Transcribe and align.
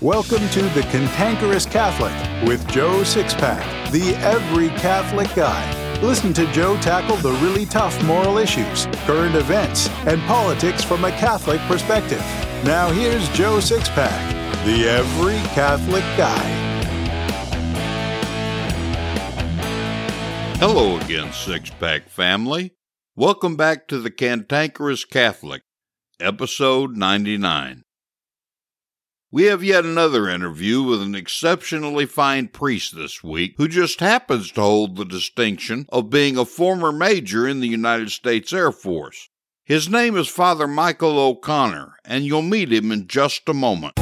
Welcome 0.00 0.48
to 0.50 0.62
The 0.62 0.82
Cantankerous 0.92 1.66
Catholic 1.66 2.12
with 2.48 2.64
Joe 2.68 3.00
Sixpack, 3.00 3.90
the 3.90 4.14
every 4.18 4.68
Catholic 4.78 5.26
guy. 5.34 6.00
Listen 6.00 6.32
to 6.34 6.46
Joe 6.52 6.76
tackle 6.76 7.16
the 7.16 7.32
really 7.42 7.66
tough 7.66 8.00
moral 8.04 8.38
issues, 8.38 8.86
current 9.06 9.34
events, 9.34 9.88
and 10.06 10.22
politics 10.22 10.84
from 10.84 11.04
a 11.04 11.10
Catholic 11.10 11.60
perspective. 11.62 12.20
Now 12.64 12.92
here's 12.92 13.28
Joe 13.30 13.56
Sixpack, 13.58 14.64
the 14.64 14.88
every 14.88 15.38
Catholic 15.48 16.04
guy. 16.16 16.44
Hello 20.58 20.98
again, 20.98 21.32
Six 21.32 21.70
Pack 21.70 22.08
family. 22.08 22.72
Welcome 23.16 23.56
back 23.56 23.88
to 23.88 23.98
the 23.98 24.12
Cantankerous 24.12 25.04
Catholic, 25.04 25.62
episode 26.20 26.96
99. 26.96 27.82
We 29.30 29.44
have 29.44 29.62
yet 29.62 29.84
another 29.84 30.26
interview 30.26 30.82
with 30.82 31.02
an 31.02 31.14
exceptionally 31.14 32.06
fine 32.06 32.48
priest 32.48 32.96
this 32.96 33.22
week 33.22 33.56
who 33.58 33.68
just 33.68 34.00
happens 34.00 34.50
to 34.52 34.62
hold 34.62 34.96
the 34.96 35.04
distinction 35.04 35.84
of 35.90 36.08
being 36.08 36.38
a 36.38 36.46
former 36.46 36.92
major 36.92 37.46
in 37.46 37.60
the 37.60 37.68
United 37.68 38.10
States 38.10 38.54
Air 38.54 38.72
Force. 38.72 39.28
His 39.66 39.86
name 39.86 40.16
is 40.16 40.28
Father 40.28 40.66
Michael 40.66 41.18
O'Connor, 41.18 41.96
and 42.06 42.24
you'll 42.24 42.40
meet 42.40 42.72
him 42.72 42.90
in 42.90 43.06
just 43.06 43.46
a 43.50 43.52
moment. 43.52 43.98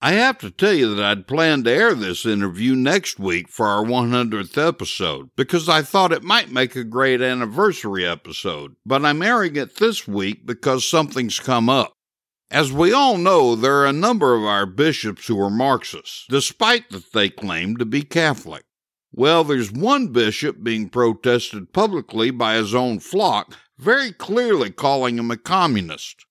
I 0.00 0.12
have 0.12 0.38
to 0.38 0.52
tell 0.52 0.72
you 0.72 0.94
that 0.94 1.04
I'd 1.04 1.26
planned 1.26 1.64
to 1.64 1.72
air 1.72 1.92
this 1.92 2.24
interview 2.24 2.76
next 2.76 3.18
week 3.18 3.48
for 3.48 3.66
our 3.66 3.84
100th 3.84 4.56
episode 4.56 5.30
because 5.36 5.68
I 5.68 5.82
thought 5.82 6.12
it 6.12 6.22
might 6.22 6.52
make 6.52 6.76
a 6.76 6.84
great 6.84 7.20
anniversary 7.20 8.06
episode, 8.06 8.76
but 8.86 9.04
I'm 9.04 9.22
airing 9.22 9.56
it 9.56 9.74
this 9.76 10.06
week 10.06 10.46
because 10.46 10.88
something's 10.88 11.40
come 11.40 11.68
up. 11.68 11.97
As 12.50 12.72
we 12.72 12.92
all 12.92 13.18
know, 13.18 13.54
there 13.54 13.76
are 13.76 13.86
a 13.86 13.92
number 13.92 14.34
of 14.34 14.42
our 14.42 14.64
bishops 14.64 15.26
who 15.26 15.38
are 15.38 15.50
Marxists, 15.50 16.24
despite 16.30 16.88
that 16.90 17.12
they 17.12 17.28
claim 17.28 17.76
to 17.76 17.84
be 17.84 18.02
Catholic. 18.02 18.64
Well, 19.12 19.44
there's 19.44 19.70
one 19.70 20.08
bishop 20.08 20.62
being 20.62 20.88
protested 20.88 21.74
publicly 21.74 22.30
by 22.30 22.54
his 22.54 22.74
own 22.74 23.00
flock, 23.00 23.54
very 23.76 24.12
clearly 24.12 24.70
calling 24.70 25.18
him 25.18 25.30
a 25.30 25.36
communist. 25.36 26.24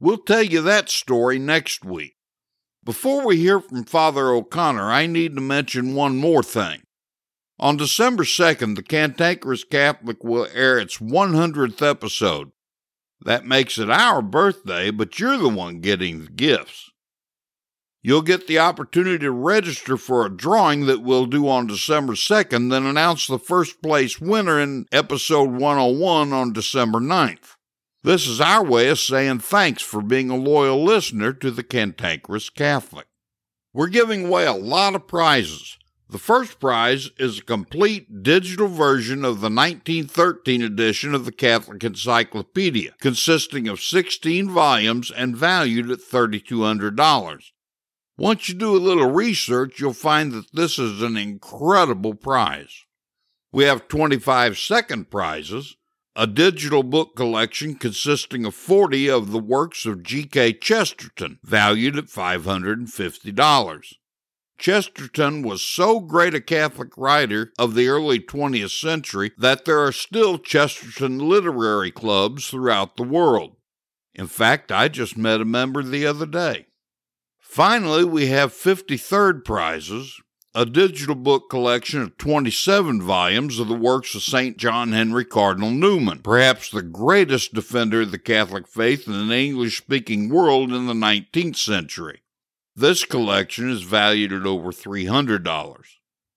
We'll 0.00 0.18
tell 0.18 0.42
you 0.42 0.60
that 0.62 0.88
story 0.88 1.38
next 1.38 1.84
week. 1.84 2.16
Before 2.82 3.24
we 3.24 3.36
hear 3.36 3.60
from 3.60 3.84
Father 3.84 4.30
O'Connor, 4.30 4.90
I 4.90 5.06
need 5.06 5.36
to 5.36 5.40
mention 5.40 5.94
one 5.94 6.16
more 6.16 6.42
thing. 6.42 6.82
On 7.60 7.76
December 7.76 8.24
2nd, 8.24 8.74
the 8.74 8.82
Cantankerous 8.82 9.64
Catholic 9.64 10.24
will 10.24 10.48
air 10.52 10.78
its 10.78 10.98
100th 10.98 11.82
episode. 11.88 12.50
That 13.22 13.44
makes 13.44 13.78
it 13.78 13.90
our 13.90 14.22
birthday, 14.22 14.90
but 14.90 15.18
you're 15.18 15.36
the 15.36 15.48
one 15.48 15.80
getting 15.80 16.20
the 16.24 16.30
gifts. 16.30 16.90
You'll 18.02 18.22
get 18.22 18.46
the 18.46 18.58
opportunity 18.58 19.18
to 19.18 19.30
register 19.30 19.98
for 19.98 20.24
a 20.24 20.34
drawing 20.34 20.86
that 20.86 21.02
we'll 21.02 21.26
do 21.26 21.46
on 21.48 21.66
December 21.66 22.14
2nd, 22.14 22.70
then 22.70 22.86
announce 22.86 23.26
the 23.26 23.38
first 23.38 23.82
place 23.82 24.18
winner 24.18 24.58
in 24.58 24.86
episode 24.90 25.50
101 25.50 26.32
on 26.32 26.54
December 26.54 26.98
9th. 26.98 27.56
This 28.02 28.26
is 28.26 28.40
our 28.40 28.64
way 28.64 28.88
of 28.88 28.98
saying 28.98 29.40
thanks 29.40 29.82
for 29.82 30.00
being 30.00 30.30
a 30.30 30.36
loyal 30.36 30.82
listener 30.82 31.34
to 31.34 31.50
the 31.50 31.62
Cantankerous 31.62 32.48
Catholic. 32.48 33.06
We're 33.74 33.88
giving 33.88 34.26
away 34.26 34.46
a 34.46 34.54
lot 34.54 34.94
of 34.94 35.06
prizes. 35.06 35.76
The 36.10 36.18
first 36.18 36.58
prize 36.58 37.08
is 37.18 37.38
a 37.38 37.44
complete 37.44 38.24
digital 38.24 38.66
version 38.66 39.24
of 39.24 39.40
the 39.40 39.48
1913 39.48 40.60
edition 40.60 41.14
of 41.14 41.24
the 41.24 41.30
Catholic 41.30 41.84
Encyclopedia, 41.84 42.96
consisting 43.00 43.68
of 43.68 43.80
16 43.80 44.50
volumes 44.50 45.12
and 45.12 45.36
valued 45.36 45.88
at 45.88 46.00
$3,200. 46.00 47.52
Once 48.18 48.48
you 48.48 48.56
do 48.56 48.76
a 48.76 48.78
little 48.78 49.08
research, 49.08 49.78
you'll 49.78 49.92
find 49.92 50.32
that 50.32 50.52
this 50.52 50.80
is 50.80 51.00
an 51.00 51.16
incredible 51.16 52.14
prize. 52.14 52.86
We 53.52 53.62
have 53.62 53.86
25 53.86 54.58
second 54.58 55.12
prizes, 55.12 55.76
a 56.16 56.26
digital 56.26 56.82
book 56.82 57.14
collection 57.14 57.76
consisting 57.76 58.44
of 58.44 58.56
40 58.56 59.08
of 59.08 59.30
the 59.30 59.38
works 59.38 59.86
of 59.86 60.02
G.K. 60.02 60.54
Chesterton, 60.54 61.38
valued 61.44 61.96
at 61.96 62.06
$550. 62.06 63.99
Chesterton 64.60 65.40
was 65.40 65.62
so 65.62 66.00
great 66.00 66.34
a 66.34 66.40
Catholic 66.40 66.90
writer 66.98 67.50
of 67.58 67.74
the 67.74 67.88
early 67.88 68.20
20th 68.20 68.78
century 68.78 69.32
that 69.38 69.64
there 69.64 69.80
are 69.80 69.90
still 69.90 70.36
Chesterton 70.36 71.18
literary 71.18 71.90
clubs 71.90 72.50
throughout 72.50 72.96
the 72.96 73.02
world. 73.02 73.56
In 74.14 74.26
fact, 74.26 74.70
I 74.70 74.88
just 74.88 75.16
met 75.16 75.40
a 75.40 75.46
member 75.46 75.82
the 75.82 76.04
other 76.04 76.26
day. 76.26 76.66
Finally, 77.40 78.04
we 78.04 78.26
have 78.26 78.52
53rd 78.52 79.46
prizes, 79.46 80.20
a 80.54 80.66
digital 80.66 81.14
book 81.14 81.48
collection 81.48 82.02
of 82.02 82.18
27 82.18 83.00
volumes 83.00 83.58
of 83.58 83.68
the 83.68 83.74
works 83.74 84.14
of 84.14 84.22
St. 84.22 84.58
John 84.58 84.92
Henry 84.92 85.24
Cardinal 85.24 85.70
Newman, 85.70 86.18
perhaps 86.18 86.70
the 86.70 86.82
greatest 86.82 87.54
defender 87.54 88.02
of 88.02 88.10
the 88.10 88.18
Catholic 88.18 88.68
faith 88.68 89.06
in 89.06 89.28
the 89.28 89.34
English 89.34 89.78
speaking 89.78 90.28
world 90.28 90.70
in 90.70 90.86
the 90.86 90.92
19th 90.92 91.56
century. 91.56 92.20
This 92.76 93.04
collection 93.04 93.68
is 93.68 93.82
valued 93.82 94.32
at 94.32 94.46
over 94.46 94.70
$300. 94.70 95.76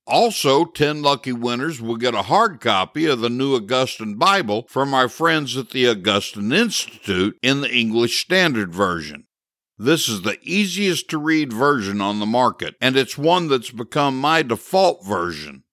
Also, 0.05 0.65
10 0.65 1.01
lucky 1.01 1.31
winners 1.31 1.81
will 1.81 1.95
get 1.95 2.13
a 2.13 2.23
hard 2.23 2.59
copy 2.59 3.05
of 3.05 3.21
the 3.21 3.29
New 3.29 3.55
Augustine 3.55 4.15
Bible 4.15 4.65
from 4.67 4.93
our 4.93 5.07
friends 5.07 5.55
at 5.55 5.69
the 5.69 5.87
Augustine 5.87 6.51
Institute 6.51 7.37
in 7.41 7.61
the 7.61 7.73
English 7.73 8.21
Standard 8.21 8.73
Version. 8.73 9.25
This 9.77 10.09
is 10.09 10.21
the 10.21 10.37
easiest 10.41 11.09
to 11.09 11.17
read 11.17 11.53
version 11.53 12.01
on 12.01 12.19
the 12.19 12.25
market, 12.25 12.75
and 12.81 12.97
it's 12.97 13.17
one 13.17 13.47
that's 13.47 13.71
become 13.71 14.19
my 14.19 14.41
default 14.41 15.05
version. 15.05 15.63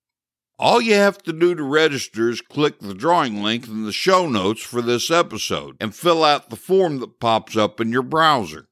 All 0.59 0.81
you 0.81 0.95
have 0.95 1.19
to 1.25 1.33
do 1.33 1.55
to 1.55 1.63
register 1.63 2.31
is 2.31 2.41
click 2.41 2.79
the 2.79 2.95
drawing 2.95 3.43
link 3.43 3.67
in 3.67 3.85
the 3.85 3.93
show 3.93 4.29
notes 4.29 4.63
for 4.63 4.81
this 4.81 5.11
episode 5.11 5.77
and 5.81 5.95
fill 5.95 6.23
out 6.23 6.51
the 6.51 6.57
form 6.57 7.01
that 7.01 7.19
pops 7.19 7.57
up 7.57 7.81
in 7.81 7.93
your 7.93 8.03
browser. 8.03 8.69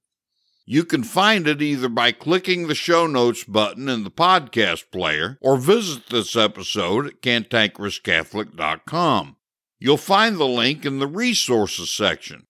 You 0.70 0.84
can 0.84 1.02
find 1.02 1.48
it 1.48 1.62
either 1.62 1.88
by 1.88 2.12
clicking 2.12 2.66
the 2.66 2.74
show 2.74 3.06
notes 3.06 3.42
button 3.42 3.88
in 3.88 4.04
the 4.04 4.10
podcast 4.10 4.90
player 4.92 5.38
or 5.40 5.56
visit 5.56 6.10
this 6.10 6.36
episode 6.36 7.06
at 7.06 7.22
cantankerouscatholic.com. 7.22 9.36
You'll 9.78 9.96
find 9.96 10.36
the 10.36 10.44
link 10.44 10.84
in 10.84 10.98
the 10.98 11.06
resources 11.06 11.90
section. 11.90 12.48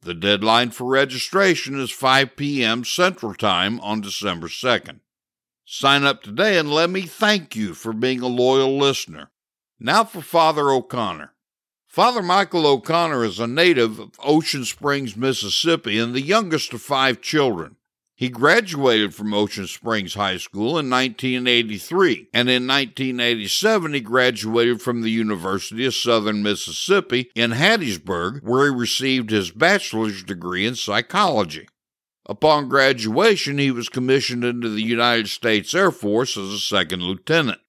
The 0.00 0.14
deadline 0.14 0.70
for 0.70 0.86
registration 0.86 1.78
is 1.78 1.90
5 1.90 2.36
p.m. 2.36 2.84
Central 2.84 3.34
Time 3.34 3.78
on 3.80 4.00
December 4.00 4.48
2nd. 4.48 5.00
Sign 5.66 6.04
up 6.04 6.22
today 6.22 6.56
and 6.56 6.72
let 6.72 6.88
me 6.88 7.02
thank 7.02 7.54
you 7.54 7.74
for 7.74 7.92
being 7.92 8.22
a 8.22 8.28
loyal 8.28 8.78
listener. 8.78 9.30
Now 9.78 10.04
for 10.04 10.22
Father 10.22 10.70
O'Connor. 10.70 11.34
Father 11.92 12.22
Michael 12.22 12.66
O'Connor 12.66 13.22
is 13.22 13.38
a 13.38 13.46
native 13.46 13.98
of 13.98 14.12
Ocean 14.20 14.64
Springs, 14.64 15.14
Mississippi, 15.14 15.98
and 15.98 16.14
the 16.14 16.22
youngest 16.22 16.72
of 16.72 16.80
five 16.80 17.20
children. 17.20 17.76
He 18.16 18.30
graduated 18.30 19.14
from 19.14 19.34
Ocean 19.34 19.66
Springs 19.66 20.14
High 20.14 20.38
School 20.38 20.78
in 20.78 20.88
1983, 20.88 22.28
and 22.32 22.48
in 22.48 22.66
1987 22.66 23.92
he 23.92 24.00
graduated 24.00 24.80
from 24.80 25.02
the 25.02 25.10
University 25.10 25.84
of 25.84 25.94
Southern 25.94 26.42
Mississippi 26.42 27.30
in 27.34 27.50
Hattiesburg, 27.50 28.42
where 28.42 28.64
he 28.64 28.74
received 28.74 29.28
his 29.28 29.50
bachelor's 29.50 30.22
degree 30.22 30.64
in 30.64 30.76
psychology. 30.76 31.68
Upon 32.24 32.70
graduation, 32.70 33.58
he 33.58 33.70
was 33.70 33.90
commissioned 33.90 34.44
into 34.44 34.70
the 34.70 34.82
United 34.82 35.28
States 35.28 35.74
Air 35.74 35.90
Force 35.90 36.38
as 36.38 36.54
a 36.54 36.58
second 36.58 37.02
lieutenant. 37.02 37.60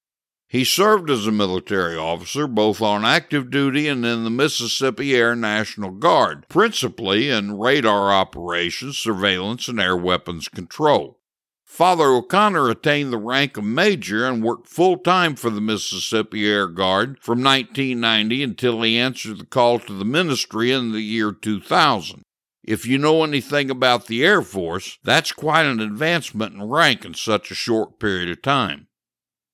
He 0.54 0.64
served 0.64 1.10
as 1.10 1.26
a 1.26 1.32
military 1.32 1.98
officer 1.98 2.46
both 2.46 2.80
on 2.80 3.04
active 3.04 3.50
duty 3.50 3.88
and 3.88 4.06
in 4.06 4.24
the 4.24 4.30
Mississippi 4.30 5.16
Air 5.16 5.36
National 5.36 5.90
Guard, 5.90 6.48
principally 6.48 7.32
in 7.32 7.58
radar 7.58 8.12
operations, 8.12 9.00
surveillance, 9.00 9.68
and 9.68 9.80
air 9.80 9.98
weapons 9.98 10.48
control. 10.48 11.20
Father 11.66 12.04
O'Connor 12.04 12.70
attained 12.70 13.12
the 13.12 13.18
rank 13.18 13.58
of 13.58 13.64
major 13.64 14.28
and 14.28 14.44
worked 14.44 14.68
full 14.68 14.98
time 14.98 15.36
for 15.36 15.50
the 15.50 15.60
Mississippi 15.60 16.48
Air 16.48 16.68
Guard 16.68 17.18
from 17.20 17.44
1990 17.44 18.44
until 18.44 18.84
he 18.84 19.00
answered 19.00 19.40
the 19.40 19.48
call 19.48 19.80
to 19.80 19.94
the 19.94 20.06
ministry 20.06 20.72
in 20.72 20.92
the 20.92 21.02
year 21.02 21.32
2000. 21.32 22.22
If 22.64 22.86
you 22.86 23.00
know 23.00 23.24
anything 23.24 23.72
about 23.72 24.06
the 24.06 24.24
Air 24.24 24.44
Force, 24.44 25.00
that's 25.04 25.32
quite 25.32 25.66
an 25.66 25.80
advancement 25.80 26.54
in 26.54 26.62
rank 26.62 27.06
in 27.06 27.16
such 27.16 27.50
a 27.50 27.56
short 27.56 28.00
period 28.00 28.30
of 28.30 28.44
time. 28.44 28.86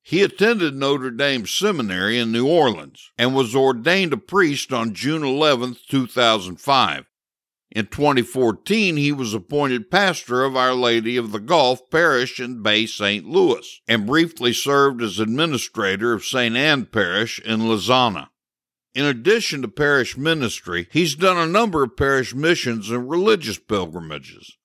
He 0.10 0.24
attended 0.24 0.76
Notre 0.76 1.12
Dame 1.12 1.46
Seminary 1.46 2.18
in 2.18 2.32
New 2.32 2.48
Orleans 2.48 3.12
and 3.16 3.36
was 3.36 3.56
ordained 3.56 4.12
a 4.12 4.18
priest 4.18 4.74
on 4.74 4.96
June 4.96 5.24
11, 5.24 5.78
2005. 5.88 7.06
In 7.70 7.86
2014, 7.86 8.98
he 8.98 9.12
was 9.12 9.36
appointed 9.36 9.92
pastor 9.92 10.44
of 10.44 10.56
Our 10.56 10.74
Lady 10.74 11.16
of 11.16 11.32
the 11.32 11.40
Gulf 11.40 11.92
Parish 11.92 12.40
in 12.40 12.64
Bay 12.64 12.88
St. 12.88 13.24
Louis 13.24 13.82
and 13.88 14.08
briefly 14.08 14.52
served 14.52 15.04
as 15.04 15.20
administrator 15.20 16.14
of 16.14 16.26
St. 16.26 16.56
Anne 16.56 16.88
Parish 16.88 17.40
in 17.42 17.68
Lausanne. 17.68 18.30
In 18.96 19.06
addition 19.06 19.62
to 19.62 19.68
parish 19.68 20.18
ministry, 20.18 20.88
he's 20.92 21.14
done 21.14 21.38
a 21.38 21.46
number 21.46 21.84
of 21.84 21.96
parish 21.96 22.34
missions 22.34 22.90
and 22.90 23.12
religious 23.12 23.60
pilgrimages. 23.60 24.58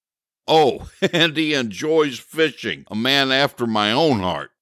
Oh, 0.49 0.89
and 1.13 1.37
he 1.37 1.53
enjoys 1.53 2.19
fishing, 2.19 2.87
a 2.91 2.95
man 2.95 3.31
after 3.31 3.67
my 3.67 3.93
own 3.93 4.21
heart. 4.21 4.53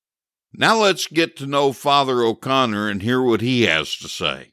Now 0.54 0.82
let's 0.82 1.06
get 1.06 1.36
to 1.36 1.46
know 1.46 1.72
Father 1.72 2.22
O'Connor 2.22 2.90
and 2.90 3.02
hear 3.02 3.22
what 3.22 3.40
he 3.40 3.62
has 3.62 3.96
to 3.96 4.08
say. 4.08 4.52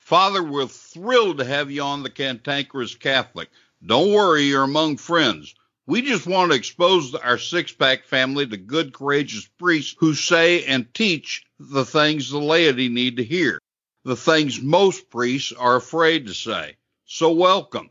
Father, 0.00 0.42
we're 0.42 0.66
thrilled 0.66 1.38
to 1.38 1.44
have 1.44 1.70
you 1.70 1.82
on 1.82 2.02
the 2.02 2.10
Cantankerous 2.10 2.96
Catholic. 2.96 3.48
Don't 3.86 4.12
worry, 4.12 4.42
you're 4.42 4.64
among 4.64 4.96
friends. 4.96 5.54
We 5.86 6.02
just 6.02 6.26
want 6.26 6.50
to 6.50 6.56
expose 6.56 7.14
our 7.14 7.38
six 7.38 7.72
pack 7.72 8.04
family 8.04 8.46
to 8.46 8.56
good, 8.56 8.92
courageous 8.92 9.48
priests 9.58 9.94
who 9.98 10.14
say 10.14 10.64
and 10.64 10.92
teach 10.92 11.44
the 11.58 11.84
things 11.84 12.30
the 12.30 12.38
laity 12.38 12.88
need 12.88 13.16
to 13.18 13.24
hear, 13.24 13.60
the 14.04 14.16
things 14.16 14.60
most 14.60 15.08
priests 15.08 15.52
are 15.52 15.76
afraid 15.76 16.26
to 16.26 16.34
say. 16.34 16.76
So, 17.04 17.32
welcome. 17.32 17.90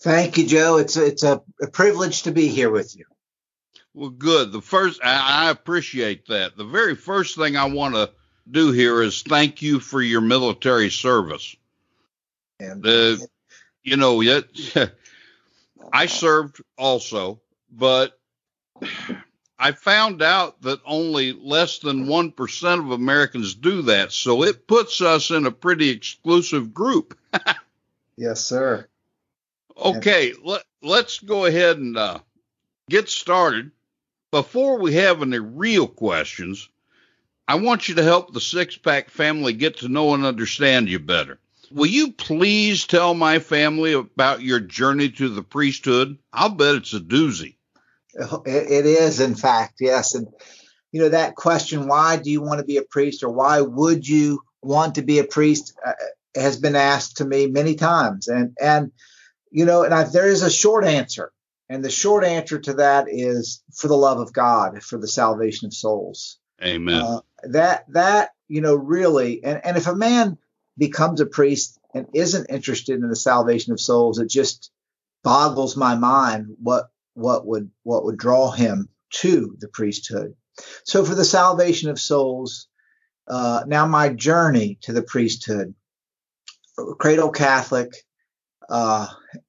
Thank 0.00 0.38
you, 0.38 0.46
Joe. 0.46 0.78
It's 0.78 0.96
a, 0.96 1.06
it's 1.06 1.22
a, 1.22 1.42
a 1.60 1.68
privilege 1.68 2.22
to 2.22 2.32
be 2.32 2.48
here 2.48 2.70
with 2.70 2.96
you. 2.96 3.04
Well, 3.94 4.10
good. 4.10 4.50
The 4.50 4.60
first, 4.60 5.00
I, 5.02 5.46
I 5.46 5.50
appreciate 5.50 6.26
that. 6.26 6.56
The 6.56 6.64
very 6.64 6.96
first 6.96 7.36
thing 7.36 7.56
I 7.56 7.66
want 7.66 7.94
to 7.94 8.10
do 8.50 8.72
here 8.72 9.00
is 9.02 9.22
thank 9.22 9.62
you 9.62 9.80
for 9.80 10.02
your 10.02 10.20
military 10.20 10.90
service. 10.90 11.54
And 12.58 12.86
uh, 12.86 13.16
you 13.82 13.96
know, 13.96 14.20
yet 14.20 14.44
I 15.92 16.06
served 16.06 16.60
also, 16.76 17.40
but 17.70 18.18
I 19.58 19.72
found 19.72 20.22
out 20.22 20.60
that 20.62 20.80
only 20.84 21.32
less 21.32 21.78
than 21.78 22.06
1% 22.06 22.78
of 22.78 22.90
Americans 22.90 23.54
do 23.54 23.82
that. 23.82 24.12
So 24.12 24.42
it 24.42 24.66
puts 24.66 25.00
us 25.00 25.30
in 25.30 25.46
a 25.46 25.52
pretty 25.52 25.90
exclusive 25.90 26.74
group. 26.74 27.16
yes, 28.16 28.44
sir. 28.44 28.88
Okay, 29.76 30.32
let, 30.42 30.62
let's 30.82 31.18
go 31.18 31.46
ahead 31.46 31.78
and 31.78 31.96
uh, 31.96 32.18
get 32.88 33.08
started. 33.08 33.70
Before 34.34 34.80
we 34.80 34.94
have 34.94 35.22
any 35.22 35.38
real 35.38 35.86
questions, 35.86 36.68
I 37.46 37.54
want 37.54 37.88
you 37.88 37.94
to 37.94 38.02
help 38.02 38.34
the 38.34 38.40
six 38.40 38.76
pack 38.76 39.08
family 39.08 39.52
get 39.52 39.76
to 39.76 39.88
know 39.88 40.12
and 40.12 40.24
understand 40.24 40.88
you 40.88 40.98
better. 40.98 41.38
Will 41.70 41.86
you 41.86 42.10
please 42.10 42.84
tell 42.84 43.14
my 43.14 43.38
family 43.38 43.92
about 43.92 44.42
your 44.42 44.58
journey 44.58 45.10
to 45.10 45.28
the 45.28 45.44
priesthood? 45.44 46.18
I'll 46.32 46.48
bet 46.48 46.74
it's 46.74 46.94
a 46.94 46.98
doozy. 46.98 47.54
It 48.12 48.86
is, 48.86 49.20
in 49.20 49.36
fact, 49.36 49.74
yes. 49.78 50.16
And, 50.16 50.26
you 50.90 51.02
know, 51.02 51.10
that 51.10 51.36
question, 51.36 51.86
why 51.86 52.16
do 52.16 52.28
you 52.28 52.42
want 52.42 52.58
to 52.58 52.66
be 52.66 52.78
a 52.78 52.82
priest 52.82 53.22
or 53.22 53.30
why 53.30 53.60
would 53.60 54.04
you 54.08 54.40
want 54.62 54.96
to 54.96 55.02
be 55.02 55.20
a 55.20 55.24
priest, 55.24 55.74
uh, 55.86 55.92
has 56.34 56.56
been 56.56 56.74
asked 56.74 57.18
to 57.18 57.24
me 57.24 57.46
many 57.46 57.76
times. 57.76 58.26
And, 58.26 58.56
and, 58.60 58.90
you 59.52 59.64
know, 59.64 59.84
and 59.84 59.94
I, 59.94 60.02
there 60.02 60.26
is 60.26 60.42
a 60.42 60.50
short 60.50 60.84
answer. 60.84 61.30
And 61.68 61.84
the 61.84 61.90
short 61.90 62.24
answer 62.24 62.58
to 62.58 62.74
that 62.74 63.06
is 63.08 63.62
for 63.72 63.88
the 63.88 63.96
love 63.96 64.18
of 64.18 64.32
God, 64.32 64.82
for 64.82 64.98
the 64.98 65.08
salvation 65.08 65.66
of 65.66 65.74
souls. 65.74 66.38
Amen. 66.62 67.02
Uh, 67.02 67.20
that 67.44 67.84
that 67.92 68.30
you 68.48 68.60
know 68.60 68.74
really, 68.74 69.42
and 69.42 69.60
and 69.64 69.76
if 69.76 69.86
a 69.86 69.94
man 69.94 70.38
becomes 70.76 71.20
a 71.20 71.26
priest 71.26 71.78
and 71.94 72.06
isn't 72.12 72.50
interested 72.50 73.00
in 73.00 73.08
the 73.08 73.16
salvation 73.16 73.72
of 73.72 73.80
souls, 73.80 74.18
it 74.18 74.28
just 74.28 74.70
boggles 75.22 75.76
my 75.76 75.94
mind 75.94 76.56
what 76.60 76.90
what 77.14 77.46
would 77.46 77.70
what 77.82 78.04
would 78.04 78.18
draw 78.18 78.50
him 78.50 78.88
to 79.10 79.56
the 79.58 79.68
priesthood. 79.68 80.34
So 80.84 81.04
for 81.04 81.14
the 81.14 81.24
salvation 81.24 81.90
of 81.90 82.00
souls, 82.00 82.68
uh, 83.26 83.64
now 83.66 83.86
my 83.86 84.10
journey 84.10 84.78
to 84.82 84.92
the 84.92 85.02
priesthood, 85.02 85.74
cradle 86.98 87.30
Catholic, 87.30 87.92
uh, 88.68 89.06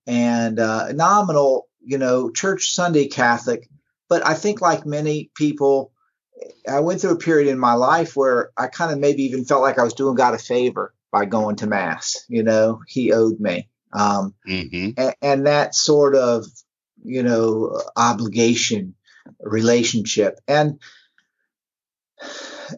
and 0.08 0.60
uh, 0.60 0.92
nominal, 0.94 1.68
you 1.86 1.98
know, 1.98 2.30
church 2.32 2.74
Sunday 2.74 3.08
Catholic. 3.08 3.70
But 4.10 4.26
I 4.26 4.34
think 4.34 4.62
like 4.62 4.86
many 4.86 5.32
people, 5.36 5.92
I 6.70 6.80
went 6.82 7.02
through 7.02 7.12
a 7.12 7.18
period 7.18 7.50
in 7.50 7.60
my 7.60 7.74
life 7.74 8.16
where 8.16 8.52
I 8.58 8.68
kind 8.68 8.92
of 8.92 9.00
maybe 9.00 9.24
even 9.24 9.46
felt 9.46 9.62
like 9.62 9.80
I 9.80 9.84
was 9.84 9.94
doing 9.94 10.16
God 10.16 10.34
a 10.34 10.38
favor 10.38 10.94
by 11.12 11.26
going 11.26 11.56
to 11.58 11.68
mass. 11.68 12.26
You 12.28 12.44
know, 12.44 12.82
he 12.88 13.14
owed 13.14 13.40
me. 13.40 13.70
Um, 13.94 14.36
mm-hmm. 14.48 14.90
and, 14.98 15.16
and 15.22 15.48
that 15.48 15.74
sort 15.74 16.16
of, 16.16 16.46
you 17.04 17.24
know, 17.24 17.82
obligation 17.96 18.96
relationship. 19.40 20.40
And 20.48 20.80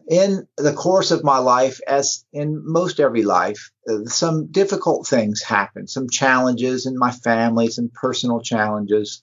in 0.08 0.46
the 0.56 0.72
course 0.72 1.10
of 1.10 1.24
my 1.24 1.38
life, 1.38 1.80
as 1.86 2.24
in 2.32 2.62
most 2.64 3.00
every 3.00 3.22
life, 3.22 3.70
uh, 3.88 4.04
some 4.04 4.46
difficult 4.46 5.06
things 5.06 5.42
happen, 5.42 5.86
some 5.86 6.08
challenges 6.08 6.86
in 6.86 6.98
my 6.98 7.10
family, 7.10 7.68
some 7.68 7.90
personal 7.92 8.40
challenges. 8.40 9.22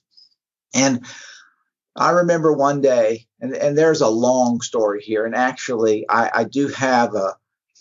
And 0.74 1.04
I 1.94 2.10
remember 2.10 2.52
one 2.52 2.80
day, 2.80 3.26
and, 3.40 3.54
and 3.54 3.76
there's 3.76 4.00
a 4.00 4.08
long 4.08 4.60
story 4.60 5.02
here, 5.02 5.24
and 5.24 5.34
actually, 5.34 6.06
I, 6.08 6.30
I 6.34 6.44
do 6.44 6.68
have 6.68 7.14
a, 7.14 7.36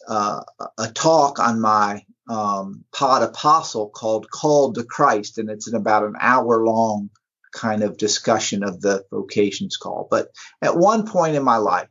uh, 0.08 0.42
a 0.78 0.88
talk 0.94 1.40
on 1.40 1.60
my 1.60 2.04
um, 2.30 2.86
pod 2.92 3.24
apostle 3.24 3.90
called 3.90 4.30
Called 4.30 4.76
to 4.76 4.84
Christ, 4.84 5.38
and 5.38 5.50
it's 5.50 5.68
in 5.68 5.76
about 5.76 6.04
an 6.04 6.16
hour 6.20 6.66
long 6.66 7.10
kind 7.54 7.84
of 7.84 7.98
discussion 7.98 8.64
of 8.64 8.82
the 8.82 9.04
vocations 9.12 9.78
call. 9.78 10.08
But 10.10 10.30
at 10.62 10.78
one 10.78 11.08
point 11.08 11.36
in 11.36 11.44
my 11.44 11.58
life, 11.58 11.88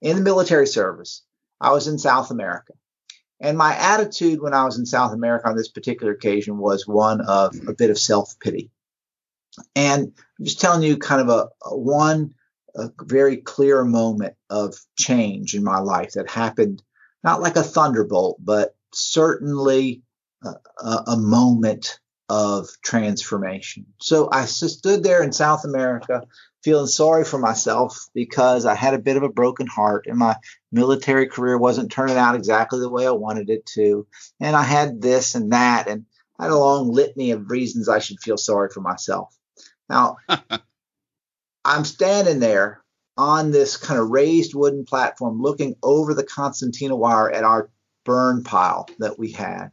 in 0.00 0.16
the 0.16 0.22
military 0.22 0.66
service, 0.66 1.22
I 1.60 1.72
was 1.72 1.88
in 1.88 1.98
South 1.98 2.30
America. 2.30 2.72
And 3.40 3.58
my 3.58 3.76
attitude 3.76 4.40
when 4.40 4.54
I 4.54 4.64
was 4.64 4.78
in 4.78 4.86
South 4.86 5.12
America 5.12 5.48
on 5.48 5.56
this 5.56 5.68
particular 5.68 6.12
occasion 6.12 6.58
was 6.58 6.86
one 6.86 7.20
of 7.20 7.54
a 7.66 7.74
bit 7.74 7.90
of 7.90 7.98
self 7.98 8.38
pity. 8.38 8.70
And 9.76 10.12
I'm 10.38 10.44
just 10.44 10.60
telling 10.60 10.82
you 10.82 10.96
kind 10.96 11.20
of 11.20 11.28
a, 11.28 11.48
a 11.62 11.76
one 11.76 12.34
a 12.76 12.90
very 13.02 13.36
clear 13.36 13.84
moment 13.84 14.34
of 14.50 14.74
change 14.98 15.54
in 15.54 15.62
my 15.62 15.78
life 15.78 16.12
that 16.12 16.28
happened 16.28 16.82
not 17.22 17.40
like 17.40 17.56
a 17.56 17.62
thunderbolt, 17.62 18.38
but 18.40 18.74
certainly 18.92 20.02
a, 20.44 20.54
a 21.06 21.16
moment 21.16 22.00
of 22.28 22.68
transformation. 22.82 23.86
So 24.00 24.28
I 24.30 24.44
stood 24.46 25.02
there 25.02 25.22
in 25.22 25.32
South 25.32 25.64
America 25.64 26.22
feeling 26.64 26.86
sorry 26.86 27.24
for 27.24 27.38
myself 27.38 28.08
because 28.14 28.64
I 28.64 28.74
had 28.74 28.94
a 28.94 28.98
bit 28.98 29.18
of 29.18 29.22
a 29.22 29.28
broken 29.28 29.66
heart 29.66 30.06
and 30.08 30.16
my 30.16 30.36
military 30.72 31.26
career 31.26 31.58
wasn't 31.58 31.92
turning 31.92 32.16
out 32.16 32.34
exactly 32.34 32.80
the 32.80 32.88
way 32.88 33.06
I 33.06 33.10
wanted 33.10 33.50
it 33.50 33.66
to. 33.74 34.06
And 34.40 34.56
I 34.56 34.62
had 34.62 35.02
this 35.02 35.34
and 35.34 35.52
that 35.52 35.88
and 35.88 36.06
I 36.38 36.44
had 36.44 36.52
a 36.52 36.58
long 36.58 36.90
litany 36.90 37.32
of 37.32 37.50
reasons 37.50 37.88
I 37.88 37.98
should 37.98 38.18
feel 38.20 38.38
sorry 38.38 38.70
for 38.70 38.80
myself. 38.80 39.36
Now, 39.90 40.16
I'm 41.66 41.84
standing 41.84 42.40
there 42.40 42.82
on 43.16 43.50
this 43.50 43.76
kind 43.76 44.00
of 44.00 44.08
raised 44.08 44.54
wooden 44.54 44.86
platform 44.86 45.40
looking 45.40 45.76
over 45.82 46.14
the 46.14 46.24
concertina 46.24 46.96
wire 46.96 47.30
at 47.30 47.44
our 47.44 47.70
burn 48.04 48.42
pile 48.42 48.88
that 48.98 49.18
we 49.18 49.32
had. 49.32 49.70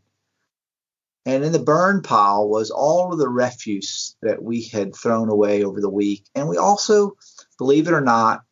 And 1.26 1.44
in 1.44 1.52
the 1.52 1.60
burn 1.60 2.02
pile 2.02 2.48
was 2.48 2.72
all 2.72 3.14
of 3.14 3.20
the 3.20 3.30
refuse 3.30 4.16
that 4.22 4.42
we 4.42 4.64
had 4.64 4.96
thrown 4.96 5.30
away 5.30 5.64
over 5.64 5.80
the 5.80 5.90
week. 5.90 6.26
And 6.34 6.48
we 6.48 6.58
also, 6.58 7.16
believe 7.58 7.88
it 7.88 7.94
or 7.94 8.02
not, 8.02 8.44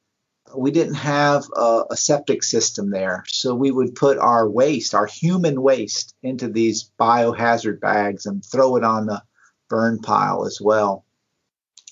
we 0.56 0.72
didn't 0.72 0.96
have 0.96 1.46
a, 1.56 1.86
a, 1.92 1.98
septic 1.98 2.44
system 2.44 2.90
there. 2.90 3.24
So 3.28 3.54
we 3.54 3.72
would 3.72 3.96
put 3.96 4.18
our 4.18 4.50
waste, 4.50 4.96
our 4.96 5.06
human 5.06 5.62
waste, 5.62 6.16
into 6.24 6.48
these 6.48 6.92
biohazard 7.00 7.80
bags 7.80 8.26
and 8.26 8.44
throw 8.44 8.76
it 8.76 8.84
on 8.84 9.06
the 9.06 9.22
burn 9.70 10.00
pile 10.00 10.46
as 10.46 10.60
well. 10.62 11.06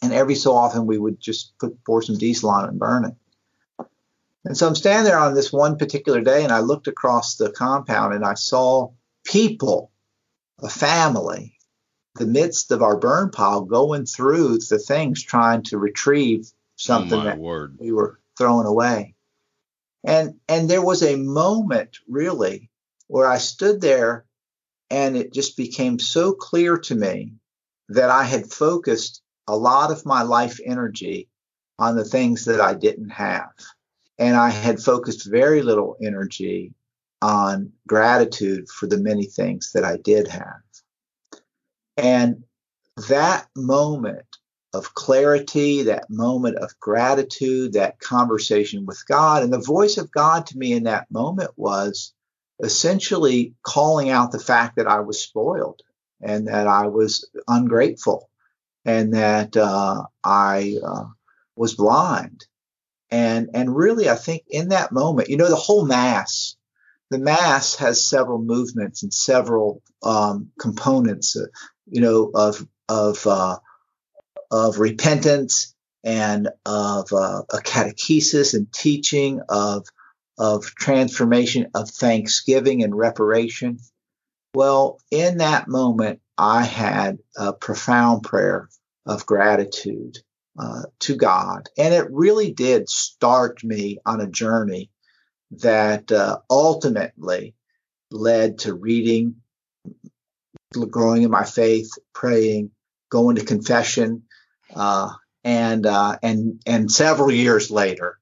And 0.02 0.14
every 0.14 0.36
so 0.36 0.54
often 0.54 0.86
we 0.86 0.98
would 0.98 1.20
just 1.20 1.58
put 1.60 1.84
pour 1.84 2.02
some 2.02 2.18
diesel 2.18 2.50
on 2.50 2.66
it 2.66 2.70
and 2.70 2.80
burn 2.80 3.06
it. 3.06 3.88
And 4.46 4.56
so 4.56 4.68
I'm 4.68 4.76
standing 4.76 5.06
there 5.06 5.20
on 5.20 5.34
this 5.34 5.52
one 5.52 5.78
particular 5.78 6.22
day 6.22 6.44
and 6.44 6.54
I 6.54 6.60
looked 6.60 6.88
across 6.88 7.36
the 7.36 7.52
compound 7.52 8.14
and 8.14 8.24
I 8.24 8.36
saw 8.36 8.92
people, 9.26 9.92
a 10.62 10.70
family, 10.70 11.58
the 12.16 12.26
midst 12.26 12.72
of 12.72 12.82
our 12.82 12.98
burn 12.98 13.30
pile 13.30 13.62
going 13.62 14.06
through 14.06 14.58
the 14.58 14.80
things 14.80 15.22
trying 15.22 15.64
to 15.64 15.78
retrieve 15.78 16.52
something 16.76 17.20
oh 17.20 17.24
that 17.24 17.40
word. 17.40 17.78
we 17.80 17.92
were 17.92 18.20
throwing 18.38 18.68
away. 18.68 19.16
And 20.04 20.36
and 20.48 20.70
there 20.70 20.82
was 20.82 21.04
a 21.04 21.16
moment 21.16 21.98
really 22.08 22.70
where 23.08 23.28
I 23.28 23.38
stood 23.38 23.82
there 23.82 24.26
and 24.90 25.18
it 25.18 25.34
just 25.34 25.58
became 25.58 26.00
so 26.00 26.34
clear 26.34 26.78
to 26.78 26.96
me 26.96 27.34
that 27.90 28.10
I 28.10 28.24
had 28.24 28.52
focused 28.52 29.22
a 29.48 29.56
lot 29.56 29.92
of 29.92 30.06
my 30.06 30.24
life 30.24 30.60
energy 30.64 31.30
on 31.80 31.96
the 31.96 32.06
things 32.06 32.46
that 32.46 32.62
I 32.62 32.74
didn't 32.74 33.10
have. 33.10 33.52
And 34.18 34.36
I 34.36 34.50
had 34.50 34.80
focused 34.80 35.30
very 35.30 35.62
little 35.62 35.96
energy 36.02 36.74
on 37.22 37.72
gratitude 37.88 38.70
for 38.70 38.88
the 38.88 38.98
many 38.98 39.26
things 39.26 39.72
that 39.74 39.84
I 39.84 39.98
did 39.98 40.28
have. 40.28 40.62
And 41.98 42.44
that 43.10 43.48
moment 43.56 44.26
of 44.74 44.94
clarity, 44.94 45.84
that 45.84 46.10
moment 46.10 46.58
of 46.58 46.80
gratitude, 46.80 47.74
that 47.74 48.00
conversation 48.00 48.86
with 48.86 49.04
God, 49.08 49.44
and 49.44 49.52
the 49.52 49.60
voice 49.60 49.98
of 49.98 50.12
God 50.12 50.46
to 50.48 50.58
me 50.58 50.74
in 50.74 50.84
that 50.84 51.10
moment 51.10 51.52
was 51.56 52.14
essentially 52.62 53.54
calling 53.64 54.10
out 54.10 54.32
the 54.32 54.40
fact 54.40 54.76
that 54.76 54.88
I 54.88 55.00
was 55.00 55.22
spoiled 55.22 55.82
and 56.22 56.48
that 56.48 56.68
I 56.68 56.88
was 56.88 57.30
ungrateful 57.48 58.30
and 58.86 59.14
that 59.14 59.56
uh, 59.56 60.04
I 60.24 60.78
uh, 60.84 61.06
was 61.56 61.76
blind. 61.76 62.46
And, 63.10 63.50
and 63.54 63.76
really, 63.76 64.10
I 64.10 64.16
think 64.16 64.44
in 64.50 64.70
that 64.70 64.92
moment, 64.92 65.30
you 65.30 65.38
know, 65.38 65.50
the 65.50 65.56
whole 65.56 65.86
Mass, 65.86 66.57
the 67.10 67.20
Mass 67.20 67.76
has 67.76 68.06
several 68.06 68.40
movements 68.40 69.04
and 69.04 69.14
several 69.14 69.82
um, 70.04 70.52
components, 70.60 71.36
uh, 71.38 71.46
you 71.90 72.02
know, 72.02 72.32
of, 72.34 72.68
of, 72.90 73.26
uh, 73.26 73.58
of 74.52 74.80
repentance 74.80 75.74
and 76.04 76.50
of 76.66 77.12
uh, 77.12 77.44
a 77.52 77.58
catechesis 77.58 78.54
and 78.54 78.72
teaching 78.72 79.42
of 79.50 79.86
of 80.38 80.66
transformation, 80.76 81.68
of 81.74 81.90
thanksgiving 81.90 82.84
and 82.84 82.96
reparation. 82.96 83.80
Well, 84.54 85.00
in 85.12 85.38
that 85.40 85.68
moment, 85.68 86.22
I 86.38 86.64
had 86.64 87.18
a 87.36 87.54
profound 87.54 88.24
prayer 88.24 88.70
of 89.06 89.26
gratitude 89.26 90.20
uh, 90.60 90.84
to 91.00 91.16
God. 91.16 91.70
And 91.78 91.94
it 91.94 92.08
really 92.12 92.52
did 92.52 92.90
start 92.90 93.64
me 93.64 94.00
on 94.06 94.22
a 94.22 94.30
journey 94.30 94.92
that 95.52 96.12
uh, 96.12 96.40
ultimately 96.50 97.56
led 98.12 98.60
to 98.60 98.74
reading, 98.74 99.36
growing 100.90 101.24
in 101.24 101.32
my 101.32 101.44
faith, 101.44 101.90
praying, 102.14 102.72
going 103.10 103.36
to 103.38 103.46
confession, 103.46 104.24
uh, 104.76 105.12
and 105.44 105.86
uh, 105.86 106.18
and 106.22 106.62
and 106.66 106.92
several 106.92 107.32
years 107.32 107.72
later, 107.72 108.20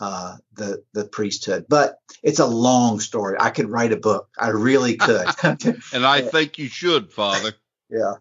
uh, 0.00 0.36
the 0.54 0.84
the 0.92 1.04
priesthood. 1.04 1.66
But 1.68 1.98
it's 2.22 2.38
a 2.38 2.46
long 2.46 3.00
story. 3.00 3.36
I 3.38 3.50
could 3.50 3.68
write 3.68 3.92
a 3.92 3.96
book. 3.96 4.28
I 4.38 4.50
really 4.50 4.96
could. 4.96 5.26
and 5.92 6.06
I 6.06 6.20
think 6.20 6.58
you 6.58 6.68
should, 6.68 7.12
Father. 7.12 7.52
yeah, 7.90 8.14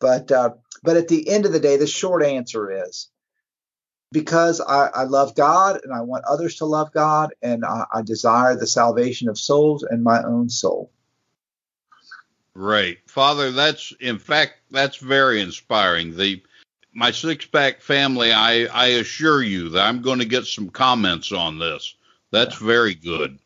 but 0.00 0.30
uh, 0.30 0.50
but 0.82 0.96
at 0.96 1.08
the 1.08 1.28
end 1.28 1.46
of 1.46 1.52
the 1.52 1.60
day, 1.60 1.76
the 1.76 1.86
short 1.86 2.22
answer 2.22 2.84
is 2.86 3.08
because 4.12 4.60
I, 4.60 4.88
I 4.94 5.02
love 5.04 5.34
God 5.34 5.80
and 5.82 5.92
I 5.92 6.00
want 6.00 6.24
others 6.24 6.56
to 6.56 6.64
love 6.64 6.92
God 6.92 7.34
and 7.42 7.64
I, 7.64 7.84
I 7.92 8.02
desire 8.02 8.56
the 8.56 8.66
salvation 8.66 9.28
of 9.28 9.38
souls 9.38 9.82
and 9.82 10.02
my 10.02 10.22
own 10.22 10.48
soul. 10.48 10.90
Right, 12.54 12.98
Father. 13.06 13.50
That's 13.50 13.92
in 14.00 14.18
fact 14.18 14.54
that's 14.70 14.96
very 14.96 15.42
inspiring. 15.42 16.16
The 16.16 16.42
my 16.94 17.10
six 17.10 17.44
pack 17.44 17.82
family, 17.82 18.32
I, 18.32 18.64
I 18.64 18.86
assure 18.86 19.42
you 19.42 19.68
that 19.70 19.86
I'm 19.86 20.00
going 20.00 20.20
to 20.20 20.24
get 20.24 20.46
some 20.46 20.70
comments 20.70 21.30
on 21.30 21.58
this. 21.58 21.94
That's 22.30 22.58
yeah. 22.58 22.66
very 22.66 22.94
good. 22.94 23.38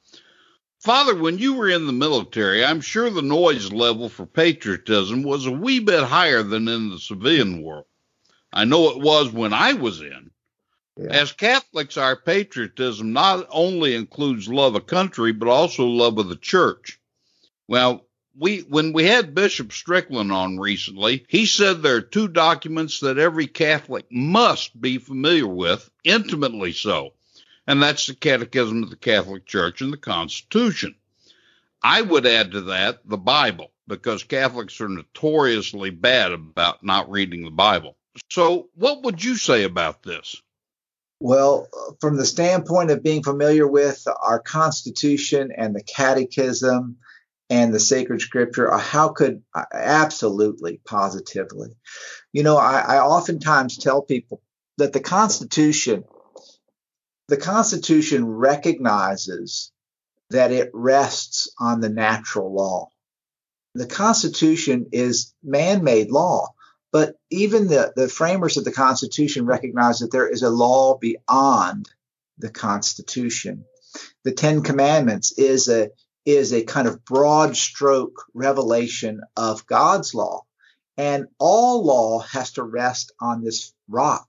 Father, 0.79 1.17
when 1.17 1.37
you 1.37 1.55
were 1.55 1.69
in 1.69 1.87
the 1.87 1.93
military, 1.93 2.65
I'm 2.65 2.81
sure 2.81 3.11
the 3.11 3.21
noise 3.21 3.73
level 3.73 4.09
for 4.09 4.25
patriotism 4.25 5.25
was 5.25 5.47
a 5.47 5.51
wee 5.51 5.81
bit 5.81 6.05
higher 6.05 6.45
than 6.45 6.69
in 6.69 6.91
the 6.91 6.99
civilian 6.99 7.63
world. 7.63 7.87
I 8.53 8.65
know 8.65 8.91
it 8.91 9.01
was 9.01 9.33
when 9.33 9.53
I 9.53 9.73
was 9.73 10.01
in. 10.01 10.30
Yeah. 10.97 11.13
As 11.13 11.33
Catholics, 11.33 11.97
our 11.97 12.17
patriotism 12.17 13.13
not 13.13 13.47
only 13.51 13.95
includes 13.95 14.49
love 14.49 14.75
of 14.75 14.87
country, 14.87 15.33
but 15.33 15.49
also 15.49 15.87
love 15.87 16.19
of 16.19 16.29
the 16.29 16.37
church. 16.37 17.01
Well, 17.69 18.07
we 18.39 18.61
when 18.61 18.93
we 18.93 19.05
had 19.05 19.35
Bishop 19.35 19.73
Strickland 19.73 20.33
on 20.33 20.59
recently, 20.59 21.25
he 21.29 21.47
said 21.47 21.83
there 21.83 21.97
are 21.97 22.01
two 22.01 22.29
documents 22.29 23.01
that 23.01 23.19
every 23.19 23.47
Catholic 23.47 24.07
must 24.11 24.81
be 24.81 24.99
familiar 24.99 25.47
with, 25.47 25.89
intimately 26.05 26.73
so. 26.73 27.15
And 27.67 27.83
that's 27.83 28.07
the 28.07 28.15
Catechism 28.15 28.83
of 28.83 28.91
the 28.91 28.97
Catholic 28.97 29.47
Church 29.47 29.81
and 29.81 29.93
the 29.93 29.99
Constitution. 29.99 30.97
I 31.83 32.03
would 32.03 32.27
add 32.27 32.53
to 32.53 32.63
that 32.63 33.09
the 33.09 33.17
Bible, 33.17 33.71
because 33.87 34.23
Catholics 34.25 34.81
are 34.81 34.89
notoriously 34.89 35.91
bad 35.91 36.33
about 36.33 36.83
not 36.83 37.11
reading 37.11 37.45
the 37.45 37.51
Bible. 37.51 37.97
So, 38.31 38.69
what 38.75 39.03
would 39.05 39.23
you 39.23 39.37
say 39.37 39.65
about 39.65 40.03
this? 40.03 40.43
Well, 41.21 41.69
from 42.01 42.17
the 42.17 42.25
standpoint 42.25 42.91
of 42.91 43.03
being 43.03 43.23
familiar 43.23 43.67
with 43.67 44.07
our 44.23 44.41
Constitution 44.41 45.53
and 45.57 45.75
the 45.75 45.83
Catechism, 45.83 46.97
and 47.51 47.75
the 47.75 47.81
sacred 47.81 48.21
scripture, 48.21 48.73
uh, 48.73 48.79
how 48.79 49.09
could 49.09 49.43
absolutely, 49.75 50.81
positively. 50.87 51.71
You 52.33 52.45
know, 52.45 52.57
I, 52.57 52.79
I 52.79 52.99
oftentimes 53.01 53.77
tell 53.77 54.03
people 54.03 54.41
that 54.79 54.93
the 54.93 55.01
Constitution, 55.01 56.05
the 57.27 57.37
Constitution 57.37 58.25
recognizes 58.25 59.73
that 60.31 60.53
it 60.53 60.71
rests 60.73 61.53
on 61.59 61.81
the 61.81 61.89
natural 61.89 62.55
law. 62.55 62.89
The 63.75 63.87
Constitution 63.87 64.87
is 64.93 65.35
man 65.43 65.83
made 65.83 66.11
law, 66.11 66.55
but 66.93 67.17
even 67.31 67.69
the, 67.69 67.93
the 67.95 68.09
framers 68.09 68.57
of 68.57 68.65
the 68.65 68.73
Constitution 68.73 69.47
recognize 69.47 70.01
that 70.01 70.11
there 70.11 70.29
is 70.29 70.43
a 70.43 70.51
law 70.51 70.99
beyond 70.99 71.89
the 72.39 72.51
Constitution. 72.51 73.65
The 74.25 74.33
Ten 74.33 74.63
Commandments 74.63 75.33
is 75.39 75.69
a 75.69 75.91
is 76.27 76.53
a 76.53 76.63
kind 76.63 76.87
of 76.87 77.05
broad 77.05 77.57
stroke 77.57 78.27
revelation 78.35 79.23
of 79.37 79.67
God's 79.67 80.15
law. 80.15 80.43
And 80.97 81.27
all 81.39 81.85
law 81.85 82.21
has 82.21 82.53
to 82.53 82.63
rest 82.63 83.13
on 83.21 83.43
this 83.43 83.73
rock. 83.89 84.29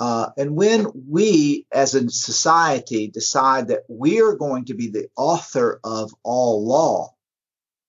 Uh, 0.00 0.30
and 0.36 0.56
when 0.56 0.86
we 1.08 1.66
as 1.72 1.94
a 1.94 2.08
society 2.10 3.08
decide 3.08 3.68
that 3.68 3.82
we 3.88 4.20
are 4.20 4.34
going 4.34 4.66
to 4.66 4.74
be 4.74 4.88
the 4.88 5.08
author 5.16 5.80
of 5.84 6.12
all 6.22 6.66
law, 6.66 7.14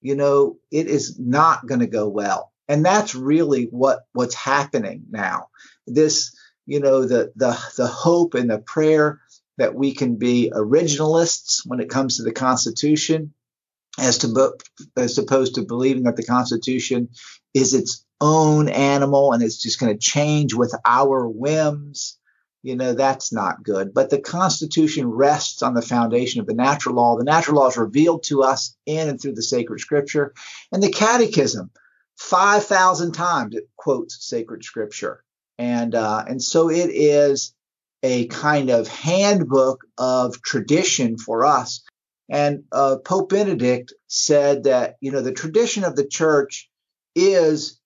you 0.02 0.16
know, 0.16 0.58
it 0.72 0.88
is 0.88 1.20
not 1.20 1.66
going 1.66 1.82
to 1.82 1.88
go 1.88 2.08
well. 2.08 2.49
And 2.70 2.86
that's 2.86 3.16
really 3.16 3.66
what 3.66 4.06
what's 4.14 4.36
happening 4.36 5.06
now. 5.10 5.48
This, 5.88 6.38
you 6.68 6.80
know, 6.80 7.06
the 7.06 7.34
the 7.36 7.60
the 7.76 7.88
hope 7.88 8.36
and 8.36 8.50
the 8.50 8.60
prayer 8.60 9.20
that 9.58 9.76
we 9.76 9.94
can 9.94 10.16
be 10.16 10.52
originalists 10.56 11.64
when 11.66 11.80
it 11.82 11.90
comes 11.90 12.18
to 12.18 12.24
the 12.24 12.32
Constitution, 12.32 13.34
as 14.00 14.20
to 14.20 14.54
as 14.96 15.18
opposed 15.18 15.56
to 15.56 15.64
believing 15.64 16.04
that 16.04 16.16
the 16.16 16.24
Constitution 16.24 17.10
is 17.56 17.74
its 17.74 18.06
own 18.22 18.70
animal 18.70 19.34
and 19.34 19.42
it's 19.42 19.62
just 19.62 19.80
going 19.80 19.92
to 19.92 20.00
change 20.00 20.54
with 20.54 20.74
our 20.86 21.28
whims. 21.28 22.18
You 22.62 22.76
know, 22.76 22.94
that's 22.94 23.32
not 23.32 23.64
good. 23.64 23.94
But 23.94 24.10
the 24.10 24.20
Constitution 24.20 25.08
rests 25.08 25.64
on 25.64 25.74
the 25.74 25.82
foundation 25.82 26.42
of 26.42 26.46
the 26.46 26.54
natural 26.54 26.96
law. 26.96 27.18
The 27.18 27.24
natural 27.24 27.58
law 27.62 27.70
is 27.70 27.78
revealed 27.78 28.24
to 28.24 28.44
us 28.44 28.76
in 28.86 29.08
and 29.08 29.20
through 29.20 29.36
the 29.36 29.42
sacred 29.42 29.80
scripture. 29.80 30.34
And 30.72 30.84
the 30.84 30.92
Catechism, 30.92 31.72
5,000 32.20 33.14
times 33.14 33.56
it 33.56 33.70
quotes 33.78 34.28
sacred 34.28 34.64
scripture. 34.64 35.24
And, 35.58 35.96
uh, 35.96 36.26
and 36.28 36.42
so 36.42 36.70
it 36.70 36.90
is 36.92 37.54
a 38.04 38.28
kind 38.28 38.70
of 38.70 38.88
handbook 38.88 39.86
of 39.98 40.42
tradition 40.42 41.18
for 41.18 41.46
us. 41.46 41.82
And 42.30 42.66
uh, 42.72 42.98
Pope 43.04 43.30
Benedict 43.30 43.94
said 44.08 44.66
that, 44.66 44.98
you 45.02 45.12
know, 45.12 45.22
the 45.22 45.32
tradition 45.32 45.84
of 45.84 45.96
the 45.96 46.06
church 46.06 46.70
is 47.16 47.80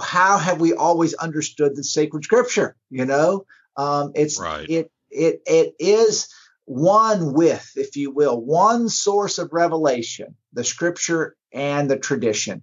how 0.00 0.38
have 0.38 0.60
we 0.60 0.72
always 0.72 1.14
understood 1.14 1.74
the 1.74 1.84
sacred 1.84 2.24
scripture? 2.24 2.76
You 2.88 3.04
know, 3.04 3.44
um, 3.76 4.12
it's 4.14 4.40
right. 4.40 4.68
it 4.68 4.90
it 5.10 5.42
it 5.46 5.74
is 5.80 6.32
one 6.64 7.32
with, 7.32 7.72
if 7.74 7.96
you 7.96 8.12
will, 8.12 8.40
one 8.40 8.88
source 8.88 9.38
of 9.38 9.52
revelation, 9.52 10.36
the 10.52 10.64
scripture 10.64 11.36
and 11.52 11.90
the 11.90 11.98
tradition. 11.98 12.62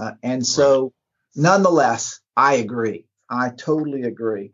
Uh, 0.00 0.12
and 0.22 0.46
so, 0.46 0.92
nonetheless, 1.34 2.20
I 2.36 2.54
agree. 2.54 3.06
I 3.28 3.50
totally 3.50 4.02
agree. 4.02 4.52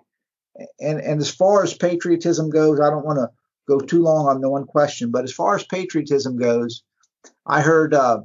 And 0.81 1.01
and 1.01 1.21
as 1.21 1.31
far 1.31 1.63
as 1.63 1.75
patriotism 1.75 2.51
goes, 2.51 2.81
I 2.81 2.91
don't 2.91 3.07
want 3.07 3.19
to 3.19 3.31
go 3.69 3.79
too 3.79 4.03
long 4.03 4.27
on 4.27 4.41
the 4.41 4.51
one 4.51 4.65
question, 4.65 5.11
but 5.11 5.25
as 5.25 5.33
far 5.33 5.55
as 5.55 5.65
patriotism 5.65 6.37
goes, 6.37 6.83
I 7.47 7.61
heard, 7.61 7.95
uh, 7.95 8.23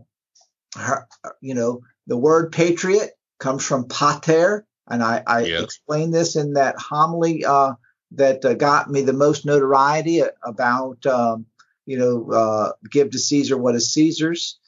you 1.41 1.53
know, 1.53 1.81
the 2.07 2.17
word 2.17 2.51
patriot 2.51 3.11
comes 3.39 3.65
from 3.65 3.87
pater, 3.87 4.65
and 4.89 5.03
I, 5.03 5.21
I 5.27 5.41
yeah. 5.41 5.61
explained 5.61 6.13
this 6.13 6.35
in 6.35 6.53
that 6.53 6.75
homily 6.79 7.45
uh, 7.45 7.73
that 8.13 8.43
uh, 8.45 8.53
got 8.53 8.89
me 8.89 9.01
the 9.01 9.13
most 9.13 9.45
notoriety 9.45 10.23
about, 10.43 11.05
um, 11.05 11.45
you 11.85 11.97
know, 11.97 12.31
uh, 12.31 12.71
give 12.89 13.11
to 13.11 13.19
Caesar 13.19 13.57
what 13.57 13.75
is 13.75 13.91
Caesar's. 13.93 14.59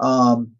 Um, 0.00 0.52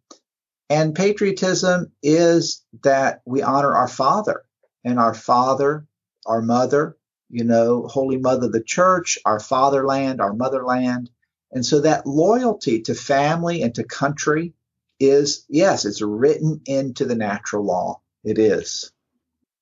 and 0.68 0.94
patriotism 0.94 1.92
is 2.02 2.64
that 2.82 3.22
we 3.24 3.42
honor 3.42 3.74
our 3.74 3.88
father 3.88 4.44
and 4.84 4.98
our 4.98 5.14
father, 5.14 5.86
our 6.26 6.42
mother, 6.42 6.96
you 7.30 7.44
know, 7.44 7.86
Holy 7.86 8.18
Mother 8.18 8.48
the 8.48 8.62
Church, 8.62 9.18
our 9.24 9.40
fatherland, 9.40 10.20
our 10.20 10.34
motherland. 10.34 11.10
And 11.50 11.64
so 11.64 11.80
that 11.80 12.06
loyalty 12.06 12.80
to 12.82 12.94
family 12.94 13.62
and 13.62 13.74
to 13.74 13.84
country 13.84 14.54
is, 15.00 15.44
yes, 15.48 15.84
it's 15.84 16.02
written 16.02 16.60
into 16.66 17.04
the 17.04 17.14
natural 17.14 17.64
law. 17.64 18.00
It 18.24 18.38
is. 18.38 18.92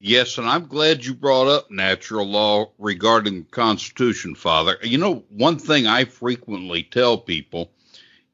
Yes, 0.02 0.38
and 0.38 0.48
I'm 0.48 0.66
glad 0.66 1.04
you 1.04 1.14
brought 1.14 1.48
up 1.48 1.70
natural 1.70 2.26
law 2.26 2.72
regarding 2.78 3.42
the 3.42 3.48
Constitution, 3.50 4.34
Father. 4.34 4.78
You 4.82 4.98
know, 4.98 5.24
one 5.28 5.58
thing 5.58 5.86
I 5.86 6.04
frequently 6.04 6.82
tell 6.82 7.18
people 7.18 7.70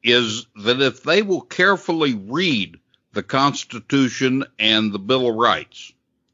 is 0.03 0.47
that 0.63 0.81
if 0.81 1.03
they 1.03 1.21
will 1.21 1.41
carefully 1.41 2.13
read 2.13 2.79
the 3.13 3.23
Constitution 3.23 4.43
and 4.59 4.91
the 4.91 4.99
Bill 4.99 5.29
of 5.29 5.35
Rights, 5.35 5.91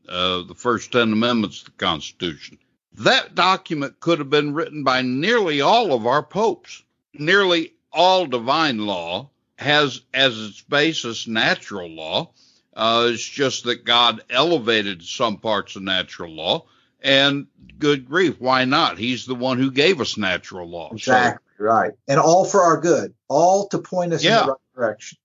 uh, 0.08 0.44
the 0.44 0.56
first 0.56 0.92
10 0.92 1.14
amendments 1.14 1.60
of 1.60 1.66
the 1.66 1.72
Constitution, 1.72 2.58
that 2.98 3.36
document 3.36 4.00
could 4.00 4.20
have 4.20 4.30
been 4.30 4.54
written 4.54 4.84
by 4.84 5.02
nearly 5.02 5.62
all 5.62 5.94
of 5.94 6.06
our 6.06 6.24
popes. 6.24 6.84
Nearly 7.14 7.74
all 7.92 8.26
divine 8.26 8.80
law 8.80 9.30
has 9.58 10.02
as 10.14 10.40
its 10.40 10.62
basis 10.62 11.28
natural 11.28 11.90
law. 11.90 12.32
Uh, 12.76 13.10
it's 13.12 13.28
just 13.28 13.66
that 13.66 13.86
God 13.86 14.24
elevated 14.30 15.04
some 15.04 15.38
parts 15.38 15.76
of 15.76 15.84
natural 15.84 16.32
law. 16.32 16.66
And 17.02 17.48
good 17.80 18.08
grief, 18.08 18.40
why 18.40 18.66
not? 18.66 18.98
He's 18.98 19.26
the 19.26 19.36
one 19.36 19.58
who 19.60 19.72
gave 19.72 20.00
us 20.02 20.18
natural 20.18 20.68
law. 20.68 20.92
Exactly 20.94 21.38
so, 21.38 21.43
right. 21.60 21.94
And 22.08 22.20
all 22.20 22.46
for 22.46 22.62
our 22.62 22.80
good, 22.80 23.14
all 23.28 23.68
to 23.70 23.80
point 23.80 24.14
us 24.14 24.24
yeah. 24.24 24.42
in 24.42 24.46
the 24.46 24.52
right 24.52 24.60
direction. 24.76 25.18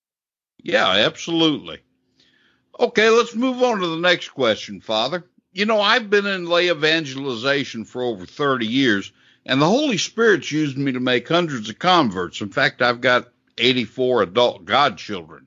Yeah, 0.63 0.89
absolutely. 0.89 1.79
Okay, 2.79 3.11
let's 3.11 3.35
move 3.35 3.63
on 3.63 3.81
to 3.81 3.87
the 3.89 3.97
next 3.97 4.29
question, 4.29 4.81
Father 4.81 5.25
you 5.59 5.67
know, 5.67 5.81
I've 5.81 6.09
been 6.11 6.27
in 6.27 6.47
lay 6.47 6.71
evangelization 6.71 7.85
for 7.85 8.03
over 8.03 8.27
30 8.27 8.65
years, 8.67 9.11
and 9.45 9.61
the 9.61 9.67
Holy 9.67 9.99
Spirit's 9.99 10.53
used 10.53 10.79
me 10.79 10.93
to 10.93 11.01
make 11.01 11.27
hundreds 11.27 11.69
of 11.69 11.81
converts. 11.81 12.41
In 12.41 12.51
fact, 12.51 12.81
I've 12.81 13.01
got 13.01 13.33
84 13.57 14.23
adult 14.23 14.65
godchildren. 14.65 15.47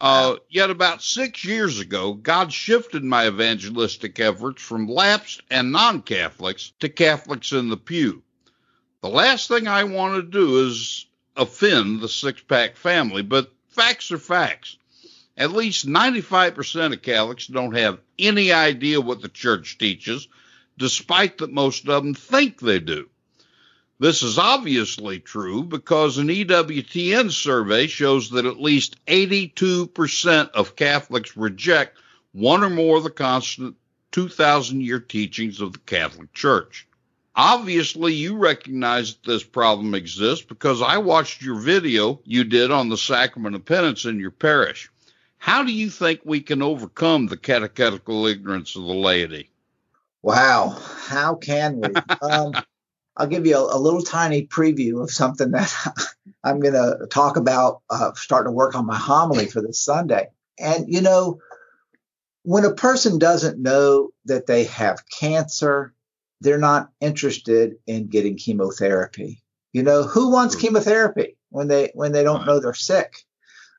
Uh, 0.00 0.36
yet 0.48 0.70
about 0.70 1.02
six 1.02 1.44
years 1.44 1.78
ago, 1.78 2.14
God 2.14 2.52
shifted 2.52 3.04
my 3.04 3.28
evangelistic 3.28 4.18
efforts 4.18 4.60
from 4.60 4.88
lapsed 4.88 5.42
and 5.48 5.70
non 5.70 6.02
Catholics 6.02 6.72
to 6.80 6.88
Catholics 6.88 7.52
in 7.52 7.68
the 7.68 7.76
pew. 7.76 8.24
The 9.02 9.08
last 9.08 9.48
thing 9.48 9.66
I 9.66 9.82
want 9.82 10.14
to 10.14 10.22
do 10.22 10.64
is 10.64 11.06
offend 11.36 12.00
the 12.00 12.08
six 12.08 12.40
pack 12.40 12.76
family, 12.76 13.22
but 13.22 13.52
facts 13.70 14.12
are 14.12 14.18
facts. 14.18 14.76
At 15.36 15.50
least 15.50 15.88
95% 15.88 16.92
of 16.92 17.02
Catholics 17.02 17.48
don't 17.48 17.74
have 17.74 17.98
any 18.16 18.52
idea 18.52 19.00
what 19.00 19.20
the 19.20 19.28
church 19.28 19.76
teaches, 19.76 20.28
despite 20.78 21.38
that 21.38 21.52
most 21.52 21.88
of 21.88 22.04
them 22.04 22.14
think 22.14 22.60
they 22.60 22.78
do. 22.78 23.08
This 23.98 24.22
is 24.22 24.38
obviously 24.38 25.18
true 25.18 25.64
because 25.64 26.18
an 26.18 26.28
EWTN 26.28 27.32
survey 27.32 27.88
shows 27.88 28.30
that 28.30 28.46
at 28.46 28.60
least 28.60 29.04
82% 29.06 30.50
of 30.50 30.76
Catholics 30.76 31.36
reject 31.36 31.98
one 32.30 32.62
or 32.62 32.70
more 32.70 32.98
of 32.98 33.02
the 33.04 33.10
constant 33.10 33.74
2,000 34.12 34.80
year 34.80 35.00
teachings 35.00 35.60
of 35.60 35.72
the 35.72 35.78
Catholic 35.80 36.32
Church. 36.32 36.86
Obviously, 37.34 38.12
you 38.12 38.36
recognize 38.36 39.14
that 39.14 39.24
this 39.24 39.42
problem 39.42 39.94
exists 39.94 40.44
because 40.44 40.82
I 40.82 40.98
watched 40.98 41.40
your 41.40 41.58
video 41.58 42.20
you 42.24 42.44
did 42.44 42.70
on 42.70 42.90
the 42.90 42.96
sacrament 42.96 43.56
of 43.56 43.64
penance 43.64 44.04
in 44.04 44.20
your 44.20 44.30
parish. 44.30 44.90
How 45.38 45.64
do 45.64 45.72
you 45.72 45.88
think 45.88 46.20
we 46.24 46.40
can 46.40 46.62
overcome 46.62 47.26
the 47.26 47.38
catechetical 47.38 48.26
ignorance 48.26 48.76
of 48.76 48.82
the 48.82 48.94
laity? 48.94 49.50
Wow, 50.20 50.78
how 51.06 51.34
can 51.34 51.80
we? 51.80 51.88
um, 52.22 52.52
I'll 53.16 53.26
give 53.26 53.46
you 53.46 53.56
a, 53.56 53.76
a, 53.76 53.78
little 53.78 54.02
tiny 54.02 54.46
preview 54.46 55.02
of 55.02 55.10
something 55.10 55.50
that 55.50 55.74
I'm 56.44 56.60
going 56.60 56.74
to 56.74 57.06
talk 57.10 57.36
about, 57.36 57.82
uh, 57.90 58.12
starting 58.14 58.50
to 58.50 58.54
work 58.54 58.74
on 58.74 58.86
my 58.86 58.96
homily 58.96 59.46
for 59.46 59.60
this 59.60 59.80
Sunday. 59.80 60.28
And, 60.58 60.86
you 60.88 61.00
know, 61.00 61.40
when 62.42 62.64
a 62.64 62.74
person 62.74 63.18
doesn't 63.18 63.60
know 63.60 64.10
that 64.26 64.46
they 64.46 64.64
have 64.64 65.08
cancer, 65.08 65.92
they're 66.42 66.58
not 66.58 66.90
interested 67.00 67.76
in 67.86 68.08
getting 68.08 68.36
chemotherapy. 68.36 69.42
You 69.72 69.82
know, 69.82 70.02
who 70.02 70.30
wants 70.30 70.54
hmm. 70.54 70.60
chemotherapy 70.60 71.36
when 71.50 71.68
they 71.68 71.90
when 71.94 72.12
they 72.12 72.22
don't 72.22 72.46
know 72.46 72.60
they're 72.60 72.74
sick? 72.74 73.14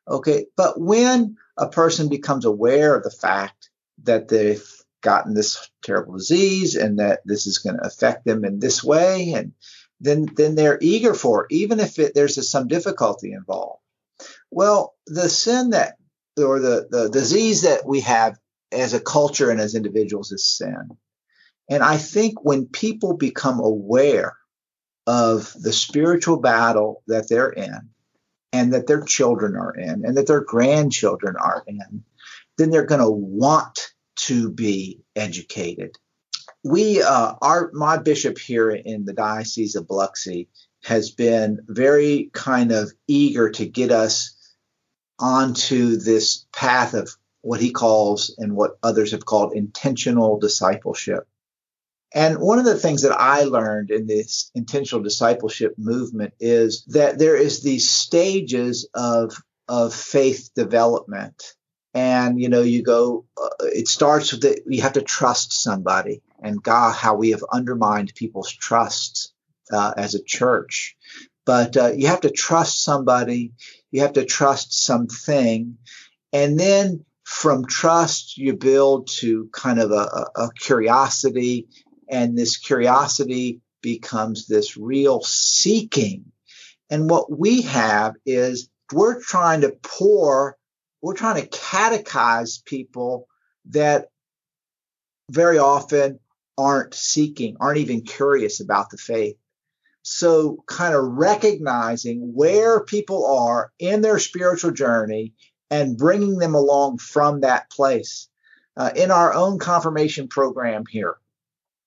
Okay, 0.08 0.48
but 0.58 0.80
when 0.80 1.38
a 1.58 1.70
person 1.70 2.10
becomes 2.10 2.46
aware 2.46 2.96
of 2.96 3.04
the 3.04 3.12
fact 3.12 3.70
that 4.04 4.28
they've 4.28 4.66
gotten 5.02 5.34
this 5.34 5.70
terrible 5.84 6.14
disease 6.14 6.76
and 6.76 7.00
that 7.00 7.20
this 7.26 7.46
is 7.46 7.60
going 7.60 7.76
to 7.78 7.86
affect 7.86 8.26
them 8.26 8.46
in 8.46 8.60
this 8.60 8.84
way 8.84 9.34
and 9.34 9.52
then 10.00 10.26
then 10.36 10.56
they're 10.56 10.80
eager 10.82 11.14
for 11.14 11.44
it, 11.44 11.48
even 11.52 11.80
if 11.80 12.00
it, 12.00 12.16
there's 12.16 12.50
some 12.50 12.68
difficulty 12.68 13.34
involved 13.34 13.82
well 14.50 14.96
the 15.06 15.28
sin 15.28 15.72
that 15.72 15.96
or 16.38 16.60
the, 16.60 16.88
the 16.90 17.10
disease 17.10 17.64
that 17.64 17.86
we 17.86 18.00
have 18.00 18.40
as 18.72 18.94
a 18.94 19.00
culture 19.00 19.52
and 19.52 19.60
as 19.60 19.76
individuals 19.76 20.32
is 20.32 20.46
sin 20.46 20.90
and 21.70 21.84
i 21.84 21.98
think 21.98 22.44
when 22.44 22.66
people 22.66 23.16
become 23.16 23.60
aware 23.60 24.38
of 25.08 25.54
the 25.60 25.74
spiritual 25.74 26.38
battle 26.38 27.04
that 27.08 27.28
they're 27.28 27.50
in 27.50 27.90
and 28.52 28.74
that 28.74 28.88
their 28.88 29.02
children 29.02 29.56
are 29.56 29.74
in 29.74 30.06
and 30.06 30.16
that 30.16 30.28
their 30.28 30.42
grandchildren 30.42 31.36
are 31.36 31.64
in, 31.68 32.04
then 32.58 32.70
they're 32.70 32.86
going 32.86 33.02
to 33.02 33.10
want 33.10 33.94
to 34.16 34.52
be 34.52 35.02
educated. 35.16 35.98
We, 36.64 37.02
uh, 37.02 37.34
our, 37.42 37.72
my 37.74 37.98
bishop 37.98 38.38
here 38.38 38.70
in 38.70 39.06
the 39.06 39.14
Diocese 39.14 39.76
of 39.76 39.88
Biloxi 39.88 40.48
has 40.84 41.12
been 41.12 41.60
very 41.68 42.30
kind 42.34 42.72
of 42.72 42.92
eager 43.08 43.50
to 43.50 43.66
get 43.66 43.92
us 43.92 44.36
onto 45.20 45.98
this 45.98 46.46
path 46.54 46.94
of 46.94 47.10
what 47.42 47.60
he 47.60 47.72
calls 47.72 48.34
and 48.38 48.56
what 48.56 48.78
others 48.84 49.12
have 49.12 49.26
called 49.26 49.54
intentional 49.54 50.40
discipleship. 50.40 51.28
And 52.14 52.38
one 52.38 52.60
of 52.60 52.66
the 52.66 52.78
things 52.78 53.02
that 53.02 53.20
I 53.20 53.44
learned 53.44 53.90
in 53.90 54.06
this 54.06 54.52
intentional 54.54 55.04
discipleship 55.04 55.74
movement 55.78 56.34
is 56.40 56.86
that 56.90 57.18
there 57.18 57.36
is 57.36 57.64
these 57.64 57.90
stages 57.90 58.88
of 58.94 59.36
of 59.68 59.94
faith 59.94 60.52
development. 60.56 61.56
And 61.96 62.40
you 62.40 62.50
know, 62.50 62.62
you 62.62 62.84
go. 62.84 63.26
Uh, 63.42 63.66
it 63.66 63.88
starts 63.88 64.32
with 64.32 64.42
that 64.42 64.62
you 64.68 64.82
have 64.82 64.94
to 64.94 65.02
trust 65.02 65.54
somebody, 65.54 66.22
and 66.42 66.62
God, 66.62 66.96
how 66.96 67.16
we 67.16 67.32
have 67.32 67.44
undermined 67.52 68.14
people's 68.16 68.52
trust 68.52 69.34
uh, 69.72 69.94
as 69.98 70.16
a 70.16 70.24
church. 70.24 70.96
But 71.46 71.78
uh, 71.78 71.92
you 71.96 72.08
have 72.08 72.22
to 72.22 72.32
trust 72.32 72.84
somebody. 72.84 73.54
You 73.92 74.02
have 74.02 74.14
to 74.14 74.26
trust 74.26 74.74
something, 74.74 75.78
and 76.32 76.60
then 76.60 77.06
from 77.24 77.66
trust 77.66 78.38
you 78.38 78.54
build 78.54 79.08
to 79.08 79.50
kind 79.54 79.80
of 79.80 79.92
a, 79.92 80.30
a 80.36 80.50
curiosity 80.60 81.68
and 82.10 82.38
this 82.38 82.58
curiosity 82.58 83.62
becomes 83.82 84.48
this 84.48 84.78
real 84.78 85.22
seeking. 85.22 86.26
And 86.90 87.10
what 87.10 87.38
we 87.38 87.62
have 87.64 88.16
is 88.26 88.70
we're 88.92 89.22
trying 89.22 89.62
to 89.62 89.78
pour, 89.82 90.58
we're 91.02 91.16
trying 91.16 91.42
to 91.42 91.50
catechize 91.50 92.64
people 92.64 93.28
that 93.70 94.08
very 95.32 95.58
often 95.58 96.20
aren't 96.58 96.94
seeking, 96.94 97.58
aren't 97.60 97.80
even 97.80 98.02
curious 98.02 98.60
about 98.60 98.90
the 98.90 98.98
faith. 98.98 99.38
So, 100.04 100.64
kind 100.68 100.94
of 100.94 101.04
recognizing 101.06 102.34
where 102.34 102.84
people 102.84 103.26
are 103.26 103.72
in 103.80 104.02
their 104.02 104.20
spiritual 104.20 104.72
journey 104.72 105.34
and 105.72 105.98
bringing 105.98 106.38
them 106.38 106.56
along 106.56 106.98
from 106.98 107.42
that 107.42 107.70
place. 107.70 108.28
Uh, 108.76 108.92
in 108.96 109.12
our 109.12 109.34
own 109.34 109.60
confirmation 109.60 110.28
program 110.28 110.84
here, 110.90 111.16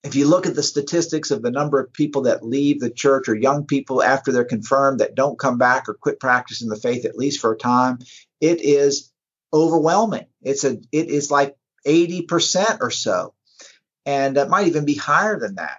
if 0.06 0.14
you 0.14 0.28
look 0.28 0.46
at 0.46 0.54
the 0.54 0.62
statistics 0.62 1.32
of 1.32 1.42
the 1.42 1.50
number 1.50 1.80
of 1.80 1.92
people 1.92 2.22
that 2.22 2.46
leave 2.46 2.80
the 2.80 2.90
church 2.90 3.28
or 3.28 3.34
young 3.34 3.66
people 3.66 4.02
after 4.02 4.30
they're 4.30 4.44
confirmed 4.44 5.00
that 5.00 5.16
don't 5.16 5.38
come 5.38 5.58
back 5.58 5.88
or 5.88 5.94
quit 5.94 6.20
practicing 6.20 6.68
the 6.68 6.76
faith 6.76 7.04
at 7.04 7.18
least 7.18 7.40
for 7.40 7.52
a 7.52 7.58
time, 7.58 7.98
it 8.40 8.60
is 8.62 9.12
overwhelming. 9.52 10.26
It's 10.42 10.64
a 10.64 10.78
it 10.92 11.08
is 11.08 11.30
like 11.30 11.56
80% 11.86 12.78
or 12.80 12.90
so. 12.90 13.34
And 14.04 14.36
it 14.36 14.48
might 14.48 14.68
even 14.68 14.84
be 14.84 14.94
higher 14.94 15.40
than 15.40 15.56
that. 15.56 15.78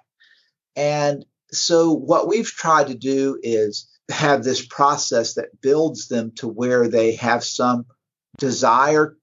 And 0.76 1.24
so, 1.50 1.92
what 1.92 2.28
we've 2.28 2.46
tried 2.46 2.88
to 2.88 2.94
do 2.94 3.38
is 3.42 3.88
have 4.10 4.44
this 4.44 4.64
process 4.64 5.34
that 5.34 5.60
builds 5.62 6.08
them 6.08 6.32
to 6.36 6.48
where 6.48 6.88
they 6.88 7.14
have 7.16 7.42
some 7.42 7.86
desire 8.36 9.16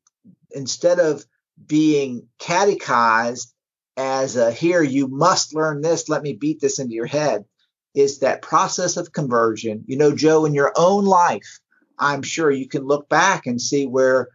instead 0.52 1.00
of 1.00 1.24
being 1.68 2.28
catechized 2.40 3.55
as 3.98 4.36
a 4.36 4.52
here 4.52 4.82
you 4.82 5.08
must 5.08 5.56
learn 5.56 5.82
this. 5.82 6.10
Let 6.10 6.24
me 6.24 6.34
beat 6.34 6.60
this 6.60 6.80
into 6.80 6.96
your 6.96 7.06
head 7.06 7.46
is 7.94 8.20
that 8.20 8.42
process 8.42 8.98
of 8.98 9.14
conversion. 9.14 9.84
You 9.88 9.98
know 9.98 10.16
joe 10.16 10.46
in 10.46 10.54
your 10.54 10.74
own 10.76 11.06
life 11.06 11.60
i'm 11.98 12.22
sure 12.22 12.52
you 12.52 12.68
can 12.68 12.84
look 12.84 13.08
back 13.10 13.46
and 13.46 13.62
see 13.62 13.86
where 13.88 14.30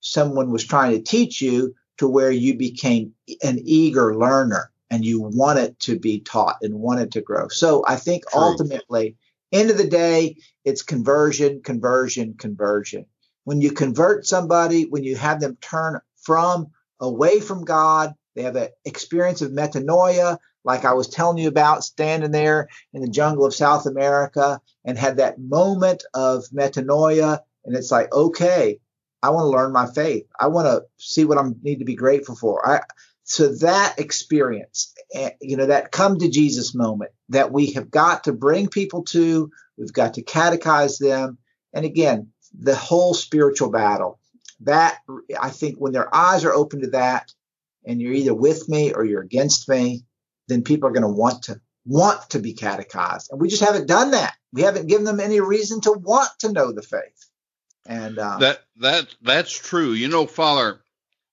someone 0.00 0.50
was 0.50 0.64
trying 0.64 0.92
to 0.92 1.02
teach 1.02 1.40
you 1.40 1.74
to 1.98 2.08
where 2.08 2.30
you 2.30 2.56
became 2.56 3.14
an 3.42 3.60
eager 3.64 4.16
learner 4.16 4.70
and 4.90 5.04
you 5.04 5.20
wanted 5.20 5.78
to 5.80 5.98
be 5.98 6.20
taught 6.20 6.56
and 6.62 6.74
wanted 6.74 7.12
to 7.12 7.20
grow. 7.20 7.48
So 7.48 7.84
i 7.86 7.96
think 7.96 8.28
True. 8.28 8.40
ultimately 8.40 9.16
end 9.52 9.70
of 9.70 9.78
the 9.78 9.88
day 9.88 10.36
it's 10.64 10.82
conversion 10.82 11.62
conversion 11.62 12.34
conversion. 12.34 13.06
When 13.44 13.60
you 13.60 13.72
convert 13.72 14.26
somebody 14.26 14.84
when 14.84 15.04
you 15.04 15.16
have 15.16 15.40
them 15.40 15.56
turn 15.60 16.00
from 16.16 16.68
away 17.00 17.40
from 17.40 17.64
god 17.64 18.14
they 18.34 18.42
have 18.42 18.56
an 18.56 18.68
experience 18.84 19.42
of 19.42 19.52
metanoia, 19.52 20.38
like 20.64 20.84
I 20.84 20.94
was 20.94 21.08
telling 21.08 21.38
you 21.38 21.48
about, 21.48 21.84
standing 21.84 22.30
there 22.30 22.68
in 22.92 23.02
the 23.02 23.08
jungle 23.08 23.44
of 23.44 23.54
South 23.54 23.86
America 23.86 24.60
and 24.84 24.98
had 24.98 25.16
that 25.16 25.38
moment 25.38 26.04
of 26.14 26.44
metanoia. 26.54 27.40
And 27.64 27.76
it's 27.76 27.90
like, 27.90 28.12
okay, 28.12 28.78
I 29.22 29.30
want 29.30 29.44
to 29.44 29.50
learn 29.50 29.72
my 29.72 29.86
faith. 29.86 30.26
I 30.38 30.48
want 30.48 30.66
to 30.66 30.82
see 30.98 31.24
what 31.24 31.38
I 31.38 31.44
need 31.62 31.78
to 31.78 31.84
be 31.84 31.94
grateful 31.94 32.36
for. 32.36 32.66
I, 32.66 32.82
so 33.24 33.54
that 33.56 33.98
experience, 33.98 34.94
eh, 35.14 35.30
you 35.40 35.56
know, 35.56 35.66
that 35.66 35.92
come 35.92 36.18
to 36.18 36.28
Jesus 36.28 36.74
moment 36.74 37.12
that 37.28 37.52
we 37.52 37.72
have 37.72 37.90
got 37.90 38.24
to 38.24 38.32
bring 38.32 38.68
people 38.68 39.04
to, 39.04 39.50
we've 39.76 39.92
got 39.92 40.14
to 40.14 40.22
catechize 40.22 40.98
them. 40.98 41.38
And 41.72 41.84
again, 41.84 42.32
the 42.58 42.74
whole 42.74 43.14
spiritual 43.14 43.70
battle. 43.70 44.18
That 44.60 44.98
I 45.40 45.50
think 45.50 45.78
when 45.78 45.92
their 45.92 46.14
eyes 46.14 46.44
are 46.44 46.52
open 46.52 46.82
to 46.82 46.90
that, 46.90 47.32
and 47.84 48.00
you're 48.00 48.12
either 48.12 48.34
with 48.34 48.68
me 48.68 48.92
or 48.92 49.04
you're 49.04 49.22
against 49.22 49.68
me, 49.68 50.04
then 50.48 50.62
people 50.62 50.88
are 50.88 50.92
going 50.92 51.02
to 51.02 51.08
want 51.08 51.44
to 51.44 51.60
want 51.84 52.30
to 52.30 52.38
be 52.38 52.54
catechized. 52.54 53.30
And 53.30 53.40
we 53.40 53.48
just 53.48 53.64
haven't 53.64 53.88
done 53.88 54.12
that. 54.12 54.34
We 54.52 54.62
haven't 54.62 54.86
given 54.86 55.04
them 55.04 55.20
any 55.20 55.40
reason 55.40 55.80
to 55.82 55.92
want 55.92 56.30
to 56.40 56.52
know 56.52 56.72
the 56.72 56.82
faith. 56.82 57.28
And 57.86 58.18
uh, 58.18 58.38
that 58.38 58.60
that 58.76 59.14
that's 59.22 59.52
true. 59.52 59.92
You 59.92 60.08
know, 60.08 60.26
Father, 60.26 60.80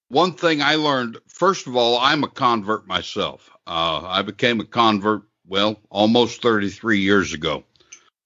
one 0.08 0.34
thing 0.34 0.62
I 0.62 0.76
learned. 0.76 1.18
First 1.28 1.68
of 1.68 1.76
all, 1.76 1.98
I'm 2.00 2.24
a 2.24 2.28
convert 2.28 2.88
myself. 2.88 3.50
Uh, 3.68 4.02
I 4.04 4.24
became 4.24 4.60
a 4.60 4.66
convert 4.66 5.24
well 5.48 5.80
almost 5.90 6.42
33 6.42 7.00
years 7.00 7.34
ago. 7.34 7.64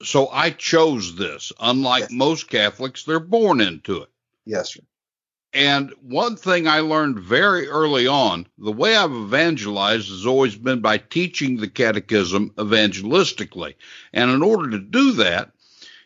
So 0.03 0.29
I 0.29 0.51
chose 0.51 1.15
this. 1.15 1.51
Unlike 1.59 2.01
yes. 2.01 2.11
most 2.11 2.49
Catholics, 2.49 3.03
they're 3.03 3.19
born 3.19 3.61
into 3.61 4.01
it. 4.01 4.09
Yes, 4.45 4.73
sir. 4.73 4.81
And 5.53 5.93
one 6.01 6.35
thing 6.35 6.67
I 6.67 6.79
learned 6.79 7.19
very 7.19 7.67
early 7.67 8.07
on 8.07 8.47
the 8.57 8.71
way 8.71 8.95
I've 8.95 9.11
evangelized 9.11 10.09
has 10.09 10.25
always 10.25 10.55
been 10.55 10.81
by 10.81 10.97
teaching 10.97 11.57
the 11.57 11.67
catechism 11.67 12.49
evangelistically. 12.57 13.75
And 14.13 14.31
in 14.31 14.41
order 14.41 14.71
to 14.71 14.79
do 14.79 15.11
that, 15.13 15.51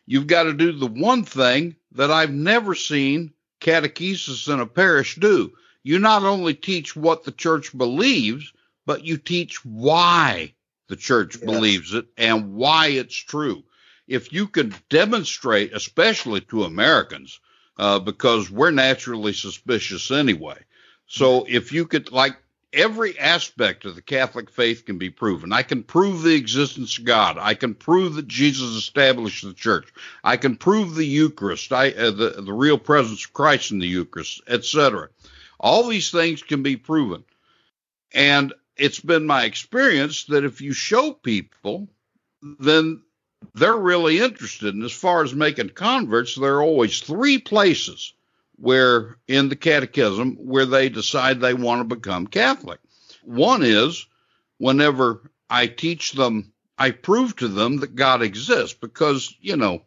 you've 0.05 0.27
got 0.27 0.43
to 0.43 0.53
do 0.53 0.73
the 0.73 0.87
one 0.87 1.23
thing 1.23 1.77
that 1.93 2.11
I've 2.11 2.33
never 2.33 2.75
seen 2.75 3.31
catechesis 3.61 4.51
in 4.53 4.59
a 4.59 4.65
parish 4.65 5.15
do. 5.15 5.53
You 5.81 5.99
not 5.99 6.23
only 6.23 6.53
teach 6.53 6.97
what 6.97 7.23
the 7.23 7.31
church 7.31 7.77
believes, 7.77 8.51
but 8.85 9.05
you 9.05 9.17
teach 9.17 9.63
why 9.63 10.53
the 10.89 10.97
church 10.97 11.35
yes. 11.35 11.45
believes 11.45 11.93
it 11.93 12.05
and 12.17 12.53
why 12.55 12.87
it's 12.87 13.15
true. 13.15 13.63
If 14.07 14.33
you 14.33 14.47
can 14.47 14.75
demonstrate, 14.89 15.73
especially 15.73 16.41
to 16.41 16.65
Americans, 16.65 17.39
uh, 17.77 17.99
because 17.99 18.49
we're 18.49 18.71
naturally 18.71 19.33
suspicious 19.33 20.11
anyway. 20.11 20.57
So 21.07 21.45
if 21.47 21.71
you 21.71 21.85
could, 21.85 22.11
like, 22.11 22.35
every 22.73 23.17
aspect 23.17 23.85
of 23.85 23.95
the 23.95 24.01
Catholic 24.01 24.49
faith 24.49 24.85
can 24.85 24.97
be 24.97 25.09
proven. 25.09 25.53
I 25.53 25.63
can 25.63 25.83
prove 25.83 26.21
the 26.21 26.35
existence 26.35 26.97
of 26.97 27.05
God. 27.05 27.37
I 27.39 27.53
can 27.53 27.73
prove 27.73 28.15
that 28.15 28.27
Jesus 28.27 28.75
established 28.75 29.43
the 29.43 29.53
church. 29.53 29.91
I 30.23 30.37
can 30.37 30.57
prove 30.57 30.95
the 30.95 31.05
Eucharist, 31.05 31.71
I, 31.71 31.91
uh, 31.91 32.11
the 32.11 32.41
the 32.41 32.53
real 32.53 32.77
presence 32.77 33.25
of 33.25 33.33
Christ 33.33 33.71
in 33.71 33.79
the 33.79 33.87
Eucharist, 33.87 34.41
etc. 34.47 35.09
All 35.59 35.87
these 35.87 36.11
things 36.11 36.43
can 36.43 36.61
be 36.61 36.75
proven, 36.75 37.23
and 38.13 38.53
it's 38.75 38.99
been 38.99 39.25
my 39.25 39.45
experience 39.45 40.25
that 40.25 40.43
if 40.43 40.61
you 40.61 40.73
show 40.73 41.13
people, 41.13 41.87
then 42.59 43.01
they're 43.53 43.75
really 43.75 44.19
interested. 44.19 44.73
And 44.73 44.83
as 44.83 44.91
far 44.91 45.23
as 45.23 45.33
making 45.33 45.69
converts, 45.69 46.35
there 46.35 46.55
are 46.55 46.63
always 46.63 46.99
three 46.99 47.37
places 47.39 48.13
where 48.57 49.17
in 49.27 49.49
the 49.49 49.55
catechism 49.55 50.35
where 50.35 50.65
they 50.65 50.89
decide 50.89 51.39
they 51.39 51.53
want 51.53 51.87
to 51.87 51.95
become 51.95 52.27
Catholic. 52.27 52.79
One 53.23 53.63
is 53.63 54.05
whenever 54.57 55.31
I 55.49 55.67
teach 55.67 56.13
them, 56.13 56.53
I 56.77 56.91
prove 56.91 57.35
to 57.37 57.47
them 57.47 57.77
that 57.77 57.95
God 57.95 58.21
exists 58.21 58.77
because, 58.79 59.35
you 59.41 59.57
know, 59.57 59.83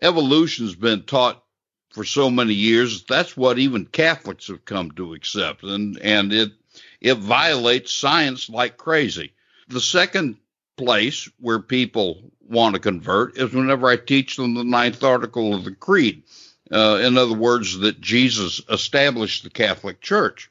evolution's 0.00 0.74
been 0.74 1.02
taught 1.02 1.42
for 1.90 2.04
so 2.04 2.30
many 2.30 2.54
years. 2.54 3.04
That's 3.04 3.36
what 3.36 3.58
even 3.58 3.86
Catholics 3.86 4.48
have 4.48 4.64
come 4.64 4.90
to 4.92 5.14
accept. 5.14 5.62
And, 5.62 5.98
and 6.00 6.32
it, 6.32 6.52
it 7.00 7.14
violates 7.14 7.92
science 7.92 8.50
like 8.50 8.76
crazy. 8.76 9.32
The 9.68 9.80
second 9.80 10.36
place 10.76 11.28
where 11.40 11.60
people 11.60 12.30
want 12.48 12.74
to 12.74 12.80
convert 12.80 13.36
is 13.36 13.52
whenever 13.52 13.88
I 13.88 13.96
teach 13.96 14.36
them 14.36 14.54
the 14.54 14.64
ninth 14.64 15.02
article 15.02 15.54
of 15.54 15.64
the 15.64 15.72
Creed. 15.72 16.22
Uh, 16.70 17.00
in 17.02 17.16
other 17.16 17.34
words, 17.34 17.78
that 17.78 18.00
Jesus 18.00 18.60
established 18.68 19.44
the 19.44 19.50
Catholic 19.50 20.00
Church. 20.00 20.50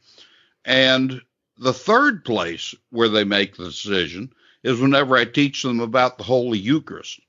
And 0.63 1.21
the 1.57 1.73
third 1.73 2.23
place 2.23 2.73
where 2.89 3.09
they 3.09 3.23
make 3.23 3.55
the 3.55 3.65
decision 3.65 4.33
is 4.63 4.79
whenever 4.79 5.15
I 5.15 5.25
teach 5.25 5.61
them 5.61 5.79
about 5.79 6.17
the 6.17 6.23
Holy 6.23 6.57
Eucharist. 6.57 7.19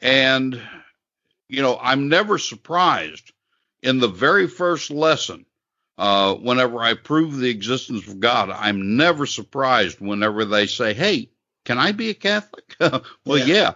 And, 0.00 0.60
you 1.48 1.62
know, 1.62 1.78
I'm 1.80 2.08
never 2.08 2.38
surprised 2.38 3.32
in 3.82 3.98
the 3.98 4.08
very 4.08 4.46
first 4.46 4.90
lesson, 4.90 5.44
uh, 5.98 6.34
whenever 6.34 6.80
I 6.80 6.94
prove 6.94 7.36
the 7.36 7.50
existence 7.50 8.06
of 8.06 8.20
God, 8.20 8.50
I'm 8.50 8.96
never 8.96 9.26
surprised 9.26 10.00
whenever 10.00 10.44
they 10.44 10.66
say, 10.66 10.94
Hey, 10.94 11.30
can 11.64 11.78
I 11.78 11.92
be 11.92 12.10
a 12.10 12.14
Catholic? 12.14 12.74
well, 12.80 13.02
yeah. 13.38 13.44
yeah. 13.46 13.72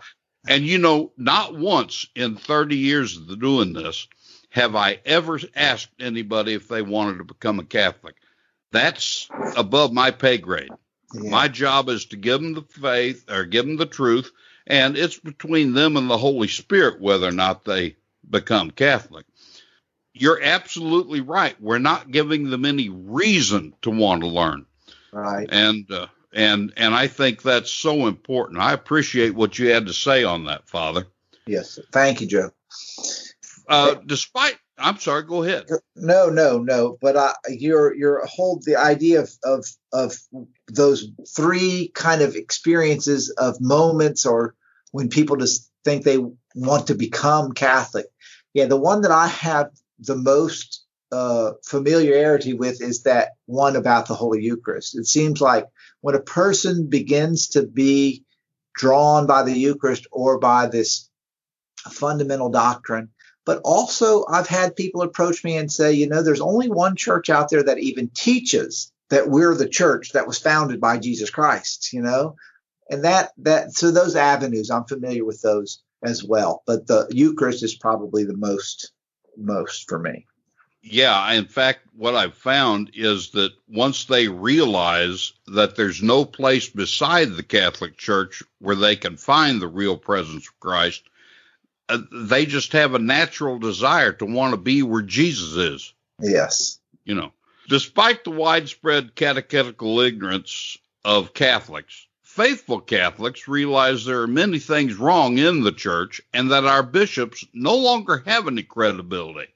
And 0.49 0.65
you 0.65 0.79
know, 0.79 1.13
not 1.17 1.57
once 1.57 2.07
in 2.15 2.37
30 2.37 2.77
years 2.77 3.17
of 3.17 3.41
doing 3.41 3.73
this 3.73 4.07
have 4.57 4.75
I 4.75 4.99
ever 5.05 5.39
asked 5.55 5.91
anybody 6.01 6.55
if 6.55 6.67
they 6.67 6.81
wanted 6.81 7.19
to 7.19 7.25
become 7.25 7.59
a 7.59 7.65
Catholic. 7.65 8.15
That's 8.73 9.29
above 9.55 9.93
my 9.93 10.11
pay 10.11 10.39
grade. 10.39 10.71
Yeah. 11.13 11.31
My 11.31 11.49
job 11.49 11.91
is 11.91 12.07
to 12.07 12.17
give 12.17 12.41
them 12.41 12.55
the 12.55 12.63
faith 12.63 13.31
or 13.31 13.45
give 13.45 13.67
them 13.67 13.77
the 13.77 13.85
truth, 13.85 14.33
and 14.67 14.97
it's 14.97 15.19
between 15.19 15.75
them 15.75 15.99
and 15.99 16.09
the 16.09 16.17
Holy 16.17 16.49
Spirit 16.49 17.03
whether 17.03 17.29
or 17.29 17.33
not 17.33 17.67
they 17.67 17.97
become 18.29 18.71
Catholic. 18.71 19.27
You're 20.15 20.43
absolutely 20.43 21.21
right. 21.21 21.61
We're 21.61 21.79
not 21.79 22.11
giving 22.11 22.49
them 22.49 22.65
any 22.65 22.89
reason 22.89 23.75
to 23.83 23.91
want 23.91 24.23
to 24.23 24.29
learn. 24.29 24.65
Right. 25.13 25.49
And 25.53 25.91
uh, 25.91 26.07
and 26.37 26.73
and 26.77 26.95
I 26.95 27.09
think 27.09 27.43
that's 27.43 27.71
so 27.71 28.07
important. 28.07 28.61
I 28.61 28.73
appreciate 28.75 29.35
what 29.35 29.59
you 29.59 29.71
had 29.71 29.87
to 29.87 29.95
say 29.95 30.23
on 30.23 30.45
that, 30.45 30.69
Father. 30.69 31.07
Yes, 31.47 31.79
thank 31.93 32.21
you, 32.21 32.27
Joe. 32.27 32.51
Uh, 33.69 33.95
despite, 34.05 34.59
I'm 34.79 34.99
sorry, 34.99 35.23
go 35.23 35.43
ahead. 35.43 35.67
No, 35.97 36.29
no, 36.29 36.59
no. 36.59 36.99
But 37.01 37.17
uh, 37.17 37.33
your 37.49 37.95
your 37.95 38.25
whole 38.27 38.61
the 38.65 38.77
idea 38.77 39.23
of 39.23 39.31
of 39.45 39.65
of 39.93 40.15
those 40.69 41.09
three 41.35 41.91
kind 41.95 42.21
of 42.21 42.37
experiences 42.37 43.31
of 43.31 43.61
moments 43.61 44.27
or 44.27 44.55
when 44.93 45.09
people 45.09 45.37
just 45.37 45.71
think 45.85 46.05
they 46.05 46.19
want 46.55 46.89
to 46.89 46.95
become 46.95 47.53
Catholic. 47.53 48.07
Yeah, 48.53 48.67
the 48.67 48.77
one 48.77 49.01
that 49.03 49.11
I 49.11 49.29
have 49.29 49.71
the 49.99 50.17
most 50.17 50.86
uh, 51.13 51.53
familiarity 51.65 52.55
with 52.55 52.83
is 52.83 53.03
that 53.03 53.31
one 53.47 53.77
about 53.77 54.07
the 54.07 54.15
Holy 54.15 54.43
Eucharist. 54.43 54.99
It 54.99 55.07
seems 55.07 55.41
like 55.41 55.67
when 56.01 56.15
a 56.15 56.21
person 56.21 56.89
begins 56.89 57.49
to 57.49 57.67
be 57.67 58.25
drawn 58.75 59.27
by 59.27 59.43
the 59.43 59.53
Eucharist 59.53 60.07
or 60.11 60.39
by 60.39 60.67
this 60.67 61.09
fundamental 61.91 62.51
doctrine, 62.51 63.11
but 63.45 63.61
also 63.65 64.27
I've 64.27 64.49
had 64.49 64.77
people 64.77 65.03
approach 65.03 65.45
me 65.45 65.57
and 65.57 65.71
say, 65.71 65.93
you 65.93 66.09
know, 66.09 66.23
there's 66.23 66.41
only 66.41 66.69
one 66.69 66.97
church 66.97 67.31
out 67.31 67.49
there 67.49 67.63
that 67.63 67.79
even 67.79 68.09
teaches 68.09 68.93
that 69.09 69.29
we're 69.29 69.55
the 69.55 69.69
church 69.69 70.13
that 70.13 70.27
was 70.27 70.39
founded 70.39 70.81
by 70.81 70.99
Jesus 70.99 71.31
Christ, 71.31 71.93
you 71.93 72.03
know, 72.03 72.35
and 72.91 73.05
that 73.05 73.31
that 73.39 73.73
so 73.73 73.91
those 73.91 74.17
avenues 74.17 74.71
I'm 74.71 74.85
familiar 74.85 75.25
with 75.25 75.41
those 75.43 75.83
as 76.03 76.25
well, 76.25 76.63
but 76.67 76.87
the 76.87 77.07
Eucharist 77.11 77.63
is 77.63 77.77
probably 77.77 78.25
the 78.25 78.37
most 78.37 78.93
most 79.37 79.89
for 79.89 79.99
me 79.99 80.27
Yeah, 80.89 81.33
in 81.33 81.47
fact, 81.47 81.81
what 81.97 82.15
I've 82.15 82.35
found 82.35 82.93
is 82.95 83.31
that 83.31 83.53
once 83.69 84.05
they 84.05 84.29
realize 84.29 85.33
that 85.49 85.75
there's 85.75 86.01
no 86.01 86.25
place 86.25 86.69
beside 86.69 87.33
the 87.33 87.43
Catholic 87.43 87.97
Church 87.97 88.41
where 88.61 88.77
they 88.77 88.95
can 88.95 89.17
find 89.17 89.61
the 89.61 89.67
real 89.67 89.97
presence 89.97 90.47
of 90.47 90.61
Christ, 90.61 91.03
uh, 91.89 91.99
they 92.13 92.47
just 92.47 92.73
have 92.73 92.95
a 92.95 93.01
natural 93.01 93.59
desire 93.59 94.13
to 94.13 94.27
want 94.27 94.53
to 94.53 94.57
be 94.57 94.85
where 94.85 95.03
Jesus 95.03 95.57
is. 95.57 95.93
Yes. 96.21 96.79
You 97.05 97.17
know, 97.17 97.33
despite 97.69 98.23
the 98.23 98.31
widespread 98.31 99.17
catechetical 99.17 99.99
ignorance 100.01 100.79
of 101.05 101.35
Catholics, 101.35 102.07
faithful 102.23 102.81
Catholics 102.81 103.49
realize 103.49 104.05
there 104.05 104.23
are 104.23 104.29
many 104.29 104.61
things 104.61 104.95
wrong 104.95 105.39
in 105.39 105.65
the 105.65 105.73
church 105.73 106.21
and 106.33 106.53
that 106.53 106.65
our 106.65 106.85
bishops 106.85 107.45
no 107.53 107.75
longer 107.75 108.23
have 108.25 108.47
any 108.47 108.63
credibility. 108.63 109.49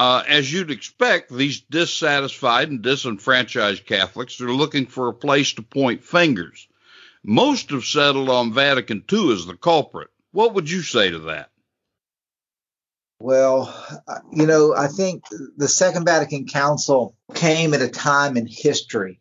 Uh, 0.00 0.24
as 0.26 0.50
you'd 0.50 0.70
expect, 0.70 1.30
these 1.30 1.60
dissatisfied 1.60 2.70
and 2.70 2.80
disenfranchised 2.80 3.84
Catholics 3.84 4.40
are 4.40 4.50
looking 4.50 4.86
for 4.86 5.08
a 5.08 5.12
place 5.12 5.52
to 5.52 5.62
point 5.62 6.02
fingers. 6.02 6.68
Most 7.22 7.68
have 7.68 7.84
settled 7.84 8.30
on 8.30 8.54
Vatican 8.54 9.04
II 9.12 9.30
as 9.34 9.44
the 9.44 9.58
culprit. 9.58 10.08
What 10.32 10.54
would 10.54 10.70
you 10.70 10.80
say 10.80 11.10
to 11.10 11.18
that? 11.18 11.50
Well, 13.20 14.00
uh, 14.08 14.20
you 14.32 14.46
know, 14.46 14.74
I 14.74 14.86
think 14.86 15.24
the 15.58 15.68
Second 15.68 16.06
Vatican 16.06 16.46
Council 16.46 17.14
came 17.34 17.74
at 17.74 17.82
a 17.82 17.88
time 17.88 18.38
in 18.38 18.46
history 18.46 19.20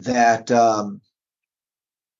that 0.00 0.50
um, 0.50 1.00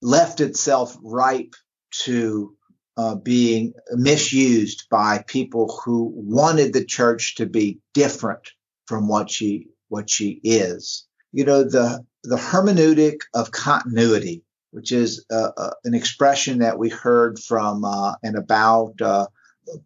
left 0.01 0.41
itself 0.41 0.97
ripe 1.03 1.57
to 2.05 2.57
uh, 2.99 3.15
being 3.15 3.73
misused 3.93 4.89
by 4.91 5.23
people 5.29 5.81
who 5.85 6.13
wanted 6.17 6.73
the 6.73 6.85
church 6.85 7.37
to 7.37 7.47
be 7.47 7.79
different 7.95 8.51
from 8.87 9.07
what 9.07 9.31
she 9.31 9.69
what 9.89 10.11
she 10.11 10.41
is. 10.43 11.07
You 11.33 11.45
know, 11.45 11.63
the 11.63 12.05
the 12.25 12.37
hermeneutic 12.37 13.21
of 13.33 13.53
continuity, 13.53 14.43
which 14.73 14.91
is 14.91 15.25
uh, 15.31 15.51
uh, 15.57 15.71
an 15.85 15.95
expression 15.95 16.59
that 16.59 16.79
we 16.79 16.89
heard 16.89 17.39
from 17.39 17.85
uh, 17.85 18.15
and 18.25 18.37
about 18.37 19.01
uh, 19.01 19.29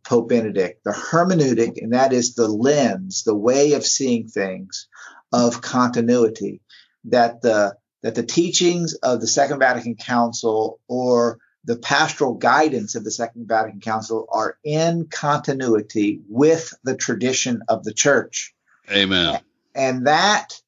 Pope 0.05 0.31
Benedict, 0.31 0.83
the 0.83 0.92
hermeneutic, 0.92 1.83
and 1.83 1.92
that 1.92 2.14
is 2.14 2.35
the 2.35 2.48
lens, 2.48 3.25
the 3.25 3.37
way 3.37 3.75
of 3.75 3.85
seeing 3.85 4.27
things 4.27 4.88
of 5.33 5.61
continuity, 5.61 6.62
that 7.05 7.42
the 7.42 7.77
that 8.03 8.14
the 8.14 8.22
teachings 8.22 8.94
of 8.94 9.20
the 9.20 9.27
Second 9.27 9.59
Vatican 9.59 9.96
Council 9.96 10.81
or 10.88 11.38
the 11.64 11.77
pastoral 11.77 12.35
guidance 12.35 12.94
of 12.94 13.05
the 13.05 13.11
Second 13.11 13.46
Vatican 13.46 13.81
Council 13.81 14.27
are 14.31 14.59
in 14.64 15.07
continuity 15.07 16.20
with 16.29 16.75
the 16.83 16.96
tradition 16.96 17.62
of 17.68 17.85
the 17.85 17.94
church. 17.94 18.55
Amen. 18.90 19.40
And 19.75 20.07
that 20.07 20.61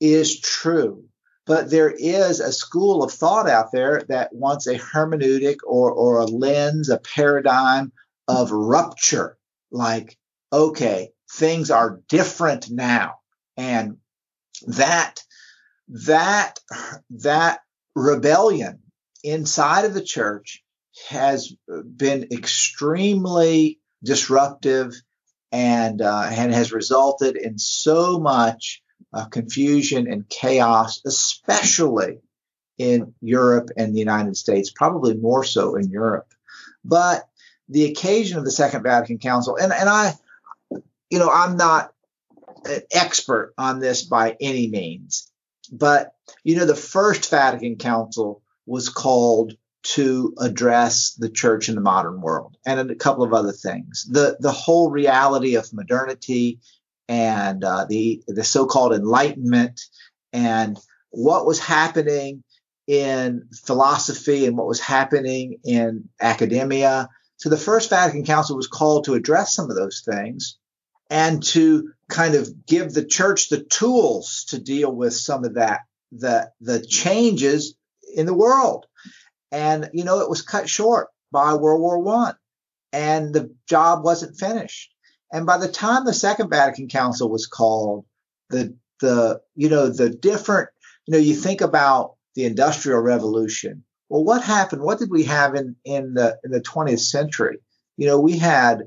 is 0.00 0.40
true. 0.40 1.04
But 1.46 1.70
there 1.70 1.90
is 1.90 2.40
a 2.40 2.52
school 2.52 3.02
of 3.02 3.12
thought 3.12 3.48
out 3.48 3.70
there 3.72 4.02
that 4.08 4.34
wants 4.34 4.66
a 4.66 4.78
hermeneutic 4.78 5.56
or, 5.66 5.90
or 5.90 6.18
a 6.18 6.24
lens, 6.24 6.88
a 6.88 6.98
paradigm 6.98 7.92
of 8.28 8.50
rupture. 8.50 9.36
Like, 9.70 10.16
okay, 10.52 11.12
things 11.30 11.70
are 11.70 12.00
different 12.08 12.70
now. 12.70 13.16
And 13.56 13.98
that, 14.66 15.22
that, 15.88 16.60
that 17.10 17.60
rebellion 17.94 18.80
inside 19.24 19.84
of 19.86 19.94
the 19.94 20.02
church 20.04 20.62
has 21.08 21.52
been 21.66 22.28
extremely 22.30 23.80
disruptive 24.04 24.94
and, 25.50 26.00
uh, 26.00 26.28
and 26.30 26.52
has 26.52 26.72
resulted 26.72 27.36
in 27.36 27.58
so 27.58 28.20
much 28.20 28.82
uh, 29.12 29.24
confusion 29.24 30.06
and 30.10 30.28
chaos, 30.28 31.00
especially 31.04 32.18
in 32.78 33.14
Europe 33.20 33.70
and 33.76 33.94
the 33.94 33.98
United 33.98 34.36
States, 34.36 34.70
probably 34.70 35.14
more 35.14 35.44
so 35.44 35.76
in 35.76 35.90
Europe. 35.90 36.26
But 36.84 37.28
the 37.68 37.86
occasion 37.86 38.38
of 38.38 38.44
the 38.44 38.50
Second 38.50 38.82
Vatican 38.82 39.18
Council, 39.18 39.56
and, 39.56 39.72
and 39.72 39.88
I, 39.88 40.12
you 41.08 41.18
know, 41.18 41.30
I'm 41.30 41.56
not 41.56 41.92
an 42.66 42.82
expert 42.92 43.54
on 43.56 43.78
this 43.78 44.02
by 44.02 44.36
any 44.40 44.68
means, 44.68 45.30
but, 45.72 46.14
you 46.42 46.56
know, 46.56 46.66
the 46.66 46.74
First 46.74 47.30
Vatican 47.30 47.76
Council 47.76 48.42
was 48.66 48.88
called 48.88 49.54
to 49.82 50.34
address 50.38 51.14
the 51.18 51.28
church 51.28 51.68
in 51.68 51.74
the 51.74 51.80
modern 51.80 52.20
world 52.20 52.56
and 52.66 52.90
a 52.90 52.94
couple 52.94 53.22
of 53.22 53.34
other 53.34 53.52
things. 53.52 54.06
The 54.10 54.36
the 54.40 54.52
whole 54.52 54.90
reality 54.90 55.56
of 55.56 55.72
modernity 55.72 56.60
and 57.08 57.62
uh, 57.62 57.84
the 57.88 58.22
the 58.26 58.44
so-called 58.44 58.94
enlightenment 58.94 59.80
and 60.32 60.78
what 61.10 61.46
was 61.46 61.60
happening 61.60 62.42
in 62.86 63.48
philosophy 63.64 64.46
and 64.46 64.56
what 64.56 64.66
was 64.66 64.80
happening 64.80 65.58
in 65.64 66.08
academia. 66.20 67.08
So 67.36 67.50
the 67.50 67.56
First 67.56 67.90
Vatican 67.90 68.24
Council 68.24 68.56
was 68.56 68.66
called 68.66 69.04
to 69.04 69.14
address 69.14 69.54
some 69.54 69.70
of 69.70 69.76
those 69.76 70.02
things 70.04 70.56
and 71.10 71.42
to 71.42 71.92
kind 72.08 72.34
of 72.34 72.66
give 72.66 72.92
the 72.92 73.04
church 73.04 73.48
the 73.48 73.62
tools 73.62 74.46
to 74.48 74.58
deal 74.58 74.94
with 74.94 75.14
some 75.14 75.44
of 75.44 75.54
that 75.54 75.80
the 76.10 76.50
the 76.60 76.80
changes 76.80 77.74
in 78.14 78.26
the 78.26 78.34
world. 78.34 78.86
And, 79.52 79.90
you 79.92 80.04
know, 80.04 80.20
it 80.20 80.30
was 80.30 80.42
cut 80.42 80.68
short 80.68 81.08
by 81.30 81.54
World 81.54 81.80
War 81.80 81.98
One 81.98 82.34
and 82.92 83.34
the 83.34 83.52
job 83.68 84.04
wasn't 84.04 84.38
finished. 84.38 84.92
And 85.32 85.46
by 85.46 85.58
the 85.58 85.68
time 85.68 86.04
the 86.04 86.12
Second 86.12 86.48
Vatican 86.48 86.88
Council 86.88 87.28
was 87.28 87.46
called, 87.46 88.04
the, 88.50 88.76
the, 89.00 89.40
you 89.56 89.68
know, 89.68 89.88
the 89.88 90.10
different, 90.10 90.68
you 91.06 91.12
know, 91.12 91.18
you 91.18 91.34
think 91.34 91.60
about 91.60 92.14
the 92.36 92.44
Industrial 92.44 93.00
Revolution. 93.00 93.82
Well, 94.08 94.22
what 94.22 94.44
happened? 94.44 94.82
What 94.82 95.00
did 95.00 95.10
we 95.10 95.24
have 95.24 95.56
in, 95.56 95.74
in 95.84 96.14
the, 96.14 96.38
in 96.44 96.52
the 96.52 96.60
20th 96.60 97.00
century? 97.00 97.58
You 97.96 98.06
know, 98.06 98.20
we 98.20 98.38
had 98.38 98.84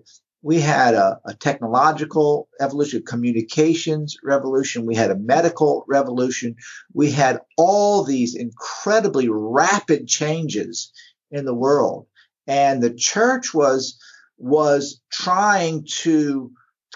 we 0.48 0.62
had 0.62 0.94
a, 0.94 1.20
a, 1.26 1.34
technological 1.34 2.48
evolution, 2.62 3.04
communications 3.06 4.16
revolution, 4.24 4.86
we 4.86 4.96
had 4.96 5.12
a 5.12 5.18
medical 5.18 5.84
revolution, 5.90 6.56
we 6.94 7.12
had 7.12 7.42
all 7.58 8.06
these 8.06 8.34
incredibly 8.34 9.28
rapid 9.28 10.08
changes 10.08 10.94
in 11.32 11.44
the 11.44 11.54
world. 11.54 12.08
And 12.48 12.82
the 12.82 12.94
church 12.94 13.54
was 13.54 14.00
was 14.38 15.02
trying 15.12 15.86
to 16.04 16.50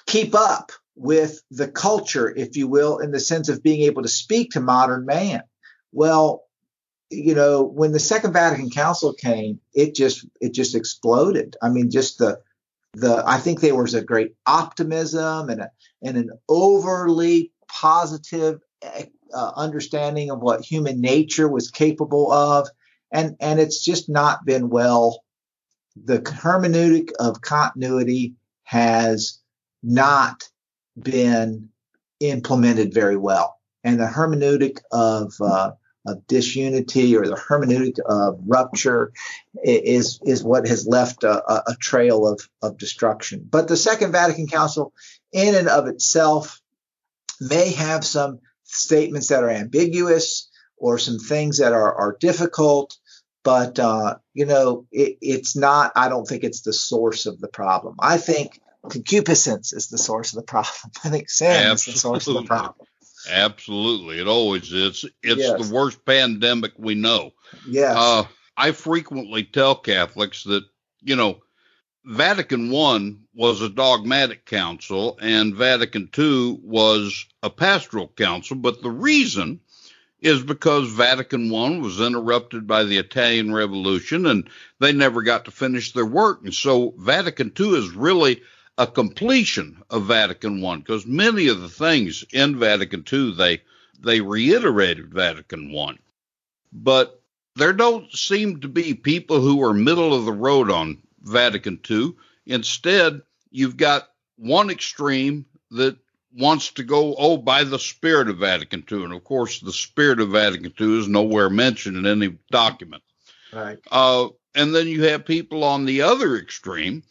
keep 0.05 0.33
up 0.33 0.71
with 0.95 1.41
the 1.51 1.67
culture, 1.67 2.33
if 2.33 2.55
you 2.55 2.69
will, 2.69 2.99
in 2.99 3.11
the 3.11 3.19
sense 3.19 3.49
of 3.49 3.61
being 3.61 3.81
able 3.81 4.03
to 4.03 4.07
speak 4.07 4.51
to 4.51 4.61
modern 4.61 5.05
man. 5.05 5.43
Well, 5.91 6.45
you 7.09 7.35
know, 7.35 7.63
when 7.63 7.91
the 7.91 7.99
Second 7.99 8.31
Vatican 8.31 8.69
Council 8.69 9.13
came, 9.13 9.59
it 9.73 9.93
just 9.93 10.25
it 10.39 10.53
just 10.53 10.73
exploded. 10.73 11.57
I 11.61 11.67
mean, 11.67 11.91
just 11.91 12.17
the 12.17 12.39
the 12.93 13.23
I 13.25 13.38
think 13.38 13.60
there 13.60 13.75
was 13.75 13.93
a 13.93 14.04
great 14.04 14.36
optimism 14.45 15.49
and 15.49 15.62
a, 15.62 15.71
and 16.04 16.17
an 16.17 16.32
overly 16.49 17.51
positive 17.67 18.60
uh, 18.84 19.51
understanding 19.56 20.30
of 20.30 20.41
what 20.41 20.62
human 20.62 20.99
nature 20.99 21.47
was 21.47 21.71
capable 21.71 22.32
of, 22.32 22.67
and 23.12 23.36
and 23.39 23.60
it's 23.60 23.84
just 23.84 24.10
not 24.10 24.45
been 24.45 24.69
well. 24.69 25.23
The 26.04 26.19
hermeneutic 26.19 27.12
of 27.19 27.41
continuity 27.41 28.36
has 28.63 29.39
not 29.84 30.43
been 31.01 31.69
implemented 32.19 32.93
very 32.93 33.17
well, 33.17 33.60
and 33.84 33.99
the 33.99 34.08
hermeneutic 34.08 34.80
of 34.91 35.34
uh, 35.41 35.71
of 36.05 36.25
disunity 36.27 37.15
or 37.15 37.27
the 37.27 37.35
hermeneutic 37.35 37.99
of 37.99 38.39
rupture 38.45 39.13
is 39.63 40.19
is 40.25 40.43
what 40.43 40.67
has 40.67 40.87
left 40.87 41.23
a, 41.23 41.71
a, 41.71 41.75
trail 41.79 42.27
of, 42.27 42.41
of 42.61 42.77
destruction. 42.77 43.47
But 43.49 43.67
the 43.67 43.77
Second 43.77 44.11
Vatican 44.11 44.47
Council, 44.47 44.93
in 45.31 45.55
and 45.55 45.67
of 45.67 45.87
itself, 45.87 46.59
may 47.39 47.71
have 47.73 48.03
some 48.03 48.39
statements 48.63 49.27
that 49.27 49.43
are 49.43 49.49
ambiguous 49.49 50.49
or 50.77 50.97
some 50.97 51.19
things 51.19 51.59
that 51.59 51.73
are, 51.73 51.93
are 51.93 52.17
difficult. 52.19 52.97
But 53.43 53.77
uh, 53.79 54.15
you 54.33 54.45
know, 54.45 54.87
it, 54.91 55.17
it's 55.21 55.55
not. 55.55 55.91
I 55.95 56.09
don't 56.09 56.27
think 56.27 56.43
it's 56.43 56.61
the 56.61 56.73
source 56.73 57.25
of 57.25 57.39
the 57.39 57.47
problem. 57.47 57.95
I 57.99 58.17
think 58.17 58.59
concupiscence 58.89 59.73
is 59.73 59.89
the 59.89 59.97
source 59.97 60.33
of 60.33 60.37
the 60.37 60.43
problem. 60.43 60.91
I 61.03 61.09
think 61.09 61.29
sin 61.29 61.51
Absolutely. 61.51 61.73
is 61.73 61.85
the 61.85 61.99
source 61.99 62.27
of 62.27 62.33
the 62.35 62.43
problem. 62.43 62.87
Absolutely, 63.29 64.19
it 64.19 64.27
always 64.27 64.71
is. 64.71 65.05
It's 65.23 65.41
yes. 65.41 65.67
the 65.67 65.73
worst 65.73 66.05
pandemic 66.05 66.73
we 66.77 66.95
know. 66.95 67.34
Yeah. 67.67 67.93
Uh, 67.95 68.23
I 68.57 68.71
frequently 68.71 69.43
tell 69.43 69.75
Catholics 69.75 70.43
that 70.43 70.63
you 71.01 71.15
know 71.15 71.41
Vatican 72.05 72.73
I 72.73 73.15
was 73.34 73.62
a 73.62 73.69
dogmatic 73.69 74.45
council 74.45 75.17
and 75.21 75.55
Vatican 75.55 76.10
II 76.17 76.60
was 76.63 77.25
a 77.43 77.49
pastoral 77.49 78.07
council, 78.07 78.57
but 78.57 78.81
the 78.81 78.91
reason 78.91 79.60
is 80.19 80.43
because 80.43 80.91
Vatican 80.91 81.53
I 81.53 81.77
was 81.79 81.99
interrupted 81.99 82.67
by 82.67 82.84
the 82.84 82.97
Italian 82.97 83.53
Revolution 83.53 84.25
and 84.25 84.49
they 84.79 84.91
never 84.93 85.21
got 85.21 85.45
to 85.45 85.51
finish 85.51 85.93
their 85.93 86.05
work, 86.05 86.41
and 86.43 86.53
so 86.53 86.93
Vatican 86.97 87.51
II 87.60 87.77
is 87.77 87.89
really 87.91 88.41
a 88.77 88.88
completion 88.88 89.81
of 89.89 90.05
Vatican 90.05 90.63
I 90.63 90.77
because 90.77 91.05
many 91.05 91.47
of 91.47 91.62
the 91.62 91.69
things 91.69 92.23
in 92.31 92.57
Vatican 92.57 93.03
II 93.12 93.36
they 93.36 93.62
they 93.99 94.21
reiterated 94.21 95.13
Vatican 95.13 95.75
I, 95.77 95.97
but 96.73 97.21
there 97.55 97.73
don't 97.73 98.12
seem 98.12 98.62
to 98.62 98.67
be 98.67 98.93
people 98.93 99.41
who 99.41 99.63
are 99.63 99.73
middle 99.73 100.13
of 100.13 100.25
the 100.25 100.34
road 100.34 100.71
on 100.71 101.01
Vatican 101.21 101.79
II. 101.89 102.13
Instead, 102.45 103.21
you've 103.51 103.77
got 103.77 104.10
one 104.38 104.69
extreme 104.69 105.45
that 105.71 105.97
wants 106.34 106.71
to 106.71 106.84
go, 106.84 107.13
oh, 107.17 107.38
by 107.38 107.63
the 107.63 107.77
spirit 107.77 108.29
of 108.29 108.38
Vatican 108.38 108.84
II. 108.89 109.03
And 109.03 109.13
of 109.13 109.23
course, 109.23 109.60
the 109.60 109.73
spirit 109.73 110.19
of 110.19 110.29
Vatican 110.29 110.73
II 110.79 110.99
is 110.99 111.07
nowhere 111.07 111.49
mentioned 111.49 111.97
in 111.97 112.05
any 112.05 112.38
document. 112.49 113.03
Right. 113.53 113.77
Uh, 113.91 114.29
and 114.55 114.73
then 114.73 114.88
you 114.88 115.03
have 115.03 115.25
people 115.25 115.63
on 115.63 115.86
the 115.86 116.01
other 116.01 116.38
extreme 116.38 117.03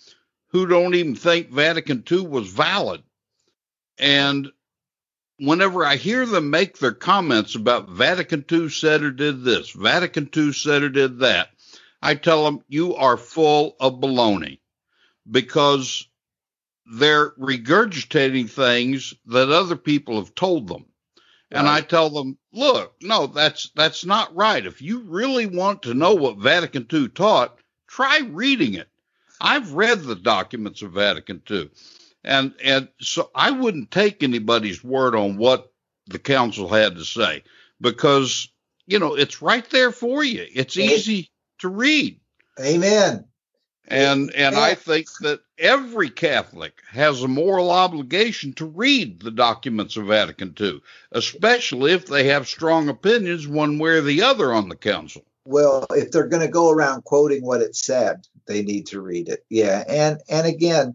who 0.51 0.67
don't 0.67 0.95
even 0.95 1.15
think 1.15 1.51
Vatican 1.51 2.05
II 2.11 2.27
was 2.27 2.49
valid. 2.49 3.03
And 3.99 4.51
whenever 5.39 5.85
I 5.85 5.97
hear 5.97 6.27
them 6.27 6.51
make 6.51 6.79
their 6.79 6.93
comments 6.93 7.55
about 7.55 7.91
Vatican 7.91 8.45
II 8.51 8.69
said 8.69 9.03
or 9.03 9.11
did 9.11 9.43
this, 9.43 9.71
Vatican 9.71 10.29
II 10.37 10.53
said 10.53 10.83
or 10.83 10.89
did 10.89 11.21
that, 11.21 11.51
I 12.03 12.15
tell 12.15 12.45
them, 12.45 12.61
you 12.69 12.97
are 12.97 13.17
full 13.17 13.77
of 13.81 14.01
baloney 14.01 14.61
because 15.31 16.07
they're 16.93 17.31
regurgitating 17.33 18.51
things 18.51 19.15
that 19.27 19.51
other 19.51 19.77
people 19.77 20.17
have 20.17 20.35
told 20.35 20.67
them. 20.67 20.87
And 21.53 21.69
I 21.69 21.81
tell 21.81 22.11
them, 22.11 22.39
look, 22.53 22.95
no, 23.03 23.27
that's 23.27 23.71
that's 23.75 24.05
not 24.05 24.35
right. 24.37 24.65
If 24.65 24.83
you 24.83 25.01
really 25.01 25.47
want 25.47 25.83
to 25.83 25.95
know 25.95 26.15
what 26.15 26.39
Vatican 26.39 26.87
II 26.93 27.09
taught, 27.09 27.59
try 27.89 28.21
reading 28.21 28.75
it. 28.75 28.89
I've 29.41 29.73
read 29.73 30.03
the 30.03 30.17
documents 30.17 30.83
of 30.83 30.93
Vatican 30.93 31.43
II. 31.51 31.71
And 32.23 32.55
and 32.63 32.89
so 33.01 33.31
I 33.35 33.51
wouldn't 33.51 33.91
take 33.91 34.23
anybody's 34.23 34.85
word 34.85 35.15
on 35.15 35.37
what 35.39 35.73
the 36.07 36.19
council 36.19 36.69
had 36.69 36.97
to 36.97 37.05
say 37.05 37.43
because 37.81 38.49
you 38.87 38.99
know 38.99 39.15
it's 39.15 39.41
right 39.41 39.69
there 39.71 39.91
for 39.91 40.23
you. 40.23 40.47
It's 40.53 40.77
easy 40.77 41.31
to 41.61 41.69
read. 41.69 42.21
Amen. 42.61 43.25
And 43.89 44.33
and 44.35 44.55
I 44.55 44.75
think 44.75 45.07
that 45.21 45.41
every 45.59 46.11
Catholic 46.11 46.81
has 46.91 47.23
a 47.23 47.29
moral 47.29 47.71
obligation 47.71 48.53
to 48.55 48.67
read 48.67 49.21
the 49.21 49.33
documents 49.33 49.97
of 49.97 50.07
Vatican 50.07 50.55
II, 50.61 50.81
especially 51.13 51.93
if 51.93 52.07
they 52.07 52.25
have 52.25 52.47
strong 52.47 52.89
opinions 52.89 53.49
one 53.49 53.79
way 53.79 53.93
or 53.93 54.03
the 54.03 54.23
other 54.23 54.53
on 54.53 54.69
the 54.69 54.77
council. 54.77 55.25
Well, 55.45 55.87
if 55.91 56.11
they're 56.11 56.29
going 56.29 56.47
to 56.47 56.53
go 56.53 56.71
around 56.71 57.05
quoting 57.05 57.45
what 57.45 57.63
it 57.63 57.75
said, 57.75 58.27
they 58.47 58.63
need 58.63 58.89
to 58.89 59.01
read 59.01 59.29
it. 59.29 59.45
Yeah. 59.49 59.83
And 59.89 60.21
and 60.29 60.47
again, 60.47 60.95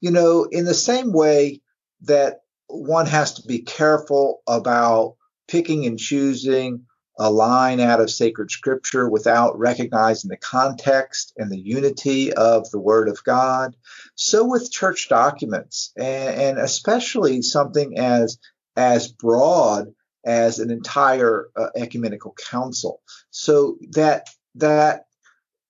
you 0.00 0.10
know, 0.10 0.44
in 0.44 0.64
the 0.64 0.74
same 0.74 1.12
way 1.12 1.60
that 2.02 2.40
one 2.68 3.06
has 3.06 3.34
to 3.34 3.42
be 3.46 3.60
careful 3.60 4.42
about 4.46 5.16
picking 5.48 5.86
and 5.86 5.98
choosing 5.98 6.86
a 7.18 7.30
line 7.30 7.80
out 7.80 8.00
of 8.00 8.10
sacred 8.10 8.50
scripture 8.50 9.08
without 9.08 9.58
recognizing 9.58 10.30
the 10.30 10.36
context 10.38 11.34
and 11.36 11.50
the 11.50 11.60
unity 11.60 12.32
of 12.32 12.70
the 12.70 12.78
word 12.78 13.08
of 13.08 13.22
God. 13.24 13.76
So 14.14 14.46
with 14.46 14.72
church 14.72 15.08
documents, 15.10 15.92
and, 15.98 16.40
and 16.40 16.58
especially 16.58 17.42
something 17.42 17.98
as 17.98 18.38
as 18.76 19.12
broad 19.12 19.92
as 20.24 20.58
an 20.58 20.70
entire 20.70 21.48
uh, 21.56 21.68
ecumenical 21.76 22.34
council. 22.50 23.00
So 23.30 23.78
that 23.92 24.28
that 24.56 25.06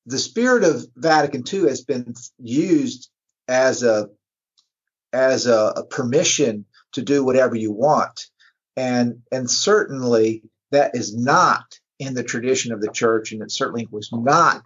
the 0.06 0.18
spirit 0.18 0.64
of 0.64 0.86
Vatican 0.96 1.44
II 1.50 1.68
has 1.68 1.82
been 1.82 2.14
used 2.38 3.10
as 3.48 3.82
a 3.82 4.08
as 5.12 5.46
a, 5.46 5.72
a 5.76 5.84
permission 5.84 6.64
to 6.92 7.02
do 7.02 7.24
whatever 7.24 7.54
you 7.54 7.72
want, 7.72 8.26
and 8.76 9.22
and 9.30 9.50
certainly 9.50 10.42
that 10.70 10.94
is 10.94 11.16
not 11.16 11.78
in 11.98 12.14
the 12.14 12.24
tradition 12.24 12.72
of 12.72 12.80
the 12.80 12.90
church, 12.90 13.32
and 13.32 13.42
it 13.42 13.50
certainly 13.50 13.86
was 13.90 14.10
not 14.12 14.62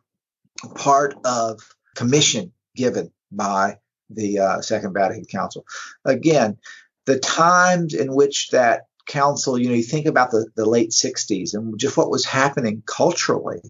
part 0.77 1.15
of 1.25 1.61
commission 1.95 2.53
given 2.77 3.11
by 3.33 3.79
the 4.11 4.39
uh, 4.39 4.61
Second 4.61 4.93
Vatican 4.93 5.25
Council. 5.25 5.67
Again, 6.05 6.59
the 7.07 7.19
times 7.19 7.95
in 7.95 8.15
which 8.15 8.51
that 8.51 8.87
council, 9.07 9.59
you 9.59 9.69
know, 9.69 9.75
you 9.75 9.83
think 9.83 10.07
about 10.07 10.31
the, 10.31 10.49
the 10.57 10.69
late 10.69 10.91
60s 10.91 11.55
and 11.55 11.79
just 11.79 11.97
what 11.97 12.11
was 12.11 12.25
happening 12.25 12.83
culturally. 12.87 13.63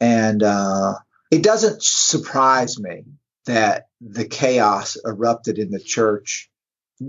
And 0.00 0.42
uh, 0.42 0.94
it 1.30 1.42
doesn't 1.42 1.82
surprise 1.82 2.78
me 2.78 3.04
that 3.46 3.88
the 4.00 4.26
chaos 4.26 4.96
erupted 5.04 5.58
in 5.58 5.70
the 5.70 5.80
church. 5.80 6.50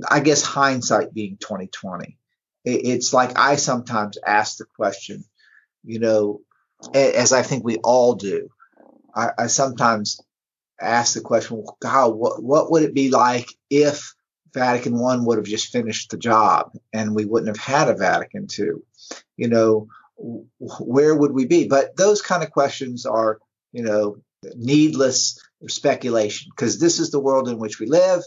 I 0.10 0.22
guess 0.22 0.42
hindsight 0.42 1.14
being 1.14 1.38
2020 1.38 2.18
it's 2.64 3.14
like 3.14 3.38
I 3.38 3.56
sometimes 3.56 4.18
ask 4.26 4.58
the 4.58 4.66
question, 4.66 5.24
you 5.84 6.00
know, 6.00 6.42
as 6.94 7.34
I 7.34 7.42
think 7.42 7.64
we 7.64 7.78
all 7.78 8.16
do. 8.16 8.50
I, 9.16 9.32
I 9.38 9.48
sometimes 9.48 10.22
ask 10.80 11.14
the 11.14 11.22
question, 11.22 11.58
well, 11.58 11.78
God, 11.82 12.16
what, 12.16 12.42
what 12.42 12.72
would 12.72 12.84
it 12.84 12.94
be 12.94 13.10
like 13.10 13.50
if 13.70 14.14
Vatican 14.54 15.00
One 15.00 15.26
would 15.26 15.38
have 15.38 15.46
just 15.46 15.72
finished 15.72 16.12
the 16.12 16.18
job 16.18 16.72
and 16.94 17.16
we 17.16 17.26
wouldn't 17.26 17.56
have 17.56 17.66
had 17.66 17.90
a 17.90 17.98
Vatican 17.98 18.48
Two? 18.48 18.84
You 19.38 19.48
know, 19.48 19.88
where 20.60 21.16
would 21.16 21.32
we 21.32 21.46
be? 21.46 21.68
But 21.68 21.96
those 21.98 22.22
kind 22.22 22.44
of 22.44 22.52
questions 22.52 23.06
are, 23.06 23.40
you 23.72 23.84
know, 23.84 24.18
needless 24.56 25.40
speculation 25.68 26.52
because 26.56 26.80
this 26.80 27.00
is 27.00 27.12
the 27.12 27.20
world 27.20 27.48
in 27.48 27.60
which 27.60 27.80
we 27.80 27.88
live. 27.88 28.22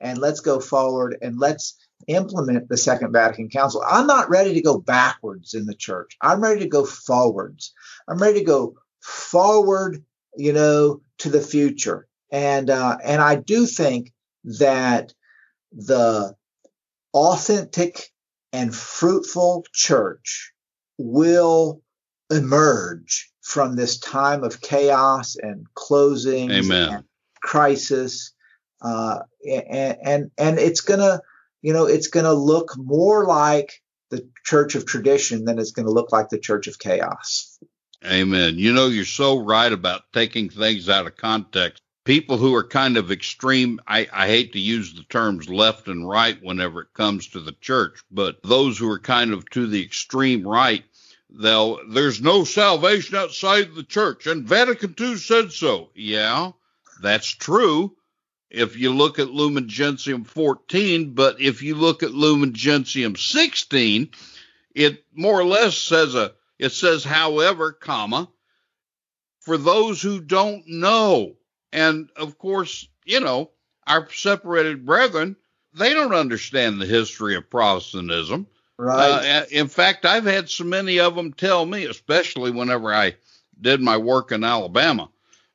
And 0.00 0.18
let's 0.18 0.40
go 0.40 0.60
forward 0.60 1.18
and 1.20 1.38
let's 1.38 1.76
implement 2.06 2.68
the 2.68 2.76
Second 2.76 3.12
Vatican 3.12 3.50
Council. 3.50 3.82
I'm 3.86 4.06
not 4.06 4.30
ready 4.30 4.54
to 4.54 4.62
go 4.62 4.78
backwards 4.78 5.52
in 5.54 5.66
the 5.66 5.74
church. 5.74 6.16
I'm 6.22 6.42
ready 6.42 6.60
to 6.60 6.68
go 6.68 6.86
forwards. 6.86 7.74
I'm 8.08 8.18
ready 8.18 8.38
to 8.38 8.44
go 8.44 8.76
forward, 9.00 10.02
you 10.36 10.52
know, 10.52 11.02
to 11.18 11.28
the 11.28 11.42
future. 11.42 12.06
And 12.32 12.70
uh, 12.70 12.96
and 13.04 13.20
I 13.20 13.34
do 13.34 13.66
think 13.66 14.12
that 14.44 15.12
the 15.72 16.34
authentic 17.14 18.10
and 18.52 18.74
fruitful 18.74 19.64
church 19.72 20.52
will 20.98 21.82
emerge 22.30 23.30
from 23.42 23.74
this 23.74 23.98
time 23.98 24.44
of 24.44 24.60
chaos 24.60 25.36
and 25.36 25.66
closing 25.74 26.50
and 26.50 27.04
crisis. 27.42 28.32
Uh, 28.82 29.20
and, 29.44 29.96
and 30.02 30.30
and 30.38 30.58
it's 30.58 30.80
gonna 30.80 31.20
you 31.62 31.72
know, 31.72 31.86
it's 31.86 32.08
going 32.08 32.24
to 32.24 32.32
look 32.32 32.74
more 32.76 33.26
like 33.26 33.82
the 34.10 34.28
church 34.44 34.74
of 34.74 34.86
tradition 34.86 35.44
than 35.44 35.58
it's 35.58 35.72
going 35.72 35.86
to 35.86 35.92
look 35.92 36.12
like 36.12 36.28
the 36.28 36.38
church 36.38 36.66
of 36.66 36.78
chaos. 36.78 37.58
Amen. 38.04 38.58
You 38.58 38.72
know, 38.72 38.86
you're 38.86 39.04
so 39.04 39.38
right 39.38 39.70
about 39.70 40.02
taking 40.12 40.48
things 40.48 40.88
out 40.88 41.06
of 41.06 41.16
context. 41.16 41.82
People 42.04 42.38
who 42.38 42.54
are 42.54 42.64
kind 42.64 42.96
of 42.96 43.10
extreme, 43.10 43.80
I, 43.86 44.08
I, 44.12 44.26
hate 44.26 44.54
to 44.54 44.58
use 44.58 44.94
the 44.94 45.04
terms 45.04 45.48
left 45.48 45.86
and 45.86 46.08
right 46.08 46.38
whenever 46.42 46.80
it 46.80 46.94
comes 46.94 47.28
to 47.28 47.40
the 47.40 47.52
church, 47.60 48.00
but 48.10 48.42
those 48.42 48.78
who 48.78 48.90
are 48.90 48.98
kind 48.98 49.32
of 49.32 49.48
to 49.50 49.66
the 49.66 49.82
extreme 49.82 50.46
right, 50.46 50.82
they'll, 51.28 51.78
there's 51.90 52.22
no 52.22 52.44
salvation 52.44 53.16
outside 53.16 53.74
the 53.74 53.84
church, 53.84 54.26
and 54.26 54.48
Vatican 54.48 54.94
II 54.98 55.16
said 55.16 55.52
so. 55.52 55.90
Yeah, 55.94 56.52
that's 57.02 57.28
true 57.28 57.94
if 58.50 58.76
you 58.76 58.92
look 58.92 59.18
at 59.18 59.30
Lumen 59.30 59.68
Gentium 59.68 60.24
14, 60.24 61.14
but 61.14 61.40
if 61.40 61.62
you 61.62 61.76
look 61.76 62.02
at 62.02 62.10
Lumen 62.10 62.52
Gentium 62.52 63.16
16, 63.16 64.10
it 64.74 65.04
more 65.14 65.38
or 65.38 65.44
less 65.44 65.78
says 65.78 66.14
a 66.14 66.32
it 66.58 66.72
says 66.72 67.04
however, 67.04 67.72
comma, 67.72 68.28
for 69.40 69.56
those 69.56 70.02
who 70.02 70.20
don't 70.20 70.66
know. 70.66 71.36
And 71.72 72.10
of 72.16 72.38
course, 72.38 72.88
you 73.04 73.20
know, 73.20 73.50
our 73.86 74.08
separated 74.10 74.84
brethren, 74.84 75.36
they 75.74 75.94
don't 75.94 76.14
understand 76.14 76.80
the 76.80 76.86
history 76.86 77.36
of 77.36 77.50
Protestantism. 77.50 78.46
Right. 78.76 79.42
Uh, 79.42 79.44
in 79.50 79.68
fact, 79.68 80.06
I've 80.06 80.24
had 80.24 80.48
so 80.48 80.64
many 80.64 81.00
of 81.00 81.14
them 81.14 81.32
tell 81.32 81.66
me, 81.66 81.84
especially 81.84 82.50
whenever 82.50 82.94
I 82.94 83.16
did 83.60 83.80
my 83.80 83.96
work 83.98 84.32
in 84.32 84.42
Alabama, 84.42 85.10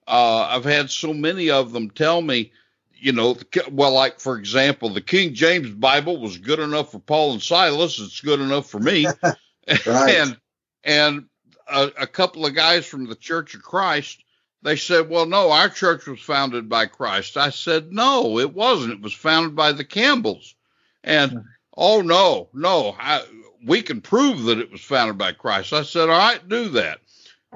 uh, 0.07 0.47
I've 0.51 0.66
had 0.66 0.91
so 0.91 1.13
many 1.13 1.49
of 1.49 1.72
them 1.72 1.89
tell 1.89 2.22
me, 2.22 2.51
you 2.93 3.11
know, 3.11 3.36
well, 3.72 3.93
like 3.93 4.20
for 4.20 4.38
example, 4.38 4.89
the 4.89 5.01
King 5.01 5.34
James 5.34 5.72
Bible 5.72 6.20
was 6.20 6.38
good 6.38 6.59
enough 6.59 6.91
for 6.91 6.99
Paul 6.99 7.34
and 7.34 7.41
Silas. 7.41 7.99
It's 7.99 8.22
good 8.22 8.39
enough 8.39 8.70
for 8.70 8.80
me. 8.80 9.07
and 9.88 10.38
and 10.84 11.26
a, 11.68 11.91
a, 12.01 12.07
couple 12.07 12.45
of 12.45 12.53
guys 12.53 12.86
from 12.86 13.07
the 13.07 13.16
Church 13.16 13.55
of 13.55 13.63
Christ, 13.63 14.24
they 14.66 14.78
said, 14.78 15.09
well, 15.09 15.28
no, 15.28 15.51
our 15.51 15.70
church 15.70 16.07
was 16.07 16.20
founded 16.20 16.68
by 16.68 16.88
Christ. 16.88 17.38
I 17.38 17.51
said, 17.51 17.91
no, 17.91 18.39
it 18.39 18.51
wasn't. 18.51 18.93
It 18.93 19.01
was 19.01 19.13
founded 19.13 19.55
by 19.55 19.74
the 19.74 19.86
Campbells. 19.86 20.55
And 21.03 21.32
hmm. 21.32 21.38
oh 21.78 22.01
no, 22.01 22.49
no, 22.51 22.95
I, 22.99 23.24
we 23.63 23.84
can 23.84 24.01
prove 24.01 24.45
that 24.45 24.57
it 24.57 24.72
was 24.72 24.82
founded 24.82 25.20
by 25.20 25.34
Christ. 25.34 25.72
I 25.72 25.84
said, 25.84 26.09
all 26.09 26.18
right, 26.18 26.49
do 26.49 26.70
that. 26.70 26.99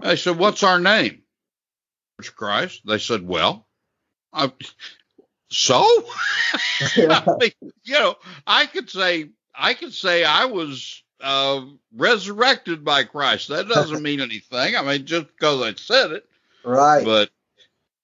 They 0.04 0.18
said, 0.18 0.38
what's 0.38 0.62
our 0.62 0.80
name? 0.80 1.24
Church 2.22 2.36
Christ. 2.36 2.82
They 2.86 3.00
said, 3.00 3.28
well, 3.28 3.66
I, 4.32 4.54
So, 5.50 5.84
I 6.80 7.26
mean, 7.40 7.72
you 7.86 7.94
know, 7.94 8.18
I 8.46 8.68
could 8.68 8.88
say 8.88 9.32
I 9.56 9.74
could 9.74 9.96
say 9.96 10.24
I 10.24 10.46
was 10.46 11.02
uh, 11.22 11.66
resurrected 11.96 12.86
by 12.86 13.04
Christ. 13.04 13.48
That 13.48 13.68
doesn't 13.68 14.04
mean 14.04 14.22
anything. 14.22 14.76
I 14.76 14.84
mean, 14.84 15.08
just 15.08 15.26
because 15.26 15.64
I 15.64 15.74
said 15.74 16.12
it, 16.12 16.29
right? 16.70 17.04
But 17.06 17.30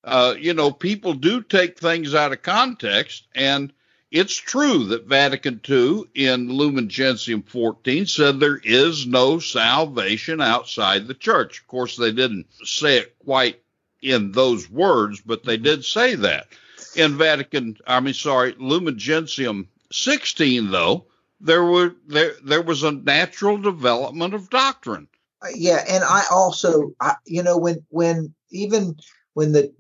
uh, 0.04 0.36
you 0.40 0.54
know, 0.54 0.72
people 0.72 1.14
do 1.14 1.42
take 1.42 1.80
things 1.80 2.14
out 2.14 2.32
of 2.32 2.42
context, 2.42 3.28
and 3.34 3.74
it's 4.12 4.36
true 4.36 4.86
that 4.86 5.08
Vatican 5.08 5.60
II 5.68 6.04
in 6.14 6.50
Lumen 6.50 6.90
Gentium 6.90 7.42
14 7.44 8.06
said 8.06 8.40
there 8.40 8.62
is 8.64 9.08
no 9.08 9.40
salvation 9.40 10.42
outside 10.42 11.08
the 11.08 11.16
church. 11.16 11.60
Of 11.60 11.68
course, 11.68 11.98
they 11.98 12.12
didn't 12.12 12.46
say 12.64 13.00
it 13.00 13.18
quite 13.20 13.62
in 14.02 14.32
those 14.32 14.70
words, 14.70 15.22
but 15.26 15.44
they 15.44 15.58
did 15.58 15.84
say 15.84 16.16
that. 16.16 16.48
In 16.96 17.18
Vatican, 17.18 17.78
I 17.88 18.00
mean, 18.00 18.14
sorry, 18.14 18.56
Lumen 18.58 18.98
Gentium 18.98 19.68
16, 19.92 20.70
though, 20.70 21.06
there 21.42 21.64
were 21.64 21.96
there 22.08 22.34
there 22.44 22.62
was 22.62 22.84
a 22.84 22.92
natural 22.92 23.58
development 23.58 24.34
of 24.34 24.50
doctrine. 24.50 25.08
Yeah, 25.54 25.84
and 25.88 26.04
I 26.04 26.24
also, 26.32 26.94
I, 27.00 27.16
you 27.26 27.44
know, 27.44 27.58
when 27.58 27.86
when 27.90 28.34
even 28.52 28.96
when 29.34 29.52
the 29.52 29.74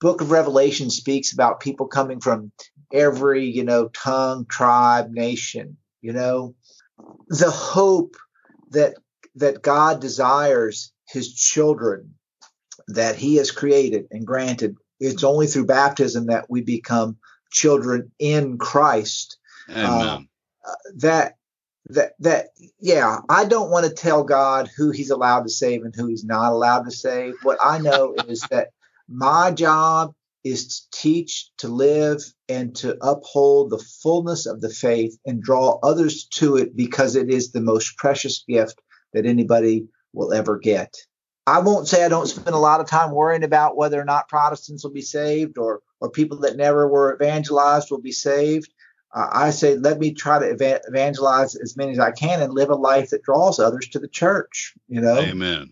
book 0.00 0.20
of 0.20 0.30
Revelation 0.30 0.90
speaks 0.90 1.32
about 1.32 1.60
people 1.60 1.86
coming 1.86 2.20
from 2.20 2.52
every, 2.92 3.46
you 3.46 3.64
know, 3.64 3.88
tongue, 3.88 4.46
tribe, 4.46 5.10
nation, 5.10 5.76
you 6.00 6.12
know, 6.12 6.54
the 7.28 7.50
hope 7.50 8.16
that 8.70 8.94
that 9.36 9.62
God 9.62 10.00
desires 10.00 10.92
his 11.08 11.32
children 11.34 12.14
that 12.88 13.16
he 13.16 13.36
has 13.36 13.50
created 13.50 14.06
and 14.10 14.26
granted. 14.26 14.76
It's 14.98 15.24
only 15.24 15.46
through 15.46 15.66
baptism 15.66 16.26
that 16.26 16.46
we 16.48 16.60
become 16.62 17.16
children 17.52 18.12
in 18.18 18.58
Christ. 18.58 19.38
Uh, 20.66 20.72
that 20.96 21.36
that 21.94 22.12
that 22.20 22.48
yeah, 22.80 23.18
I 23.28 23.44
don't 23.44 23.70
want 23.70 23.86
to 23.86 23.92
tell 23.92 24.24
God 24.24 24.70
who 24.76 24.90
he's 24.90 25.10
allowed 25.10 25.42
to 25.42 25.48
save 25.50 25.82
and 25.82 25.94
who 25.94 26.06
he's 26.06 26.24
not 26.24 26.52
allowed 26.52 26.84
to 26.84 26.90
save. 26.90 27.34
What 27.42 27.58
I 27.62 27.78
know 27.78 28.14
is 28.28 28.40
that 28.50 28.70
my 29.08 29.50
job 29.50 30.14
is 30.44 30.80
to 30.80 31.00
teach, 31.00 31.50
to 31.58 31.68
live, 31.68 32.22
and 32.48 32.74
to 32.76 32.96
uphold 33.02 33.70
the 33.70 33.84
fullness 34.02 34.46
of 34.46 34.60
the 34.60 34.70
faith 34.70 35.18
and 35.26 35.42
draw 35.42 35.78
others 35.82 36.24
to 36.24 36.56
it 36.56 36.74
because 36.74 37.16
it 37.16 37.30
is 37.30 37.52
the 37.52 37.60
most 37.60 37.96
precious 37.98 38.44
gift 38.48 38.80
that 39.12 39.26
anybody 39.26 39.86
will 40.12 40.32
ever 40.32 40.58
get. 40.58 40.96
I 41.46 41.58
won't 41.60 41.88
say 41.88 42.04
I 42.04 42.08
don't 42.08 42.26
spend 42.26 42.54
a 42.54 42.58
lot 42.58 42.80
of 42.80 42.86
time 42.86 43.10
worrying 43.12 43.44
about 43.44 43.76
whether 43.76 44.00
or 44.00 44.04
not 44.04 44.28
Protestants 44.28 44.84
will 44.84 44.92
be 44.92 45.02
saved 45.02 45.58
or 45.58 45.80
or 46.00 46.10
people 46.10 46.38
that 46.40 46.56
never 46.56 46.88
were 46.88 47.14
evangelized 47.14 47.90
will 47.90 48.00
be 48.00 48.12
saved. 48.12 48.72
Uh, 49.12 49.28
I 49.30 49.50
say 49.50 49.76
let 49.76 49.98
me 49.98 50.12
try 50.12 50.38
to 50.38 50.52
eva- 50.52 50.80
evangelize 50.86 51.56
as 51.56 51.76
many 51.76 51.92
as 51.92 51.98
I 51.98 52.12
can 52.12 52.40
and 52.40 52.52
live 52.52 52.70
a 52.70 52.76
life 52.76 53.10
that 53.10 53.22
draws 53.22 53.58
others 53.58 53.88
to 53.88 53.98
the 53.98 54.08
church. 54.08 54.74
You 54.88 55.00
know. 55.00 55.18
Amen. 55.18 55.70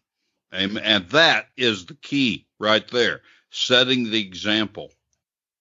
Amen. 0.55 0.83
And 0.83 1.09
that 1.11 1.47
is 1.57 1.87
the 1.87 1.95
key 1.95 2.47
right 2.59 2.87
there 2.89 3.23
setting 3.51 4.11
the 4.11 4.21
example. 4.21 4.91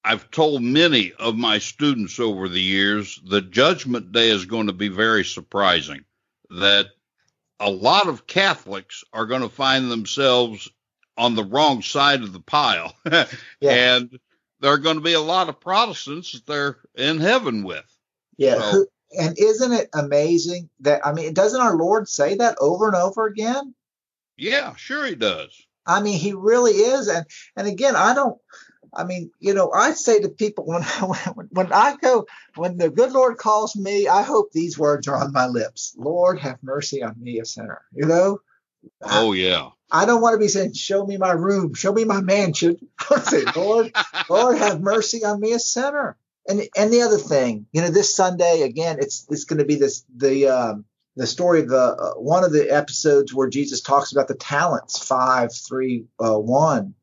I've 0.04 0.32
told 0.32 0.62
many 0.62 1.12
of 1.14 1.36
my 1.36 1.58
students 1.60 2.20
over 2.20 2.48
the 2.48 2.62
years 2.62 3.20
that 3.28 3.52
Judgment 3.52 4.12
Day 4.12 4.30
is 4.30 4.46
going 4.46 4.68
to 4.68 4.74
be 4.74 4.88
very 4.88 5.26
surprising, 5.26 6.06
that 6.50 6.88
a 7.60 7.70
lot 7.70 8.08
of 8.08 8.28
Catholics 8.28 9.04
are 9.12 9.26
going 9.26 9.42
to 9.42 9.50
find 9.50 9.92
themselves 9.92 10.70
on 11.18 11.36
the 11.36 11.44
wrong 11.44 11.82
side 11.82 12.22
of 12.22 12.32
the 12.32 12.40
pile. 12.40 12.94
yeah. 13.60 13.96
And 13.96 14.20
there 14.60 14.72
are 14.72 14.78
going 14.78 14.98
to 14.98 15.02
be 15.02 15.14
a 15.14 15.22
lot 15.22 15.50
of 15.50 15.60
Protestants 15.60 16.32
that 16.34 16.46
they're 16.46 16.78
in 16.96 17.20
heaven 17.20 17.64
with. 17.64 17.86
Yeah. 18.38 18.60
So, 18.60 18.86
and 19.18 19.38
isn't 19.38 19.74
it 19.74 19.90
amazing 19.94 20.70
that, 20.82 21.06
I 21.06 21.14
mean, 21.14 21.34
doesn't 21.34 21.62
our 21.62 21.76
Lord 21.76 22.10
say 22.10 22.36
that 22.36 22.58
over 22.60 22.88
and 22.88 22.96
over 22.96 23.26
again? 23.26 23.74
Yeah, 24.38 24.76
sure 24.76 25.06
he 25.06 25.16
does. 25.16 25.68
I 25.86 26.02
mean, 26.02 26.20
he 26.20 26.34
really 26.34 26.74
is. 26.74 27.08
And 27.08 27.26
and 27.56 27.68
again, 27.68 27.96
I 27.96 28.14
don't. 28.14 28.38
I 28.94 29.04
mean, 29.04 29.32
you 29.40 29.54
know, 29.54 29.72
I 29.72 29.92
say 29.94 30.20
to 30.22 30.30
people 30.30 30.66
when 30.66 30.84
when, 31.36 31.48
when 31.52 31.74
I 31.74 31.96
go 31.96 32.28
when 32.56 32.78
the 32.78 32.90
good 32.90 33.12
Lord 33.14 33.38
calls 33.38 33.76
me, 33.76 34.08
I 34.08 34.22
hope 34.22 34.52
these 34.52 34.78
words 34.78 35.08
are 35.08 35.16
on 35.16 35.32
my 35.32 35.48
lips. 35.48 35.96
Lord, 35.98 36.40
have 36.40 36.62
mercy 36.62 37.02
on 37.02 37.16
me, 37.20 37.40
a 37.40 37.46
sinner. 37.46 37.82
You 37.94 38.06
know. 38.06 38.40
Oh 39.02 39.34
yeah. 39.34 39.70
I 39.90 40.06
don't 40.06 40.22
want 40.22 40.34
to 40.34 40.40
be 40.40 40.48
saying, 40.48 40.74
"Show 40.74 41.06
me 41.06 41.18
my 41.18 41.32
room, 41.32 41.74
show 41.74 41.94
me 41.94 42.04
my 42.04 42.22
mansion." 42.22 42.78
I 43.10 43.20
say, 43.20 43.44
"Lord, 43.56 43.96
Lord, 44.30 44.58
have 44.58 44.82
mercy 44.82 45.24
on 45.24 45.40
me, 45.40 45.54
a 45.54 45.60
sinner." 45.60 46.18
And 46.48 46.62
and 46.76 46.92
the 46.92 47.02
other 47.02 47.18
thing, 47.18 47.68
you 47.72 47.82
know, 47.82 47.90
this 47.90 48.16
Sunday 48.16 48.62
again, 48.62 48.98
it's 49.00 49.26
it's 49.30 49.46
going 49.46 49.60
to 49.60 49.66
be 49.66 49.76
this 49.76 50.04
the 50.16 50.48
um, 50.48 50.86
the 51.16 51.28
story 51.28 51.62
of 51.62 51.70
the 51.70 51.78
uh, 51.78 52.14
one 52.14 52.44
of 52.44 52.54
the 52.54 52.70
episodes 52.70 53.34
where 53.34 53.50
Jesus 53.50 53.82
talks 53.82 54.12
about 54.12 54.28
the 54.28 54.36
talents 54.36 55.00
five, 55.00 55.52
three, 55.54 56.06
uh, 56.20 56.38
one, 56.38 56.94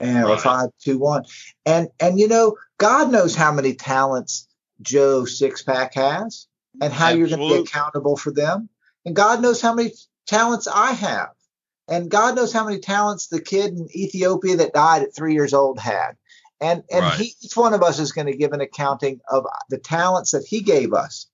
and 0.00 0.24
right. 0.24 0.32
or 0.32 0.38
five, 0.38 0.70
two, 0.80 0.98
one, 0.98 1.24
and 1.66 1.88
and 2.00 2.18
you 2.18 2.28
know 2.28 2.56
God 2.78 3.10
knows 3.10 3.34
how 3.34 3.52
many 3.52 3.74
talents 3.74 4.48
Joe 4.80 5.22
Sixpack 5.22 5.94
has 5.94 6.46
and 6.80 6.92
how 6.92 7.08
Absolutely. 7.08 7.18
you're 7.18 7.28
going 7.36 7.48
to 7.48 7.62
be 7.62 7.68
accountable 7.68 8.16
for 8.16 8.32
them, 8.32 8.68
and 9.04 9.16
God 9.16 9.42
knows 9.42 9.60
how 9.60 9.74
many 9.74 9.92
talents 10.26 10.66
I 10.66 10.92
have, 10.92 11.30
and 11.88 12.10
God 12.10 12.36
knows 12.36 12.52
how 12.52 12.64
many 12.64 12.78
talents 12.78 13.28
the 13.28 13.40
kid 13.40 13.72
in 13.72 13.88
Ethiopia 13.94 14.56
that 14.56 14.72
died 14.72 15.02
at 15.02 15.14
three 15.14 15.34
years 15.34 15.54
old 15.54 15.78
had. 15.78 16.12
And, 16.60 16.82
and 16.90 17.02
right. 17.02 17.18
he, 17.18 17.34
each 17.42 17.56
one 17.56 17.74
of 17.74 17.82
us 17.82 17.98
is 17.98 18.12
going 18.12 18.28
to 18.28 18.36
give 18.36 18.52
an 18.52 18.60
accounting 18.60 19.20
of 19.28 19.44
the 19.68 19.78
talents 19.78 20.30
that 20.30 20.46
he 20.48 20.60
gave 20.60 20.94
us 20.94 21.26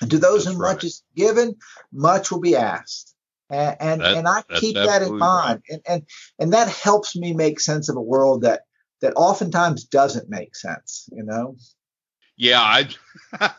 and 0.00 0.10
to 0.10 0.18
those 0.18 0.44
That's 0.44 0.54
whom 0.54 0.62
right. 0.62 0.74
much 0.74 0.84
is 0.84 1.02
given, 1.16 1.56
much 1.92 2.30
will 2.30 2.40
be 2.40 2.56
asked. 2.56 3.14
And 3.50 3.76
and, 3.80 4.00
that, 4.02 4.16
and 4.16 4.28
I 4.28 4.42
keep 4.60 4.74
that 4.74 5.02
in 5.02 5.16
mind. 5.16 5.62
Right. 5.68 5.70
And, 5.70 5.82
and 5.88 6.02
and 6.38 6.52
that 6.52 6.68
helps 6.68 7.16
me 7.16 7.32
make 7.32 7.60
sense 7.60 7.88
of 7.88 7.96
a 7.96 8.00
world 8.00 8.42
that 8.42 8.62
that 9.00 9.14
oftentimes 9.16 9.84
doesn't 9.84 10.28
make 10.28 10.54
sense, 10.54 11.08
you 11.12 11.22
know? 11.22 11.56
Yeah, 12.36 12.60
I 12.60 12.88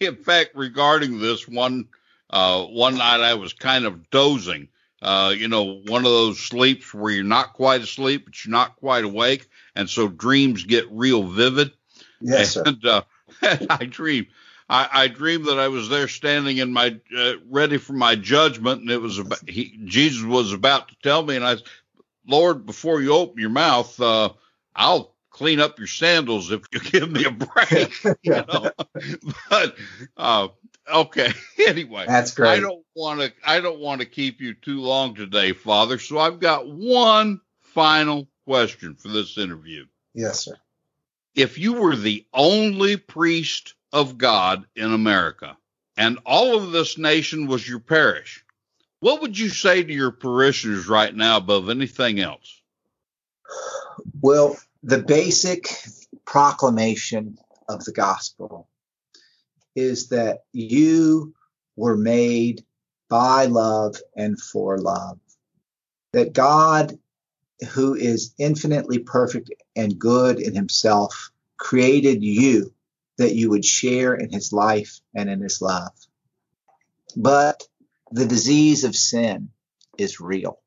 in 0.00 0.16
fact 0.16 0.50
regarding 0.54 1.20
this 1.20 1.46
one 1.46 1.86
uh, 2.30 2.64
one 2.64 2.96
night 2.96 3.20
I 3.20 3.34
was 3.34 3.52
kind 3.52 3.84
of 3.84 4.10
dozing. 4.10 4.68
Uh, 5.02 5.32
you 5.36 5.48
know, 5.48 5.80
one 5.86 6.04
of 6.04 6.12
those 6.12 6.38
sleeps 6.38 6.92
where 6.92 7.10
you're 7.10 7.24
not 7.24 7.54
quite 7.54 7.80
asleep, 7.80 8.26
but 8.26 8.44
you're 8.44 8.52
not 8.52 8.76
quite 8.76 9.04
awake, 9.04 9.48
and 9.74 9.88
so 9.88 10.08
dreams 10.08 10.64
get 10.64 10.90
real 10.90 11.22
vivid. 11.22 11.72
Yes, 12.20 12.56
and, 12.56 12.84
uh, 12.84 13.02
I 13.42 13.86
dream 13.86 14.26
I, 14.70 14.88
I 14.92 15.08
dreamed 15.08 15.46
that 15.46 15.58
I 15.58 15.66
was 15.66 15.88
there 15.88 16.06
standing 16.06 16.58
in 16.58 16.72
my 16.72 16.96
uh, 17.16 17.32
ready 17.48 17.76
for 17.76 17.92
my 17.92 18.14
judgment, 18.14 18.82
and 18.82 18.90
it 18.90 19.00
was 19.00 19.18
about, 19.18 19.48
he, 19.48 19.76
Jesus 19.84 20.22
was 20.22 20.52
about 20.52 20.88
to 20.88 20.96
tell 21.02 21.24
me, 21.24 21.34
and 21.34 21.44
I, 21.44 21.56
said, 21.56 21.64
Lord, 22.24 22.66
before 22.66 23.02
you 23.02 23.12
open 23.12 23.40
your 23.40 23.50
mouth, 23.50 24.00
uh, 24.00 24.30
I'll 24.76 25.12
clean 25.30 25.58
up 25.58 25.78
your 25.78 25.88
sandals 25.88 26.52
if 26.52 26.62
you 26.72 26.78
give 26.92 27.10
me 27.10 27.24
a 27.24 27.32
break. 27.32 28.04
you 28.22 28.30
know? 28.30 28.70
but 29.50 29.76
uh, 30.16 30.48
okay, 30.92 31.32
anyway, 31.66 32.04
that's 32.06 32.34
great. 32.34 32.50
I 32.50 32.60
don't 32.60 32.84
want 32.94 33.20
to. 33.20 33.32
I 33.44 33.60
don't 33.60 33.80
want 33.80 34.00
to 34.00 34.06
keep 34.06 34.40
you 34.40 34.54
too 34.54 34.80
long 34.80 35.14
today, 35.14 35.52
Father. 35.52 35.98
So 35.98 36.18
I've 36.18 36.40
got 36.40 36.68
one 36.68 37.40
final 37.60 38.28
question 38.46 38.94
for 38.96 39.08
this 39.08 39.38
interview. 39.38 39.86
Yes, 40.14 40.44
sir. 40.44 40.56
If 41.34 41.58
you 41.58 41.74
were 41.74 41.96
the 41.96 42.26
only 42.34 42.96
priest 42.96 43.74
of 43.92 44.18
God 44.18 44.64
in 44.74 44.92
America, 44.92 45.56
and 45.96 46.18
all 46.24 46.56
of 46.56 46.72
this 46.72 46.98
nation 46.98 47.46
was 47.46 47.68
your 47.68 47.78
parish, 47.78 48.44
what 49.00 49.20
would 49.20 49.38
you 49.38 49.48
say 49.48 49.82
to 49.82 49.92
your 49.92 50.10
parishioners 50.10 50.88
right 50.88 51.14
now 51.14 51.36
above 51.36 51.68
anything 51.68 52.20
else? 52.20 52.60
Well, 54.20 54.56
the 54.82 54.98
basic 54.98 55.68
proclamation 56.24 57.38
of 57.68 57.84
the 57.84 57.92
gospel 57.92 58.69
is 59.74 60.08
that 60.08 60.40
you 60.52 61.34
were 61.76 61.96
made 61.96 62.64
by 63.08 63.46
love 63.46 63.96
and 64.16 64.40
for 64.40 64.78
love. 64.78 65.18
That 66.12 66.32
God, 66.32 66.98
who 67.72 67.94
is 67.94 68.34
infinitely 68.38 69.00
perfect 69.00 69.52
and 69.76 69.98
good 69.98 70.40
in 70.40 70.54
himself, 70.54 71.30
created 71.58 72.22
you 72.22 72.72
that 73.18 73.34
you 73.34 73.50
would 73.50 73.64
share 73.64 74.14
in 74.14 74.30
his 74.30 74.52
life 74.52 75.00
and 75.14 75.28
in 75.28 75.40
his 75.40 75.60
love. 75.60 75.92
But 77.16 77.66
the 78.10 78.26
disease 78.26 78.84
of 78.84 78.96
sin 78.96 79.50
is 79.98 80.20
real. 80.20 80.58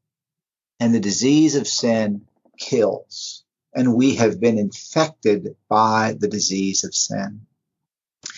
And 0.80 0.94
the 0.94 1.00
disease 1.00 1.56
of 1.56 1.68
sin 1.68 2.26
kills. 2.60 3.44
And 3.74 3.96
we 3.96 4.16
have 4.16 4.40
been 4.40 4.60
infected 4.60 5.56
by 5.68 6.16
the 6.20 6.28
disease 6.28 6.84
of 6.84 6.94
sin. 6.94 7.48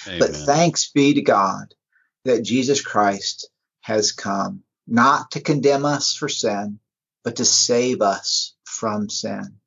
Amen. 0.07 0.19
But 0.19 0.35
thanks 0.35 0.91
be 0.91 1.13
to 1.15 1.21
God 1.21 1.73
that 2.25 2.43
Jesus 2.43 2.81
Christ 2.81 3.49
has 3.81 4.11
come 4.11 4.63
not 4.87 5.31
to 5.31 5.41
condemn 5.41 5.85
us 5.85 6.15
for 6.15 6.29
sin, 6.29 6.79
but 7.23 7.37
to 7.37 7.45
save 7.45 8.01
us 8.01 8.55
from 8.65 9.09
sin. 9.09 9.57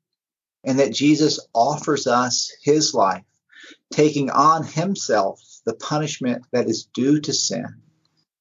and 0.65 0.79
that 0.81 0.93
Jesus 0.93 1.41
offers 1.55 2.07
us 2.07 2.53
his 2.63 2.95
life, 2.95 3.25
taking 3.93 4.31
on 4.31 4.65
himself 4.65 5.41
the 5.65 5.75
punishment 5.75 6.45
that 6.53 6.69
is 6.69 6.89
due 6.95 7.21
to 7.21 7.33
sin, 7.33 7.67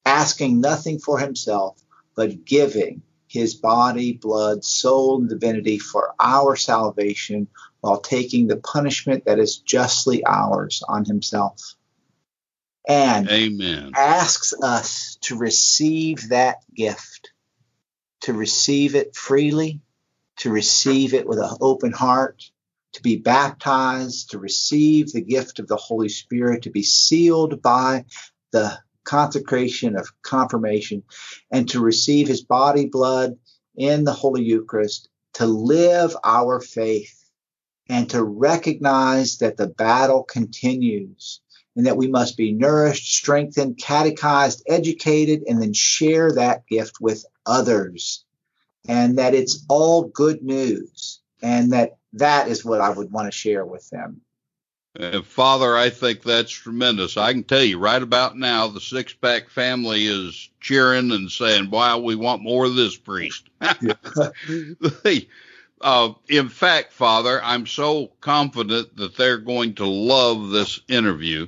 asking 0.05 0.61
nothing 0.61 0.99
for 0.99 1.19
himself, 1.19 1.79
but 2.15 2.45
giving 2.45 3.01
his 3.27 3.55
body, 3.55 4.13
blood, 4.13 4.63
soul, 4.63 5.19
and 5.19 5.29
divinity 5.29 5.79
for 5.79 6.15
our 6.19 6.55
salvation 6.55 7.47
while 7.81 7.99
taking 8.01 8.47
the 8.47 8.57
punishment 8.57 9.25
that 9.25 9.39
is 9.39 9.57
justly 9.59 10.23
ours 10.25 10.83
on 10.87 11.05
himself. 11.05 11.75
And 12.87 13.29
Amen. 13.29 13.91
asks 13.95 14.53
us 14.61 15.17
to 15.21 15.37
receive 15.37 16.29
that 16.29 16.63
gift, 16.73 17.31
to 18.21 18.33
receive 18.33 18.95
it 18.95 19.15
freely, 19.15 19.81
to 20.37 20.49
receive 20.51 21.13
it 21.13 21.27
with 21.27 21.39
an 21.39 21.57
open 21.59 21.91
heart, 21.91 22.49
to 22.93 23.01
be 23.01 23.17
baptized, 23.17 24.31
to 24.31 24.39
receive 24.39 25.11
the 25.11 25.21
gift 25.21 25.59
of 25.59 25.67
the 25.67 25.75
Holy 25.75 26.09
Spirit, 26.09 26.63
to 26.63 26.69
be 26.69 26.83
sealed 26.83 27.61
by 27.61 28.05
the 28.51 28.79
consecration 29.03 29.97
of 29.97 30.09
confirmation, 30.21 31.03
and 31.51 31.69
to 31.69 31.81
receive 31.81 32.27
his 32.27 32.43
body, 32.43 32.85
blood 32.85 33.37
in 33.75 34.03
the 34.03 34.13
Holy 34.13 34.43
Eucharist, 34.43 35.09
to 35.33 35.45
live 35.45 36.15
our 36.23 36.59
faith, 36.59 37.29
and 37.89 38.09
to 38.09 38.23
recognize 38.23 39.37
that 39.37 39.57
the 39.57 39.67
battle 39.67 40.23
continues. 40.23 41.41
And 41.77 41.85
that 41.85 41.95
we 41.95 42.07
must 42.07 42.35
be 42.35 42.51
nourished, 42.51 43.15
strengthened, 43.15 43.77
catechized, 43.77 44.63
educated, 44.67 45.43
and 45.47 45.61
then 45.61 45.71
share 45.73 46.33
that 46.33 46.67
gift 46.67 46.99
with 46.99 47.23
others 47.45 48.25
and 48.87 49.17
that 49.17 49.33
it's 49.33 49.65
all 49.69 50.03
good 50.03 50.41
news 50.43 51.19
and 51.41 51.73
that 51.73 51.97
that 52.13 52.47
is 52.47 52.65
what 52.65 52.81
I 52.81 52.89
would 52.89 53.11
want 53.11 53.31
to 53.31 53.37
share 53.37 53.65
with 53.65 53.89
them. 53.89 54.21
Uh, 54.99 55.21
Father, 55.21 55.77
I 55.77 55.91
think 55.91 56.23
that's 56.23 56.51
tremendous. 56.51 57.17
I 57.17 57.31
can 57.31 57.43
tell 57.43 57.63
you 57.63 57.77
right 57.77 58.01
about 58.01 58.35
now, 58.37 58.67
the 58.67 58.81
six 58.81 59.13
pack 59.13 59.49
family 59.49 60.07
is 60.07 60.49
cheering 60.59 61.11
and 61.11 61.29
saying, 61.29 61.69
wow, 61.69 61.99
we 61.99 62.15
want 62.15 62.41
more 62.41 62.65
of 62.65 62.73
this 62.75 62.97
priest. 62.97 63.49
uh, 65.81 66.13
in 66.29 66.49
fact, 66.49 66.93
Father, 66.93 67.43
I'm 67.43 67.67
so 67.67 68.07
confident 68.21 68.95
that 68.97 69.15
they're 69.15 69.37
going 69.37 69.75
to 69.75 69.85
love 69.85 70.49
this 70.49 70.79
interview. 70.87 71.47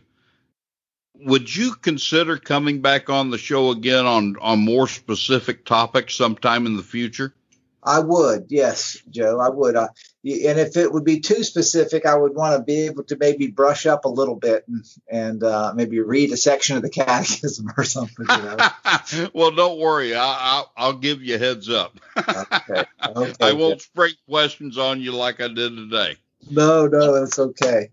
Would 1.22 1.54
you 1.54 1.76
consider 1.76 2.38
coming 2.38 2.82
back 2.82 3.10
on 3.10 3.30
the 3.30 3.38
show 3.38 3.72
again 3.72 4.06
on, 4.06 4.36
on 4.40 4.60
more 4.60 4.88
specific 4.88 5.66
topics 5.66 6.16
sometime 6.16 6.66
in 6.66 6.78
the 6.78 6.84
future? 6.84 7.34
I 7.82 8.00
would, 8.00 8.48
yes, 8.50 8.98
Joe, 9.10 9.40
I 9.40 9.50
would. 9.50 9.76
Uh, 9.76 9.88
and 10.24 10.60
if 10.60 10.76
it 10.76 10.92
would 10.92 11.06
be 11.06 11.22
too 11.22 11.44
specific, 11.44 12.06
I 12.06 12.16
would 12.16 12.36
want 12.36 12.58
to 12.58 12.64
be 12.64 12.82
able 12.82 13.04
to 13.06 13.18
maybe 13.18 13.48
brush 13.48 13.86
up 13.86 14.04
a 14.04 14.10
little 14.10 14.36
bit 14.36 14.66
and, 14.68 14.86
and 15.10 15.44
uh, 15.44 15.74
maybe 15.74 16.00
read 16.02 16.32
a 16.32 16.38
section 16.38 16.76
of 16.76 16.84
the 16.84 16.90
catechism 16.90 17.72
or 17.78 17.86
something. 17.86 18.26
You 18.30 18.38
know? 18.38 19.30
well, 19.34 19.52
don't 19.52 19.80
worry, 19.80 20.14
I, 20.14 20.64
will 20.78 20.94
give 20.94 21.24
you 21.24 21.36
a 21.36 21.38
heads 21.38 21.70
up. 21.70 21.98
okay. 22.18 22.84
okay. 23.06 23.34
I 23.40 23.54
won't 23.54 23.82
spring 23.82 24.14
questions 24.28 24.78
on 24.78 25.00
you 25.02 25.14
like 25.14 25.40
I 25.40 25.48
did 25.48 25.76
today. 25.76 26.18
No, 26.52 26.86
no, 26.88 27.20
that's 27.20 27.40
okay. 27.40 27.92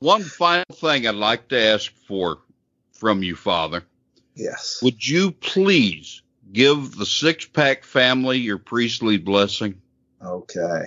One 0.00 0.22
final 0.22 0.64
thing 0.72 1.06
I'd 1.06 1.14
like 1.14 1.48
to 1.48 1.60
ask 1.60 1.92
for 2.06 2.38
from 3.02 3.24
you, 3.24 3.34
Father. 3.34 3.82
Yes. 4.36 4.78
Would 4.80 5.04
you 5.06 5.32
please 5.32 6.22
give 6.52 6.94
the 6.94 7.04
six 7.04 7.46
pack 7.46 7.82
family 7.82 8.38
your 8.38 8.58
priestly 8.58 9.18
blessing. 9.18 9.80
Okay. 10.24 10.86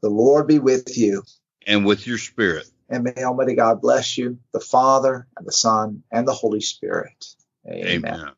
The 0.00 0.08
Lord 0.08 0.46
be 0.46 0.58
with 0.58 0.96
you. 0.96 1.22
And 1.66 1.84
with 1.84 2.06
your 2.06 2.18
spirit. 2.18 2.66
And 2.88 3.04
may 3.04 3.24
Almighty 3.24 3.56
God 3.56 3.82
bless 3.82 4.16
you, 4.16 4.38
the 4.52 4.60
Father, 4.60 5.26
and 5.36 5.46
the 5.46 5.52
Son, 5.52 6.02
and 6.10 6.26
the 6.26 6.32
Holy 6.32 6.60
Spirit. 6.62 7.26
Amen. 7.68 8.04
Amen. 8.06 8.30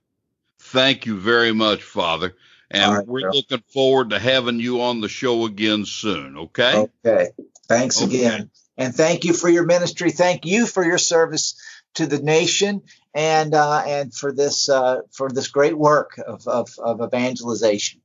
Thank 0.60 1.06
you 1.06 1.16
very 1.16 1.52
much, 1.52 1.84
Father. 1.84 2.34
And 2.72 2.96
right, 2.96 3.06
we're 3.06 3.30
looking 3.30 3.62
forward 3.72 4.10
to 4.10 4.18
having 4.18 4.58
you 4.58 4.82
on 4.82 5.00
the 5.00 5.08
show 5.08 5.44
again 5.44 5.84
soon, 5.84 6.36
okay? 6.36 6.88
Okay. 7.04 7.30
Thanks 7.68 8.02
okay. 8.02 8.26
again. 8.26 8.50
And 8.76 8.94
thank 8.94 9.24
you 9.24 9.32
for 9.32 9.48
your 9.48 9.64
ministry. 9.64 10.10
Thank 10.10 10.44
you 10.44 10.66
for 10.66 10.84
your 10.84 10.98
service 10.98 11.60
to 11.96 12.06
the 12.06 12.20
nation 12.20 12.82
and 13.14 13.54
uh, 13.54 13.82
and 13.86 14.14
for 14.14 14.32
this 14.32 14.68
uh, 14.68 15.00
for 15.10 15.30
this 15.30 15.48
great 15.48 15.76
work 15.76 16.18
of, 16.26 16.46
of, 16.46 16.68
of 16.78 17.02
evangelization. 17.02 18.00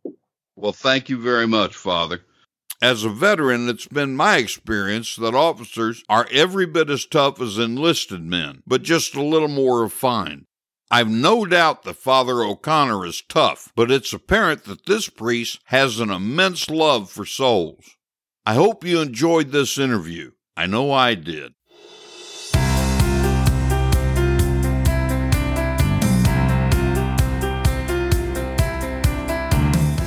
Well, 0.56 0.74
thank 0.74 1.10
you 1.10 1.22
very 1.22 1.48
much, 1.48 1.76
Father. 1.76 2.22
As 2.82 3.04
a 3.04 3.10
veteran, 3.10 3.70
it's 3.70 3.88
been 3.88 4.16
my 4.16 4.38
experience 4.38 5.16
that 5.16 5.36
officers 5.36 6.04
are 6.10 6.28
every 6.32 6.66
bit 6.66 6.90
as 6.90 7.06
tough 7.06 7.40
as 7.40 7.60
enlisted 7.60 8.24
men, 8.24 8.64
but 8.66 8.82
just 8.82 9.14
a 9.14 9.22
little 9.22 9.48
more 9.48 9.84
refined. 9.84 10.46
I've 10.90 11.10
no 11.10 11.46
doubt 11.46 11.84
that 11.84 11.98
Father 11.98 12.44
O'Connor 12.44 13.06
is 13.06 13.24
tough, 13.30 13.72
but 13.76 13.92
it's 13.92 14.12
apparent 14.12 14.66
that 14.66 14.88
this 14.88 15.10
priest 15.10 15.60
has 15.66 16.00
an 16.00 16.10
immense 16.10 16.70
love 16.70 17.10
for 17.10 17.26
souls. 17.26 17.96
I 18.46 18.56
hope 18.56 18.84
you 18.84 19.00
enjoyed 19.00 19.52
this 19.52 19.78
interview. 19.78 20.32
I 20.58 20.66
know 20.66 20.92
I 20.92 21.16
did. 21.16 21.54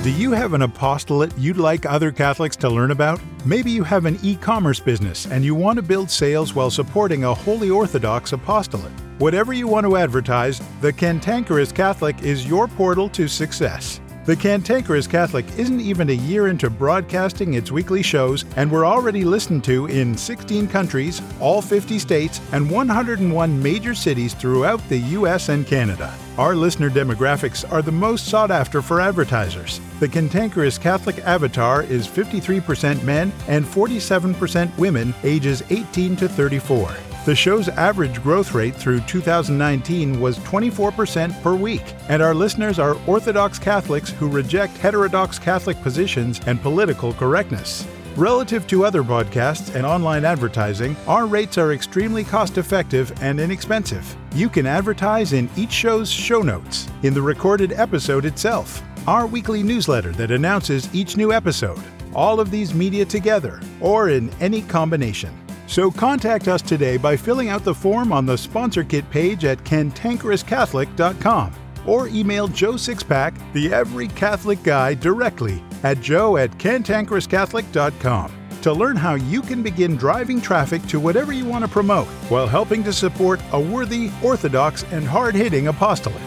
Do 0.04 0.10
you 0.10 0.32
have 0.32 0.52
an 0.52 0.60
apostolate 0.60 1.32
you'd 1.38 1.56
like 1.56 1.86
other 1.86 2.12
Catholics 2.12 2.56
to 2.56 2.68
learn 2.68 2.90
about? 2.90 3.22
Maybe 3.46 3.70
you 3.70 3.82
have 3.84 4.04
an 4.04 4.18
e 4.22 4.36
commerce 4.36 4.78
business 4.78 5.24
and 5.24 5.42
you 5.42 5.54
want 5.54 5.78
to 5.78 5.82
build 5.82 6.10
sales 6.10 6.54
while 6.54 6.70
supporting 6.70 7.24
a 7.24 7.32
Holy 7.32 7.70
Orthodox 7.70 8.34
apostolate. 8.34 8.92
Whatever 9.16 9.54
you 9.54 9.66
want 9.66 9.86
to 9.86 9.96
advertise, 9.96 10.60
the 10.82 10.92
Cantankerous 10.92 11.72
Catholic 11.72 12.22
is 12.22 12.46
your 12.46 12.68
portal 12.68 13.08
to 13.08 13.26
success. 13.26 13.98
The 14.26 14.36
Cantankerous 14.36 15.06
Catholic 15.06 15.46
isn't 15.56 15.80
even 15.80 16.10
a 16.10 16.12
year 16.12 16.48
into 16.48 16.68
broadcasting 16.68 17.54
its 17.54 17.72
weekly 17.72 18.02
shows, 18.02 18.44
and 18.56 18.70
we're 18.70 18.84
already 18.84 19.24
listened 19.24 19.64
to 19.64 19.86
in 19.86 20.18
16 20.18 20.68
countries, 20.68 21.22
all 21.40 21.62
50 21.62 21.98
states, 21.98 22.42
and 22.52 22.70
101 22.70 23.62
major 23.62 23.94
cities 23.94 24.34
throughout 24.34 24.86
the 24.90 24.98
US 24.98 25.48
and 25.48 25.66
Canada. 25.66 26.14
Our 26.36 26.56
listener 26.56 26.90
demographics 26.90 27.70
are 27.70 27.80
the 27.80 27.92
most 27.92 28.26
sought 28.26 28.50
after 28.50 28.82
for 28.82 29.00
advertisers. 29.00 29.80
The 30.00 30.08
Cantankerous 30.08 30.78
Catholic 30.78 31.20
avatar 31.20 31.84
is 31.84 32.08
53% 32.08 33.04
men 33.04 33.32
and 33.46 33.64
47% 33.64 34.76
women 34.76 35.14
ages 35.22 35.62
18 35.70 36.16
to 36.16 36.28
34. 36.28 36.92
The 37.24 37.36
show's 37.36 37.68
average 37.68 38.20
growth 38.20 38.52
rate 38.52 38.74
through 38.74 39.02
2019 39.02 40.20
was 40.20 40.36
24% 40.40 41.40
per 41.40 41.54
week, 41.54 41.94
and 42.08 42.20
our 42.20 42.34
listeners 42.34 42.80
are 42.80 42.98
Orthodox 43.06 43.60
Catholics 43.60 44.10
who 44.10 44.28
reject 44.28 44.76
heterodox 44.78 45.38
Catholic 45.38 45.80
positions 45.82 46.40
and 46.48 46.60
political 46.60 47.12
correctness. 47.14 47.86
Relative 48.16 48.64
to 48.68 48.84
other 48.84 49.02
podcasts 49.02 49.74
and 49.74 49.84
online 49.84 50.24
advertising, 50.24 50.96
our 51.08 51.26
rates 51.26 51.58
are 51.58 51.72
extremely 51.72 52.22
cost 52.22 52.58
effective 52.58 53.12
and 53.20 53.40
inexpensive. 53.40 54.16
You 54.36 54.48
can 54.48 54.66
advertise 54.66 55.32
in 55.32 55.50
each 55.56 55.72
show's 55.72 56.08
show 56.08 56.40
notes, 56.40 56.88
in 57.02 57.12
the 57.12 57.20
recorded 57.20 57.72
episode 57.72 58.24
itself, 58.24 58.80
our 59.08 59.26
weekly 59.26 59.64
newsletter 59.64 60.12
that 60.12 60.30
announces 60.30 60.94
each 60.94 61.16
new 61.16 61.32
episode, 61.32 61.82
all 62.14 62.38
of 62.38 62.52
these 62.52 62.72
media 62.72 63.04
together, 63.04 63.60
or 63.80 64.10
in 64.10 64.30
any 64.40 64.62
combination. 64.62 65.36
So 65.66 65.90
contact 65.90 66.46
us 66.46 66.62
today 66.62 66.96
by 66.96 67.16
filling 67.16 67.48
out 67.48 67.64
the 67.64 67.74
form 67.74 68.12
on 68.12 68.26
the 68.26 68.38
sponsor 68.38 68.84
kit 68.84 69.10
page 69.10 69.44
at 69.44 69.58
cantankerouscatholic.com 69.64 71.52
or 71.84 72.06
email 72.06 72.46
Joe 72.46 72.74
Sixpack, 72.74 73.34
the 73.54 73.74
Every 73.74 74.06
Catholic 74.06 74.62
Guy, 74.62 74.94
directly 74.94 75.64
at 75.84 76.00
joe 76.00 76.36
at 76.36 76.50
cantankerouscatholic.com 76.58 78.32
to 78.64 78.72
learn 78.72 78.96
how 78.96 79.12
you 79.12 79.42
can 79.42 79.62
begin 79.62 79.94
driving 79.94 80.40
traffic 80.40 80.80
to 80.86 80.98
whatever 80.98 81.34
you 81.34 81.44
want 81.44 81.62
to 81.62 81.70
promote 81.70 82.06
while 82.30 82.46
helping 82.46 82.82
to 82.82 82.94
support 82.94 83.38
a 83.52 83.60
worthy, 83.60 84.10
orthodox, 84.22 84.84
and 84.84 85.06
hard 85.06 85.34
hitting 85.34 85.68
apostolate. 85.68 86.18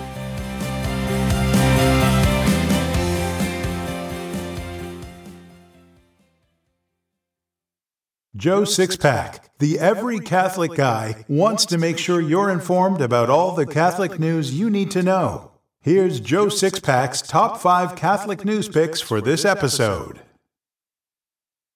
Joe 8.36 8.62
Sixpack, 8.62 9.40
the 9.58 9.80
every 9.80 10.20
Catholic 10.20 10.76
guy, 10.76 11.26
wants 11.28 11.66
to 11.66 11.80
make 11.80 11.98
sure 11.98 12.22
you're 12.22 12.52
informed 12.52 13.02
about 13.02 13.32
all 13.32 13.56
the 13.56 13.66
Catholic 13.66 14.20
news 14.20 14.54
you 14.54 14.70
need 14.70 14.92
to 14.92 15.02
know. 15.02 15.57
Here's 15.88 16.20
Joe 16.20 16.48
Sixpack's 16.48 17.22
top 17.22 17.60
five 17.60 17.96
Catholic 17.96 18.44
news 18.44 18.68
picks 18.68 19.00
for 19.00 19.22
this 19.22 19.46
episode. 19.46 20.20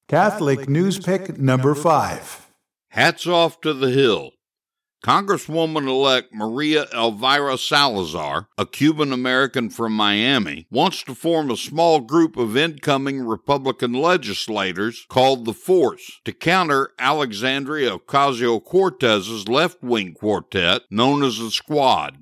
Catholic 0.09 0.67
news 0.67 0.99
pick 0.99 1.37
number 1.37 1.73
five. 1.73 2.51
Hats 2.89 3.25
off 3.25 3.61
to 3.61 3.73
the 3.73 3.89
Hill. 3.89 4.31
Congresswoman 5.01 5.87
elect 5.87 6.33
Maria 6.33 6.87
Elvira 6.93 7.57
Salazar, 7.57 8.49
a 8.57 8.65
Cuban 8.65 9.13
American 9.13 9.69
from 9.69 9.93
Miami, 9.93 10.67
wants 10.69 11.03
to 11.03 11.15
form 11.15 11.49
a 11.49 11.55
small 11.55 12.01
group 12.01 12.35
of 12.35 12.57
incoming 12.57 13.25
Republican 13.25 13.93
legislators 13.93 15.05
called 15.07 15.45
the 15.45 15.53
Force 15.53 16.19
to 16.25 16.33
counter 16.33 16.89
Alexandria 16.99 17.97
Ocasio 17.97 18.61
Cortez's 18.61 19.47
left 19.47 19.81
wing 19.81 20.13
quartet 20.13 20.81
known 20.91 21.23
as 21.23 21.39
the 21.39 21.49
Squad. 21.49 22.20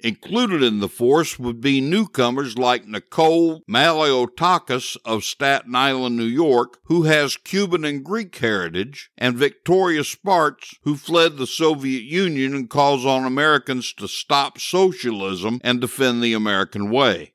Included 0.00 0.62
in 0.62 0.78
the 0.78 0.88
force 0.88 1.40
would 1.40 1.60
be 1.60 1.80
newcomers 1.80 2.56
like 2.56 2.86
Nicole 2.86 3.62
Malliotakis 3.68 4.96
of 5.04 5.24
Staten 5.24 5.74
Island, 5.74 6.16
New 6.16 6.22
York, 6.22 6.78
who 6.84 7.02
has 7.02 7.36
Cuban 7.36 7.84
and 7.84 8.04
Greek 8.04 8.36
heritage, 8.36 9.10
and 9.18 9.36
Victoria 9.36 10.04
Spartz, 10.04 10.76
who 10.82 10.96
fled 10.96 11.36
the 11.36 11.48
Soviet 11.48 12.04
Union 12.04 12.54
and 12.54 12.70
calls 12.70 13.04
on 13.04 13.24
Americans 13.24 13.92
to 13.94 14.06
stop 14.06 14.60
socialism 14.60 15.60
and 15.64 15.80
defend 15.80 16.22
the 16.22 16.32
American 16.32 16.90
way. 16.90 17.32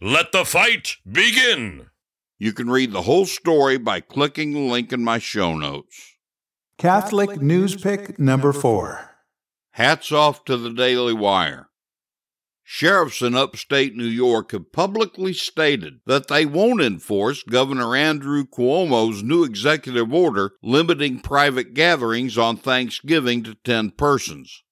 Let 0.00 0.30
the 0.30 0.44
fight 0.44 0.96
begin! 1.10 1.86
You 2.38 2.52
can 2.52 2.70
read 2.70 2.92
the 2.92 3.02
whole 3.02 3.26
story 3.26 3.76
by 3.76 4.00
clicking 4.00 4.52
the 4.52 4.60
link 4.60 4.92
in 4.92 5.02
my 5.02 5.18
show 5.18 5.56
notes. 5.56 6.14
Catholic 6.78 7.40
News 7.40 7.74
Pick 7.74 8.20
number 8.20 8.52
four. 8.52 9.16
Hats 9.72 10.12
off 10.12 10.44
to 10.44 10.56
the 10.56 10.70
Daily 10.70 11.12
Wire. 11.12 11.70
Sheriffs 12.66 13.20
in 13.20 13.34
upstate 13.34 13.94
New 13.94 14.06
York 14.06 14.52
have 14.52 14.72
publicly 14.72 15.34
stated 15.34 16.00
that 16.06 16.28
they 16.28 16.46
won't 16.46 16.80
enforce 16.80 17.42
Governor 17.42 17.94
Andrew 17.94 18.44
Cuomo's 18.44 19.22
new 19.22 19.44
executive 19.44 20.12
order 20.14 20.52
limiting 20.62 21.20
private 21.20 21.74
gatherings 21.74 22.38
on 22.38 22.56
Thanksgiving 22.56 23.42
to 23.42 23.54
10 23.64 23.90
persons. 23.92 24.62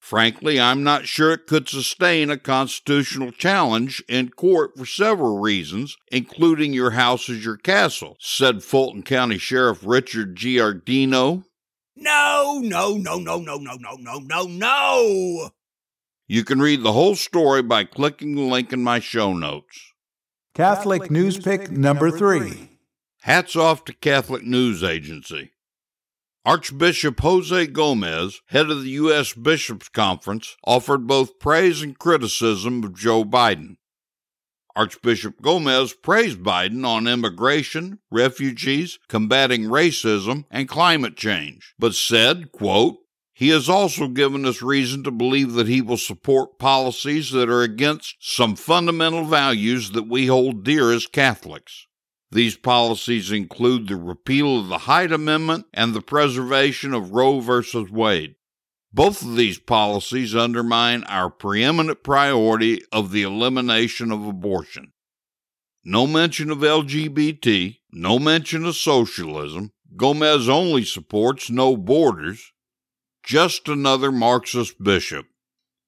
Frankly, 0.00 0.58
I'm 0.58 0.82
not 0.82 1.06
sure 1.06 1.32
it 1.32 1.46
could 1.46 1.68
sustain 1.68 2.30
a 2.30 2.38
constitutional 2.38 3.30
challenge 3.30 4.02
in 4.08 4.30
court 4.30 4.72
for 4.76 4.86
several 4.86 5.38
reasons, 5.38 5.96
including 6.10 6.72
your 6.72 6.92
house 6.92 7.28
is 7.28 7.44
your 7.44 7.58
castle, 7.58 8.16
said 8.18 8.64
Fulton 8.64 9.02
County 9.02 9.38
Sheriff 9.38 9.80
Richard 9.84 10.36
Giardino. 10.36 11.44
No, 11.94 12.60
no, 12.62 12.96
no, 12.96 13.18
no, 13.18 13.38
no, 13.38 13.58
no, 13.58 13.76
no, 13.76 13.96
no, 13.96 14.18
no, 14.18 14.44
no. 14.44 15.50
You 16.26 16.44
can 16.44 16.60
read 16.60 16.82
the 16.82 16.92
whole 16.92 17.14
story 17.16 17.62
by 17.62 17.84
clicking 17.84 18.34
the 18.34 18.42
link 18.42 18.72
in 18.72 18.82
my 18.82 19.00
show 19.00 19.32
notes. 19.32 19.92
Catholic 20.54 21.10
News 21.10 21.38
Pick 21.38 21.70
number 21.70 22.10
three. 22.10 22.78
Hats 23.22 23.56
off 23.56 23.84
to 23.84 23.92
Catholic 23.92 24.44
News 24.44 24.82
Agency. 24.82 25.52
Archbishop 26.44 27.20
Jose 27.20 27.68
Gomez, 27.68 28.40
head 28.46 28.68
of 28.68 28.82
the 28.82 28.90
U.S. 28.90 29.32
Bishops' 29.32 29.88
Conference, 29.88 30.56
offered 30.64 31.06
both 31.06 31.38
praise 31.38 31.82
and 31.82 31.96
criticism 31.96 32.82
of 32.82 32.96
Joe 32.96 33.24
Biden. 33.24 33.76
Archbishop 34.74 35.40
Gomez 35.40 35.92
praised 35.92 36.40
Biden 36.40 36.84
on 36.86 37.06
immigration, 37.06 38.00
refugees, 38.10 38.98
combating 39.08 39.64
racism, 39.64 40.44
and 40.50 40.68
climate 40.68 41.16
change, 41.16 41.74
but 41.78 41.94
said, 41.94 42.50
quote, 42.50 42.98
he 43.32 43.48
has 43.48 43.68
also 43.68 44.08
given 44.08 44.44
us 44.44 44.62
reason 44.62 45.02
to 45.04 45.10
believe 45.10 45.54
that 45.54 45.68
he 45.68 45.80
will 45.80 45.96
support 45.96 46.58
policies 46.58 47.30
that 47.30 47.48
are 47.48 47.62
against 47.62 48.16
some 48.20 48.54
fundamental 48.54 49.24
values 49.24 49.92
that 49.92 50.08
we 50.08 50.26
hold 50.26 50.64
dear 50.64 50.92
as 50.92 51.06
Catholics. 51.06 51.86
These 52.30 52.56
policies 52.56 53.30
include 53.30 53.88
the 53.88 53.96
repeal 53.96 54.60
of 54.60 54.68
the 54.68 54.78
Hyde 54.78 55.12
Amendment 55.12 55.66
and 55.74 55.92
the 55.94 56.00
preservation 56.00 56.94
of 56.94 57.10
Roe 57.10 57.40
v. 57.40 57.86
Wade. 57.90 58.36
Both 58.92 59.22
of 59.22 59.36
these 59.36 59.58
policies 59.58 60.34
undermine 60.34 61.04
our 61.04 61.30
preeminent 61.30 62.02
priority 62.02 62.82
of 62.92 63.10
the 63.10 63.22
elimination 63.22 64.12
of 64.12 64.26
abortion. 64.26 64.92
No 65.84 66.06
mention 66.06 66.50
of 66.50 66.58
LGBT, 66.58 67.78
no 67.90 68.18
mention 68.18 68.64
of 68.66 68.76
socialism. 68.76 69.72
Gomez 69.96 70.48
only 70.48 70.84
supports 70.84 71.50
no 71.50 71.76
borders. 71.76 72.52
Just 73.22 73.68
another 73.68 74.10
Marxist 74.10 74.82
bishop. 74.82 75.26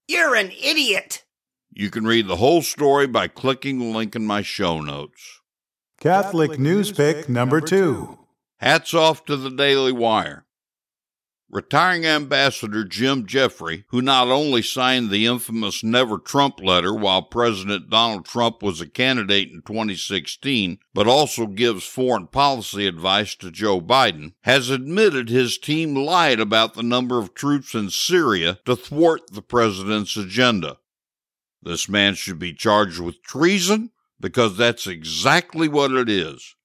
You're 0.06 0.36
an 0.36 0.52
idiot. 0.52 1.24
You 1.72 1.90
can 1.90 2.04
read 2.04 2.28
the 2.28 2.36
whole 2.36 2.62
story 2.62 3.08
by 3.08 3.26
clicking 3.26 3.78
the 3.78 3.86
link 3.86 4.14
in 4.14 4.24
my 4.24 4.42
show 4.42 4.80
notes. 4.80 5.40
Catholic 6.00 6.60
News 6.60 6.92
Pick 6.92 7.28
number 7.28 7.60
two. 7.60 8.18
Hats 8.58 8.94
off 8.94 9.24
to 9.24 9.36
the 9.36 9.50
Daily 9.50 9.90
Wire. 9.90 10.44
Retiring 11.50 12.04
Ambassador 12.04 12.84
Jim 12.84 13.26
Jeffrey, 13.26 13.84
who 13.88 14.02
not 14.02 14.28
only 14.28 14.60
signed 14.60 15.10
the 15.10 15.26
infamous 15.26 15.84
Never 15.84 16.18
Trump 16.18 16.58
letter 16.60 16.92
while 16.92 17.22
President 17.22 17.88
Donald 17.90 18.24
Trump 18.24 18.62
was 18.62 18.80
a 18.80 18.88
candidate 18.88 19.50
in 19.50 19.62
2016, 19.62 20.78
but 20.92 21.06
also 21.06 21.46
gives 21.46 21.86
foreign 21.86 22.26
policy 22.26 22.86
advice 22.86 23.36
to 23.36 23.52
Joe 23.52 23.80
Biden, 23.80 24.32
has 24.42 24.68
admitted 24.68 25.28
his 25.28 25.58
team 25.58 25.94
lied 25.94 26.40
about 26.40 26.74
the 26.74 26.82
number 26.82 27.18
of 27.18 27.34
troops 27.34 27.74
in 27.74 27.90
Syria 27.90 28.58
to 28.64 28.74
thwart 28.74 29.30
the 29.30 29.42
president's 29.42 30.16
agenda. 30.16 30.78
This 31.62 31.88
man 31.88 32.14
should 32.14 32.38
be 32.38 32.52
charged 32.52 33.00
with 33.00 33.22
treason 33.22 33.90
because 34.18 34.56
that's 34.56 34.86
exactly 34.86 35.68
what 35.68 35.92
it 35.92 36.08
is. 36.08 36.56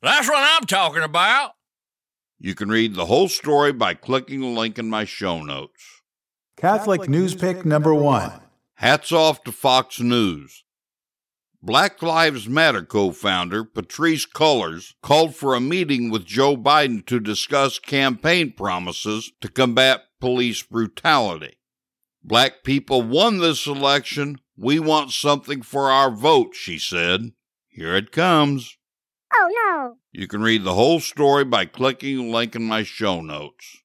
That's 0.00 0.28
what 0.28 0.38
I'm 0.38 0.66
talking 0.66 1.02
about. 1.02 1.52
You 2.44 2.56
can 2.56 2.70
read 2.70 2.96
the 2.96 3.06
whole 3.06 3.28
story 3.28 3.72
by 3.72 3.94
clicking 3.94 4.40
the 4.40 4.48
link 4.48 4.76
in 4.76 4.90
my 4.90 5.04
show 5.04 5.44
notes. 5.44 6.02
Catholic 6.56 7.08
News 7.08 7.36
Pick 7.36 7.64
number 7.64 7.94
one. 7.94 8.32
Hats 8.74 9.12
off 9.12 9.44
to 9.44 9.52
Fox 9.52 10.00
News. 10.00 10.64
Black 11.62 12.02
Lives 12.02 12.48
Matter 12.48 12.82
co 12.82 13.12
founder 13.12 13.62
Patrisse 13.62 14.26
Cullors 14.26 14.94
called 15.04 15.36
for 15.36 15.54
a 15.54 15.60
meeting 15.60 16.10
with 16.10 16.24
Joe 16.24 16.56
Biden 16.56 17.06
to 17.06 17.20
discuss 17.20 17.78
campaign 17.78 18.52
promises 18.56 19.30
to 19.40 19.48
combat 19.48 20.00
police 20.18 20.64
brutality. 20.64 21.58
Black 22.24 22.64
people 22.64 23.02
won 23.02 23.38
this 23.38 23.68
election. 23.68 24.40
We 24.56 24.80
want 24.80 25.12
something 25.12 25.62
for 25.62 25.92
our 25.92 26.10
vote, 26.10 26.56
she 26.56 26.76
said. 26.76 27.34
Here 27.68 27.94
it 27.94 28.10
comes. 28.10 28.78
Oh 29.34 29.48
no. 29.64 29.96
You 30.12 30.26
can 30.28 30.42
read 30.42 30.64
the 30.64 30.74
whole 30.74 31.00
story 31.00 31.44
by 31.44 31.64
clicking 31.64 32.16
the 32.18 32.32
link 32.32 32.54
in 32.54 32.62
my 32.62 32.82
show 32.82 33.20
notes. 33.20 33.78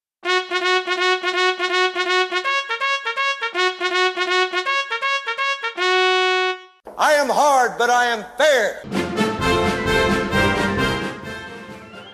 I 7.00 7.12
am 7.12 7.28
hard, 7.28 7.78
but 7.78 7.90
I 7.90 8.06
am 8.06 8.24
fair. 8.36 8.82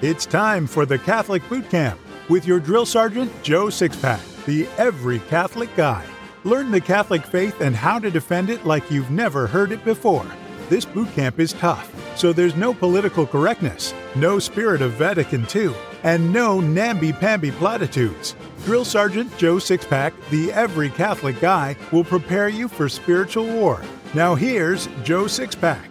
It's 0.02 0.26
time 0.26 0.66
for 0.66 0.84
the 0.84 0.98
Catholic 0.98 1.48
Boot 1.48 1.70
Camp 1.70 1.98
with 2.28 2.46
your 2.46 2.60
drill 2.60 2.84
sergeant, 2.84 3.32
Joe 3.42 3.66
Sixpack, 3.66 4.44
the 4.44 4.66
every 4.76 5.20
Catholic 5.20 5.74
guy. 5.76 6.04
Learn 6.44 6.70
the 6.70 6.80
Catholic 6.80 7.24
faith 7.24 7.62
and 7.62 7.74
how 7.74 7.98
to 7.98 8.10
defend 8.10 8.50
it 8.50 8.66
like 8.66 8.90
you've 8.90 9.10
never 9.10 9.46
heard 9.46 9.72
it 9.72 9.82
before. 9.84 10.26
This 10.68 10.84
boot 10.84 11.10
camp 11.14 11.40
is 11.40 11.54
tough, 11.54 11.90
so 12.16 12.32
there's 12.32 12.56
no 12.56 12.72
political 12.74 13.26
correctness, 13.26 13.94
no 14.14 14.38
spirit 14.38 14.82
of 14.82 14.92
Vatican 14.92 15.46
II, 15.54 15.74
and 16.02 16.32
no 16.32 16.60
namby-pamby 16.60 17.50
platitudes. 17.52 18.34
Drill 18.64 18.84
Sergeant 18.84 19.36
Joe 19.36 19.56
Sixpack, 19.56 20.12
the 20.30 20.52
every 20.52 20.90
Catholic 20.90 21.40
guy, 21.40 21.76
will 21.92 22.04
prepare 22.04 22.48
you 22.48 22.68
for 22.68 22.88
spiritual 22.88 23.46
war. 23.46 23.82
Now 24.14 24.34
here's 24.34 24.88
Joe 25.02 25.24
Sixpack. 25.24 25.90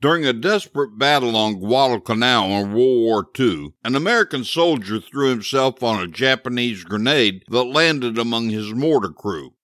During 0.00 0.24
a 0.24 0.32
desperate 0.32 0.96
battle 0.96 1.34
on 1.34 1.58
Guadalcanal 1.58 2.50
in 2.50 2.72
World 2.72 3.00
War 3.00 3.26
II, 3.36 3.72
an 3.82 3.96
American 3.96 4.44
soldier 4.44 5.00
threw 5.00 5.30
himself 5.30 5.82
on 5.82 6.00
a 6.00 6.06
Japanese 6.06 6.84
grenade 6.84 7.42
that 7.48 7.64
landed 7.64 8.16
among 8.16 8.50
his 8.50 8.72
mortar 8.72 9.10
crew. 9.10 9.54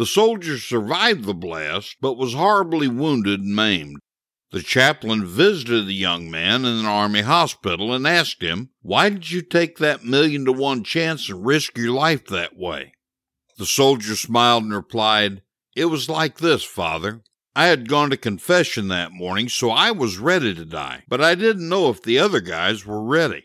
The 0.00 0.06
soldier 0.06 0.56
survived 0.56 1.26
the 1.26 1.34
blast, 1.34 1.96
but 2.00 2.16
was 2.16 2.32
horribly 2.32 2.88
wounded 2.88 3.40
and 3.40 3.54
maimed. 3.54 3.98
The 4.50 4.62
chaplain 4.62 5.26
visited 5.26 5.86
the 5.86 5.92
young 5.92 6.30
man 6.30 6.64
in 6.64 6.78
an 6.78 6.86
army 6.86 7.20
hospital 7.20 7.92
and 7.92 8.06
asked 8.06 8.40
him, 8.40 8.70
Why 8.80 9.10
did 9.10 9.30
you 9.30 9.42
take 9.42 9.76
that 9.76 10.02
million 10.02 10.46
to 10.46 10.52
one 10.52 10.84
chance 10.84 11.28
and 11.28 11.44
risk 11.44 11.76
your 11.76 11.92
life 11.92 12.24
that 12.28 12.56
way? 12.56 12.94
The 13.58 13.66
soldier 13.66 14.16
smiled 14.16 14.62
and 14.62 14.72
replied, 14.72 15.42
It 15.76 15.84
was 15.84 16.08
like 16.08 16.38
this, 16.38 16.64
Father. 16.64 17.20
I 17.54 17.66
had 17.66 17.86
gone 17.86 18.08
to 18.08 18.16
confession 18.16 18.88
that 18.88 19.12
morning, 19.12 19.50
so 19.50 19.68
I 19.68 19.90
was 19.90 20.16
ready 20.16 20.54
to 20.54 20.64
die, 20.64 21.02
but 21.08 21.20
I 21.20 21.34
didn't 21.34 21.68
know 21.68 21.90
if 21.90 22.02
the 22.02 22.18
other 22.18 22.40
guys 22.40 22.86
were 22.86 23.04
ready. 23.04 23.44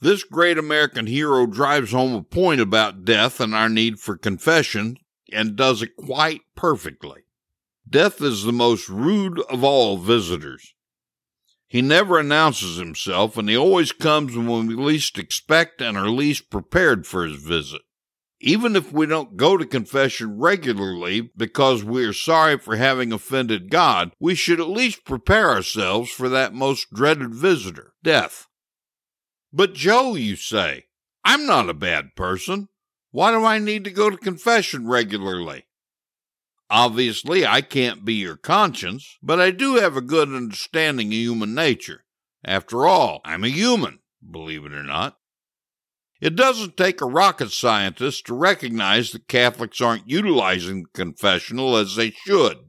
This 0.00 0.24
great 0.24 0.58
American 0.58 1.06
hero 1.06 1.46
drives 1.46 1.92
home 1.92 2.14
a 2.14 2.22
point 2.24 2.60
about 2.60 3.04
death 3.04 3.38
and 3.38 3.54
our 3.54 3.68
need 3.68 4.00
for 4.00 4.16
confession, 4.16 4.96
and 5.34 5.56
does 5.56 5.82
it 5.82 5.96
quite 5.96 6.42
perfectly. 6.54 7.22
Death 7.88 8.22
is 8.22 8.44
the 8.44 8.52
most 8.52 8.88
rude 8.88 9.40
of 9.50 9.62
all 9.62 9.98
visitors. 9.98 10.74
He 11.68 11.82
never 11.82 12.18
announces 12.18 12.76
himself, 12.76 13.36
and 13.36 13.48
he 13.48 13.56
always 13.56 13.92
comes 13.92 14.36
when 14.36 14.66
we 14.66 14.74
least 14.74 15.18
expect 15.18 15.82
and 15.82 15.96
are 15.96 16.08
least 16.08 16.48
prepared 16.48 17.06
for 17.06 17.24
his 17.24 17.42
visit. 17.42 17.82
Even 18.40 18.76
if 18.76 18.92
we 18.92 19.06
don't 19.06 19.36
go 19.36 19.56
to 19.56 19.64
confession 19.64 20.38
regularly 20.38 21.32
because 21.36 21.82
we 21.82 22.04
are 22.04 22.12
sorry 22.12 22.58
for 22.58 22.76
having 22.76 23.12
offended 23.12 23.70
God, 23.70 24.12
we 24.20 24.34
should 24.34 24.60
at 24.60 24.68
least 24.68 25.04
prepare 25.04 25.50
ourselves 25.50 26.10
for 26.10 26.28
that 26.28 26.52
most 26.52 26.92
dreaded 26.92 27.34
visitor, 27.34 27.94
death. 28.02 28.46
But 29.52 29.74
Joe, 29.74 30.14
you 30.14 30.36
say, 30.36 30.84
I'm 31.24 31.46
not 31.46 31.70
a 31.70 31.74
bad 31.74 32.14
person. 32.16 32.68
Why 33.14 33.30
do 33.30 33.44
I 33.44 33.60
need 33.60 33.84
to 33.84 33.92
go 33.92 34.10
to 34.10 34.16
confession 34.16 34.88
regularly? 34.88 35.66
Obviously, 36.68 37.46
I 37.46 37.60
can't 37.60 38.04
be 38.04 38.14
your 38.14 38.36
conscience, 38.36 39.18
but 39.22 39.40
I 39.40 39.52
do 39.52 39.76
have 39.76 39.96
a 39.96 40.00
good 40.00 40.30
understanding 40.30 41.06
of 41.06 41.12
human 41.12 41.54
nature. 41.54 42.06
After 42.44 42.88
all, 42.88 43.20
I'm 43.24 43.44
a 43.44 43.48
human, 43.48 44.00
believe 44.28 44.64
it 44.64 44.72
or 44.72 44.82
not. 44.82 45.18
It 46.20 46.34
doesn't 46.34 46.76
take 46.76 47.00
a 47.00 47.06
rocket 47.06 47.52
scientist 47.52 48.26
to 48.26 48.34
recognize 48.34 49.12
that 49.12 49.28
Catholics 49.28 49.80
aren't 49.80 50.10
utilizing 50.10 50.82
the 50.82 50.88
confessional 50.92 51.76
as 51.76 51.94
they 51.94 52.10
should. 52.10 52.68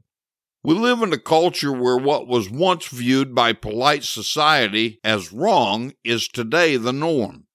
We 0.62 0.74
live 0.74 1.02
in 1.02 1.12
a 1.12 1.18
culture 1.18 1.72
where 1.72 1.98
what 1.98 2.28
was 2.28 2.48
once 2.48 2.86
viewed 2.86 3.34
by 3.34 3.52
polite 3.52 4.04
society 4.04 5.00
as 5.02 5.32
wrong 5.32 5.94
is 6.04 6.28
today 6.28 6.76
the 6.76 6.92
norm. 6.92 7.45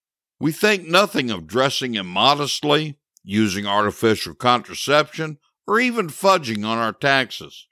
We 0.41 0.51
think 0.51 0.87
nothing 0.87 1.29
of 1.29 1.45
dressing 1.45 1.93
immodestly, 1.93 2.95
using 3.23 3.67
artificial 3.67 4.33
contraception, 4.33 5.37
or 5.67 5.79
even 5.79 6.07
fudging 6.07 6.65
on 6.65 6.79
our 6.79 6.93
taxes. 6.93 7.67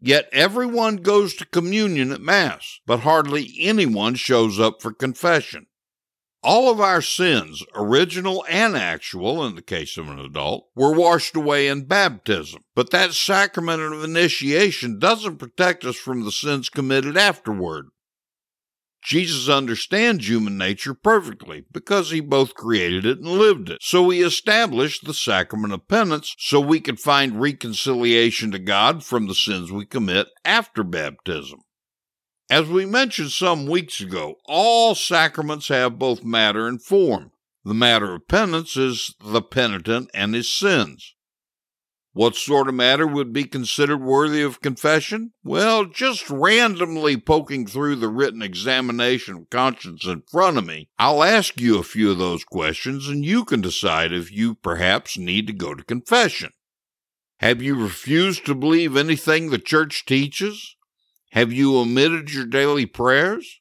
Yet 0.00 0.30
everyone 0.32 0.96
goes 0.96 1.34
to 1.34 1.44
communion 1.44 2.10
at 2.10 2.22
Mass, 2.22 2.80
but 2.86 3.00
hardly 3.00 3.54
anyone 3.60 4.14
shows 4.14 4.58
up 4.58 4.80
for 4.80 4.94
confession. 4.94 5.66
All 6.42 6.70
of 6.70 6.80
our 6.80 7.02
sins, 7.02 7.62
original 7.74 8.46
and 8.48 8.78
actual 8.78 9.44
in 9.44 9.54
the 9.54 9.60
case 9.60 9.98
of 9.98 10.08
an 10.08 10.18
adult, 10.18 10.68
were 10.74 10.94
washed 10.94 11.36
away 11.36 11.68
in 11.68 11.84
baptism. 11.84 12.62
But 12.74 12.88
that 12.92 13.12
sacrament 13.12 13.82
of 13.82 14.02
initiation 14.02 14.98
doesn't 14.98 15.36
protect 15.36 15.84
us 15.84 15.96
from 15.96 16.24
the 16.24 16.32
sins 16.32 16.70
committed 16.70 17.18
afterward. 17.18 17.88
Jesus 19.02 19.48
understands 19.48 20.28
human 20.28 20.58
nature 20.58 20.94
perfectly 20.94 21.64
because 21.72 22.10
he 22.10 22.20
both 22.20 22.54
created 22.54 23.06
it 23.06 23.18
and 23.18 23.26
lived 23.26 23.70
it. 23.70 23.78
So 23.80 24.10
he 24.10 24.20
established 24.20 25.04
the 25.04 25.14
sacrament 25.14 25.72
of 25.72 25.88
penance 25.88 26.34
so 26.38 26.60
we 26.60 26.80
could 26.80 27.00
find 27.00 27.40
reconciliation 27.40 28.50
to 28.52 28.58
God 28.58 29.02
from 29.02 29.26
the 29.26 29.34
sins 29.34 29.72
we 29.72 29.86
commit 29.86 30.28
after 30.44 30.84
baptism. 30.84 31.60
As 32.50 32.66
we 32.66 32.84
mentioned 32.84 33.30
some 33.30 33.66
weeks 33.66 34.00
ago, 34.00 34.36
all 34.46 34.94
sacraments 34.94 35.68
have 35.68 35.98
both 35.98 36.24
matter 36.24 36.66
and 36.66 36.82
form. 36.82 37.30
The 37.64 37.74
matter 37.74 38.14
of 38.14 38.26
penance 38.26 38.76
is 38.76 39.14
the 39.24 39.42
penitent 39.42 40.10
and 40.12 40.34
his 40.34 40.52
sins. 40.52 41.14
What 42.12 42.34
sort 42.34 42.68
of 42.68 42.74
matter 42.74 43.06
would 43.06 43.32
be 43.32 43.44
considered 43.44 44.02
worthy 44.02 44.42
of 44.42 44.60
confession? 44.60 45.32
Well, 45.44 45.84
just 45.84 46.28
randomly 46.28 47.16
poking 47.16 47.68
through 47.68 47.96
the 47.96 48.08
written 48.08 48.42
examination 48.42 49.36
of 49.36 49.50
conscience 49.50 50.04
in 50.04 50.22
front 50.22 50.58
of 50.58 50.66
me, 50.66 50.88
I'll 50.98 51.22
ask 51.22 51.60
you 51.60 51.78
a 51.78 51.84
few 51.84 52.10
of 52.10 52.18
those 52.18 52.42
questions 52.42 53.08
and 53.08 53.24
you 53.24 53.44
can 53.44 53.60
decide 53.60 54.12
if 54.12 54.32
you 54.32 54.56
perhaps 54.56 55.16
need 55.16 55.46
to 55.46 55.52
go 55.52 55.72
to 55.72 55.84
confession. 55.84 56.50
Have 57.38 57.62
you 57.62 57.76
refused 57.76 58.44
to 58.46 58.56
believe 58.56 58.96
anything 58.96 59.50
the 59.50 59.58
church 59.58 60.04
teaches? 60.04 60.76
Have 61.30 61.52
you 61.52 61.76
omitted 61.76 62.34
your 62.34 62.44
daily 62.44 62.86
prayers? 62.86 63.60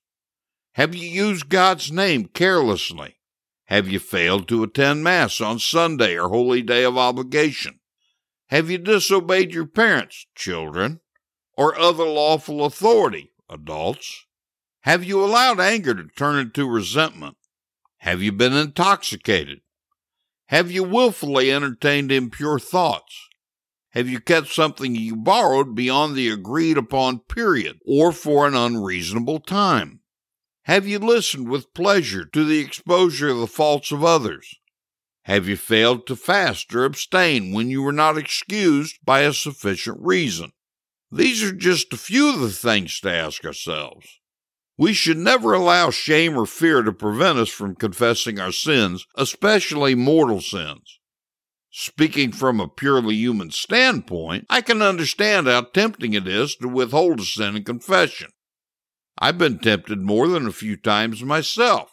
Have 0.73 0.95
you 0.95 1.07
used 1.07 1.49
God's 1.49 1.91
name 1.91 2.25
carelessly? 2.25 3.19
Have 3.65 3.87
you 3.87 3.99
failed 3.99 4.47
to 4.47 4.63
attend 4.63 5.03
Mass 5.03 5.39
on 5.39 5.59
Sunday 5.59 6.17
or 6.17 6.29
holy 6.29 6.63
day 6.63 6.83
of 6.83 6.97
obligation? 6.97 7.78
Have 8.49 8.71
you 8.71 8.79
disobeyed 8.79 9.53
your 9.53 9.67
parents, 9.67 10.25
children, 10.33 11.01
or 11.55 11.77
other 11.77 12.03
lawful 12.03 12.65
authority, 12.65 13.31
adults? 13.47 14.25
Have 14.81 15.03
you 15.03 15.23
allowed 15.23 15.59
anger 15.59 15.93
to 15.93 16.07
turn 16.17 16.39
into 16.39 16.67
resentment? 16.67 17.37
Have 17.97 18.23
you 18.23 18.31
been 18.31 18.53
intoxicated? 18.53 19.61
Have 20.47 20.71
you 20.71 20.83
willfully 20.83 21.51
entertained 21.51 22.11
impure 22.11 22.57
thoughts? 22.57 23.29
Have 23.91 24.09
you 24.09 24.19
kept 24.19 24.47
something 24.47 24.95
you 24.95 25.15
borrowed 25.15 25.75
beyond 25.75 26.15
the 26.15 26.29
agreed 26.29 26.77
upon 26.77 27.19
period 27.19 27.77
or 27.85 28.11
for 28.11 28.47
an 28.47 28.55
unreasonable 28.55 29.41
time? 29.41 29.99
Have 30.63 30.87
you 30.87 30.97
listened 30.97 31.49
with 31.49 31.73
pleasure 31.75 32.25
to 32.25 32.43
the 32.43 32.59
exposure 32.59 33.29
of 33.29 33.37
the 33.37 33.47
faults 33.47 33.91
of 33.91 34.03
others? 34.03 34.55
Have 35.29 35.47
you 35.47 35.57
failed 35.57 36.07
to 36.07 36.15
fast 36.15 36.73
or 36.73 36.85
abstain 36.85 37.53
when 37.53 37.69
you 37.69 37.83
were 37.83 37.91
not 37.91 38.17
excused 38.17 38.97
by 39.05 39.19
a 39.19 39.31
sufficient 39.31 39.99
reason? 40.01 40.53
These 41.11 41.43
are 41.43 41.51
just 41.51 41.93
a 41.93 41.97
few 41.97 42.33
of 42.33 42.39
the 42.39 42.49
things 42.49 42.99
to 43.01 43.13
ask 43.13 43.45
ourselves. 43.45 44.07
We 44.75 44.91
should 44.93 45.17
never 45.19 45.53
allow 45.53 45.91
shame 45.91 46.35
or 46.35 46.47
fear 46.47 46.81
to 46.81 46.91
prevent 46.91 47.37
us 47.37 47.49
from 47.49 47.75
confessing 47.75 48.39
our 48.39 48.51
sins, 48.51 49.05
especially 49.13 49.93
mortal 49.93 50.41
sins. 50.41 50.99
Speaking 51.69 52.31
from 52.31 52.59
a 52.59 52.67
purely 52.67 53.13
human 53.13 53.51
standpoint, 53.51 54.47
I 54.49 54.61
can 54.61 54.81
understand 54.81 55.45
how 55.45 55.61
tempting 55.61 56.13
it 56.13 56.27
is 56.27 56.55
to 56.55 56.67
withhold 56.67 57.19
a 57.19 57.23
sin 57.23 57.55
in 57.55 57.63
confession. 57.65 58.31
I've 59.19 59.37
been 59.37 59.59
tempted 59.59 60.01
more 60.01 60.27
than 60.27 60.47
a 60.47 60.51
few 60.51 60.75
times 60.75 61.21
myself. 61.21 61.91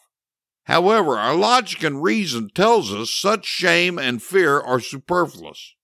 However, 0.67 1.17
our 1.17 1.37
logic 1.37 1.85
and 1.85 2.03
reason 2.03 2.51
tells 2.53 2.93
us 2.93 3.11
such 3.11 3.47
shame 3.47 3.99
and 4.01 4.21
fear 4.21 4.59
are 4.59 4.81
superfluous. 4.81 5.75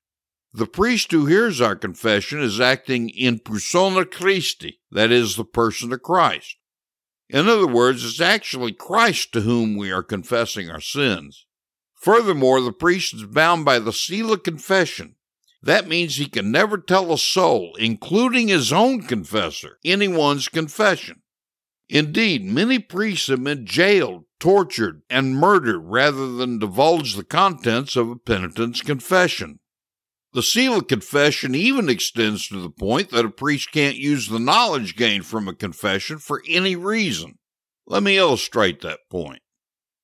The 0.52 0.66
priest 0.66 1.12
who 1.12 1.26
hears 1.26 1.60
our 1.60 1.76
confession 1.76 2.42
is 2.42 2.60
acting 2.60 3.08
in 3.08 3.38
persona 3.38 4.04
Christi, 4.04 4.80
that 4.90 5.12
is, 5.12 5.36
the 5.36 5.44
person 5.44 5.92
of 5.92 6.02
Christ. 6.02 6.56
In 7.28 7.48
other 7.48 7.66
words, 7.66 8.04
it's 8.04 8.20
actually 8.20 8.72
Christ 8.72 9.32
to 9.32 9.42
whom 9.42 9.76
we 9.76 9.92
are 9.92 10.02
confessing 10.02 10.68
our 10.68 10.80
sins. 10.80 11.46
Furthermore, 11.94 12.60
the 12.60 12.72
priest 12.72 13.14
is 13.14 13.22
bound 13.22 13.64
by 13.64 13.78
the 13.78 13.92
seal 13.92 14.32
of 14.32 14.42
confession. 14.42 15.14
That 15.62 15.86
means 15.86 16.16
he 16.16 16.26
can 16.26 16.50
never 16.50 16.76
tell 16.76 17.12
a 17.12 17.18
soul, 17.18 17.76
including 17.78 18.48
his 18.48 18.72
own 18.72 19.02
confessor, 19.02 19.78
anyone's 19.84 20.48
confession. 20.48 21.21
Indeed, 21.92 22.42
many 22.46 22.78
priests 22.78 23.26
have 23.26 23.44
been 23.44 23.66
jailed, 23.66 24.24
tortured, 24.40 25.02
and 25.10 25.36
murdered 25.36 25.80
rather 25.80 26.26
than 26.32 26.58
divulge 26.58 27.14
the 27.14 27.22
contents 27.22 27.96
of 27.96 28.08
a 28.08 28.16
penitent's 28.16 28.80
confession. 28.80 29.60
The 30.32 30.42
seal 30.42 30.78
of 30.78 30.86
confession 30.86 31.54
even 31.54 31.90
extends 31.90 32.48
to 32.48 32.62
the 32.62 32.70
point 32.70 33.10
that 33.10 33.26
a 33.26 33.30
priest 33.30 33.72
can't 33.72 33.96
use 33.96 34.28
the 34.28 34.38
knowledge 34.38 34.96
gained 34.96 35.26
from 35.26 35.46
a 35.46 35.54
confession 35.54 36.16
for 36.16 36.42
any 36.48 36.76
reason. 36.76 37.38
Let 37.86 38.02
me 38.02 38.16
illustrate 38.16 38.80
that 38.80 39.00
point. 39.10 39.42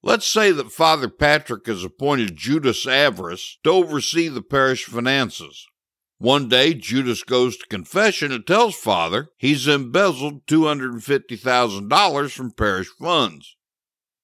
Let's 0.02 0.26
say 0.26 0.52
that 0.52 0.70
Father 0.70 1.08
Patrick 1.08 1.66
has 1.68 1.84
appointed 1.84 2.36
Judas 2.36 2.86
Avarice 2.86 3.56
to 3.64 3.70
oversee 3.70 4.28
the 4.28 4.42
parish 4.42 4.84
finances. 4.84 5.66
One 6.18 6.48
day, 6.48 6.74
Judas 6.74 7.22
goes 7.22 7.56
to 7.56 7.66
confession 7.66 8.32
and 8.32 8.44
tells 8.44 8.74
Father 8.74 9.28
he's 9.36 9.68
embezzled 9.68 10.46
$250,000 10.46 12.30
from 12.30 12.50
parish 12.50 12.88
funds. 12.88 13.54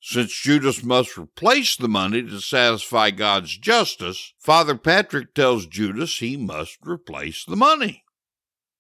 Since 0.00 0.38
Judas 0.38 0.82
must 0.82 1.16
replace 1.16 1.76
the 1.76 1.88
money 1.88 2.22
to 2.22 2.40
satisfy 2.40 3.10
God's 3.10 3.56
justice, 3.56 4.34
Father 4.38 4.76
Patrick 4.76 5.34
tells 5.34 5.66
Judas 5.66 6.18
he 6.18 6.36
must 6.36 6.78
replace 6.84 7.44
the 7.44 7.56
money. 7.56 8.04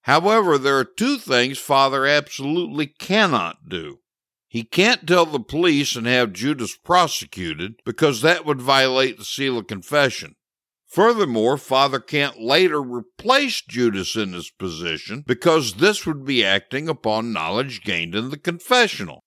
However, 0.02 0.58
there 0.58 0.76
are 0.78 0.84
two 0.84 1.16
things 1.16 1.58
Father 1.58 2.04
absolutely 2.04 2.88
cannot 2.88 3.68
do. 3.68 4.00
He 4.48 4.64
can't 4.64 5.06
tell 5.06 5.24
the 5.24 5.40
police 5.40 5.96
and 5.96 6.06
have 6.06 6.32
Judas 6.34 6.76
prosecuted 6.76 7.76
because 7.86 8.20
that 8.20 8.44
would 8.44 8.60
violate 8.60 9.16
the 9.16 9.24
seal 9.24 9.56
of 9.56 9.66
confession. 9.66 10.34
Furthermore, 10.94 11.56
Father 11.58 11.98
can't 11.98 12.40
later 12.40 12.80
replaced 12.80 13.66
Judas 13.66 14.14
in 14.14 14.32
his 14.32 14.52
position 14.52 15.24
because 15.26 15.74
this 15.74 16.06
would 16.06 16.24
be 16.24 16.44
acting 16.44 16.88
upon 16.88 17.32
knowledge 17.32 17.82
gained 17.82 18.14
in 18.14 18.30
the 18.30 18.38
confessional. 18.38 19.24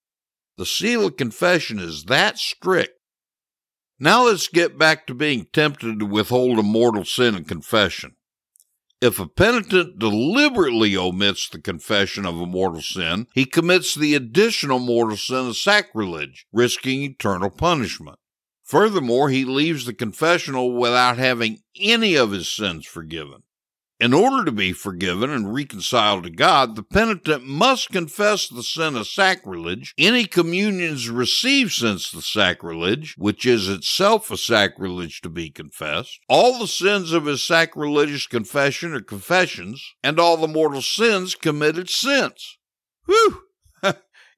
The 0.56 0.66
seal 0.66 1.08
of 1.08 1.18
confession 1.18 1.78
is 1.78 2.06
that 2.06 2.38
strict. 2.38 2.98
Now 4.00 4.28
let's 4.28 4.48
get 4.48 4.78
back 4.78 5.06
to 5.08 5.14
being 5.14 5.46
tempted 5.52 6.00
to 6.00 6.06
withhold 6.06 6.58
a 6.58 6.64
mortal 6.64 7.04
sin 7.04 7.36
in 7.36 7.44
confession. 7.44 8.16
If 9.02 9.20
a 9.20 9.28
penitent 9.28 10.00
deliberately 10.00 10.96
omits 10.96 11.50
the 11.50 11.60
confession 11.60 12.26
of 12.26 12.40
a 12.40 12.46
mortal 12.46 12.82
sin, 12.82 13.28
he 13.34 13.44
commits 13.44 13.94
the 13.94 14.16
additional 14.16 14.80
mortal 14.80 15.18
sin 15.18 15.50
of 15.50 15.58
sacrilege, 15.58 16.46
risking 16.54 17.04
eternal 17.04 17.50
punishment. 17.50 18.20
Furthermore, 18.68 19.30
he 19.30 19.46
leaves 19.46 19.86
the 19.86 19.94
confessional 19.94 20.74
without 20.74 21.18
having 21.18 21.60
any 21.80 22.16
of 22.16 22.32
his 22.32 22.50
sins 22.50 22.86
forgiven. 22.86 23.44
In 24.00 24.14
order 24.14 24.46
to 24.46 24.52
be 24.52 24.74
forgiven 24.74 25.32
and 25.32 25.54
reconciled 25.54 26.26
to 26.26 26.30
God, 26.30 26.76
the 26.76 26.84
penitent 26.84 27.46
must 27.46 27.90
confess 27.90 28.48
the 28.48 28.62
sin 28.62 28.96
of 28.96 29.08
sacrilege, 29.08 29.96
any 29.98 30.26
communions 30.26 31.10
received 31.10 31.72
since 31.72 32.12
the 32.12 32.22
sacrilege, 32.22 33.16
which 33.18 33.46
is 33.46 33.70
itself 33.70 34.30
a 34.30 34.38
sacrilege 34.38 35.22
to 35.22 35.30
be 35.30 35.50
confessed, 35.50 36.20
all 36.28 36.60
the 36.60 36.68
sins 36.68 37.12
of 37.14 37.26
his 37.26 37.44
sacrilegious 37.44 38.28
confession 38.28 38.94
or 38.94 39.02
confessions, 39.02 39.84
and 40.04 40.20
all 40.20 40.38
the 40.38 40.48
mortal 40.48 40.82
sins 40.82 41.34
committed 41.34 41.90
since. 41.90 42.58
Whew! 43.06 43.47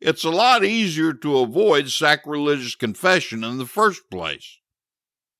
It's 0.02 0.24
a 0.24 0.30
lot 0.30 0.64
easier 0.64 1.14
to 1.14 1.39
avoid 1.39 1.89
sacrilegious 1.89 2.76
confession 2.76 3.43
in 3.43 3.58
the 3.58 3.66
first 3.66 4.10
place. 4.10 4.60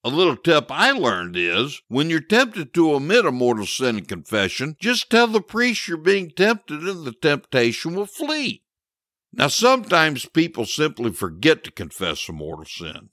A 0.04 0.10
little 0.10 0.38
tip 0.38 0.68
I 0.70 0.92
learned 0.92 1.36
is 1.36 1.82
when 1.90 2.10
you're 2.10 2.22
tempted 2.22 2.74
to 2.74 2.94
omit 2.94 3.26
a 3.26 3.32
mortal 3.32 3.66
sin 3.66 3.98
in 3.98 4.06
confession, 4.06 4.78
just 4.80 5.10
tell 5.10 5.28
the 5.28 5.42
priest 5.42 5.88
you're 5.88 5.98
being 5.98 6.32
tempted 6.32 6.82
and 6.82 7.06
the 7.06 7.12
temptation 7.12 7.96
will 7.96 8.06
flee. 8.06 8.64
Now, 9.34 9.48
sometimes 9.48 10.26
people 10.26 10.66
simply 10.66 11.12
forget 11.12 11.64
to 11.66 11.72
confess 11.72 12.28
a 12.30 12.34
mortal 12.34 12.66
sin. 12.66 13.10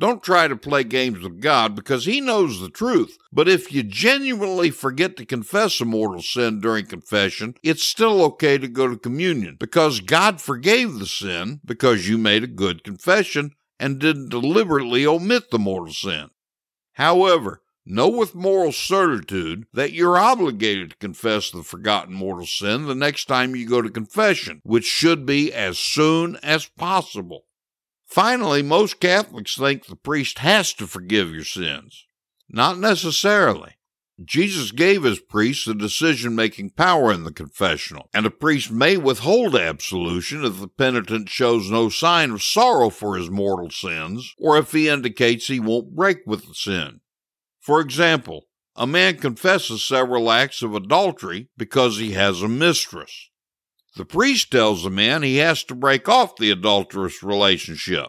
Don't 0.00 0.22
try 0.22 0.46
to 0.46 0.54
play 0.54 0.84
games 0.84 1.20
with 1.20 1.40
God 1.40 1.74
because 1.74 2.04
He 2.04 2.20
knows 2.20 2.60
the 2.60 2.70
truth. 2.70 3.18
But 3.32 3.48
if 3.48 3.72
you 3.72 3.82
genuinely 3.82 4.70
forget 4.70 5.16
to 5.16 5.26
confess 5.26 5.80
a 5.80 5.84
mortal 5.84 6.22
sin 6.22 6.60
during 6.60 6.86
confession, 6.86 7.54
it's 7.64 7.82
still 7.82 8.22
okay 8.22 8.58
to 8.58 8.68
go 8.68 8.86
to 8.86 8.96
communion 8.96 9.56
because 9.58 10.00
God 10.00 10.40
forgave 10.40 10.98
the 10.98 11.06
sin 11.06 11.60
because 11.64 12.08
you 12.08 12.16
made 12.16 12.44
a 12.44 12.48
good 12.48 12.84
confession 12.84 13.52
and 13.80 13.98
didn't 13.98 14.28
deliberately 14.28 15.04
omit 15.04 15.50
the 15.50 15.58
mortal 15.58 15.92
sin. 15.92 16.30
However, 16.92 17.62
know 17.84 18.08
with 18.08 18.34
moral 18.34 18.70
certitude 18.70 19.66
that 19.72 19.92
you're 19.92 20.18
obligated 20.18 20.90
to 20.90 20.96
confess 20.98 21.50
the 21.50 21.62
forgotten 21.64 22.14
mortal 22.14 22.46
sin 22.46 22.86
the 22.86 22.94
next 22.94 23.24
time 23.26 23.56
you 23.56 23.68
go 23.68 23.82
to 23.82 23.90
confession, 23.90 24.60
which 24.62 24.84
should 24.84 25.26
be 25.26 25.52
as 25.52 25.78
soon 25.78 26.36
as 26.42 26.66
possible. 26.66 27.46
Finally, 28.08 28.62
most 28.62 29.00
Catholics 29.00 29.56
think 29.56 29.86
the 29.86 29.94
priest 29.94 30.38
has 30.38 30.72
to 30.72 30.86
forgive 30.86 31.30
your 31.30 31.44
sins. 31.44 32.06
Not 32.48 32.78
necessarily. 32.78 33.74
Jesus 34.24 34.72
gave 34.72 35.04
his 35.04 35.20
priests 35.20 35.66
the 35.66 35.74
decision 35.74 36.34
making 36.34 36.70
power 36.70 37.12
in 37.12 37.22
the 37.22 37.32
confessional, 37.32 38.08
and 38.12 38.26
a 38.26 38.30
priest 38.30 38.72
may 38.72 38.96
withhold 38.96 39.54
absolution 39.54 40.44
if 40.44 40.58
the 40.58 40.66
penitent 40.66 41.28
shows 41.28 41.70
no 41.70 41.88
sign 41.88 42.32
of 42.32 42.42
sorrow 42.42 42.90
for 42.90 43.16
his 43.16 43.30
mortal 43.30 43.70
sins, 43.70 44.34
or 44.38 44.58
if 44.58 44.72
he 44.72 44.88
indicates 44.88 45.46
he 45.46 45.60
won't 45.60 45.94
break 45.94 46.26
with 46.26 46.48
the 46.48 46.54
sin. 46.54 47.00
For 47.60 47.80
example, 47.80 48.46
a 48.74 48.86
man 48.86 49.18
confesses 49.18 49.84
several 49.84 50.30
acts 50.30 50.62
of 50.62 50.74
adultery 50.74 51.48
because 51.56 51.98
he 51.98 52.12
has 52.12 52.42
a 52.42 52.48
mistress. 52.48 53.30
The 53.96 54.04
priest 54.04 54.52
tells 54.52 54.84
the 54.84 54.90
man 54.90 55.22
he 55.22 55.36
has 55.36 55.64
to 55.64 55.74
break 55.74 56.08
off 56.08 56.36
the 56.36 56.50
adulterous 56.50 57.22
relationship. 57.22 58.08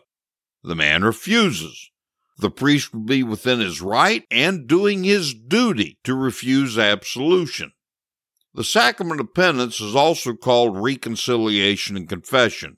The 0.64 0.76
man 0.76 1.04
refuses, 1.04 1.90
the 2.40 2.50
priest 2.50 2.94
would 2.94 3.06
be 3.06 3.22
within 3.22 3.60
his 3.60 3.82
right 3.82 4.26
and 4.32 4.68
doing 4.68 5.04
his 5.04 5.34
duty 5.34 6.00
to 6.06 6.16
refuse 6.16 6.78
absolution. 6.78 7.74
The 8.54 8.64
sacrament 8.64 9.20
of 9.20 9.34
penance 9.34 9.82
is 9.82 9.96
also 9.96 10.34
called 10.34 10.82
reconciliation 10.82 11.98
and 11.98 12.08
confession. 12.08 12.78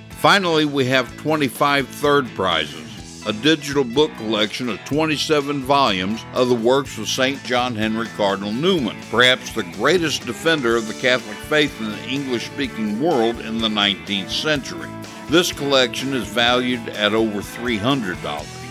Finally, 0.09 0.65
we 0.65 0.85
have 0.85 1.15
25 1.17 1.87
third 1.87 2.27
prizes 2.35 2.85
a 3.27 3.33
digital 3.33 3.83
book 3.83 4.15
collection 4.17 4.69
of 4.69 4.77
27 4.85 5.63
volumes 5.63 6.23
of 6.33 6.47
the 6.47 6.53
works 6.53 6.97
of 6.99 7.09
St. 7.09 7.43
John 7.43 7.75
Henry 7.75 8.07
Cardinal 8.15 8.51
Newman, 8.51 8.97
perhaps 9.09 9.51
the 9.51 9.63
greatest 9.63 10.27
defender 10.27 10.75
of 10.75 10.87
the 10.87 10.93
Catholic 10.93 11.37
faith 11.37 11.75
in 11.79 11.91
the 11.91 12.07
English 12.07 12.45
speaking 12.45 13.01
world 13.01 13.39
in 13.39 13.57
the 13.57 13.67
19th 13.67 14.29
century. 14.29 14.89
This 15.27 15.51
collection 15.51 16.13
is 16.13 16.27
valued 16.27 16.87
at 16.89 17.15
over 17.15 17.39
$300. 17.39 18.64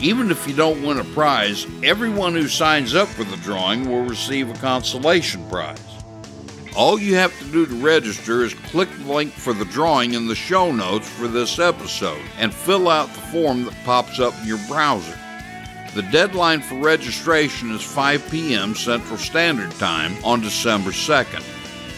Even 0.00 0.30
if 0.30 0.48
you 0.48 0.54
don't 0.54 0.82
win 0.82 0.98
a 0.98 1.04
prize, 1.04 1.66
everyone 1.82 2.32
who 2.32 2.48
signs 2.48 2.94
up 2.94 3.06
for 3.06 3.24
the 3.24 3.36
drawing 3.38 3.86
will 3.86 4.02
receive 4.04 4.48
a 4.48 4.54
consolation 4.54 5.46
prize. 5.50 5.78
All 6.74 6.98
you 6.98 7.16
have 7.16 7.38
to 7.38 7.44
do 7.46 7.66
to 7.66 7.74
register 7.74 8.42
is 8.42 8.54
click 8.54 8.88
the 8.96 9.12
link 9.12 9.32
for 9.32 9.52
the 9.52 9.66
drawing 9.66 10.14
in 10.14 10.26
the 10.26 10.34
show 10.34 10.72
notes 10.72 11.06
for 11.06 11.28
this 11.28 11.58
episode 11.58 12.22
and 12.38 12.54
fill 12.54 12.88
out 12.88 13.12
the 13.12 13.20
form 13.20 13.64
that 13.64 13.76
pops 13.84 14.20
up 14.20 14.32
in 14.40 14.46
your 14.46 14.60
browser. 14.68 15.18
The 15.94 16.08
deadline 16.10 16.62
for 16.62 16.76
registration 16.76 17.70
is 17.72 17.82
5 17.82 18.30
p.m. 18.30 18.74
Central 18.74 19.18
Standard 19.18 19.72
Time 19.72 20.14
on 20.24 20.40
December 20.40 20.92
2nd. 20.92 21.42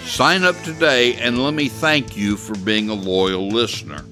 Sign 0.09 0.42
up 0.42 0.61
today 0.62 1.14
and 1.16 1.44
let 1.44 1.55
me 1.55 1.68
thank 1.68 2.16
you 2.16 2.36
for 2.36 2.57
being 2.57 2.88
a 2.88 2.94
loyal 2.94 3.46
listener. 3.48 4.05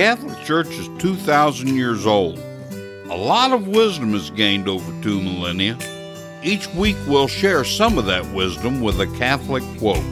Catholic 0.00 0.42
Church 0.46 0.68
is 0.68 0.88
2,000 0.98 1.76
years 1.76 2.06
old. 2.06 2.38
A 3.10 3.14
lot 3.14 3.52
of 3.52 3.68
wisdom 3.68 4.14
is 4.14 4.30
gained 4.30 4.66
over 4.66 4.90
two 5.02 5.20
millennia. 5.20 5.76
Each 6.42 6.66
week 6.68 6.96
we'll 7.06 7.28
share 7.28 7.64
some 7.64 7.98
of 7.98 8.06
that 8.06 8.24
wisdom 8.32 8.80
with 8.80 8.98
a 8.98 9.06
Catholic 9.18 9.62
quote. 9.76 10.02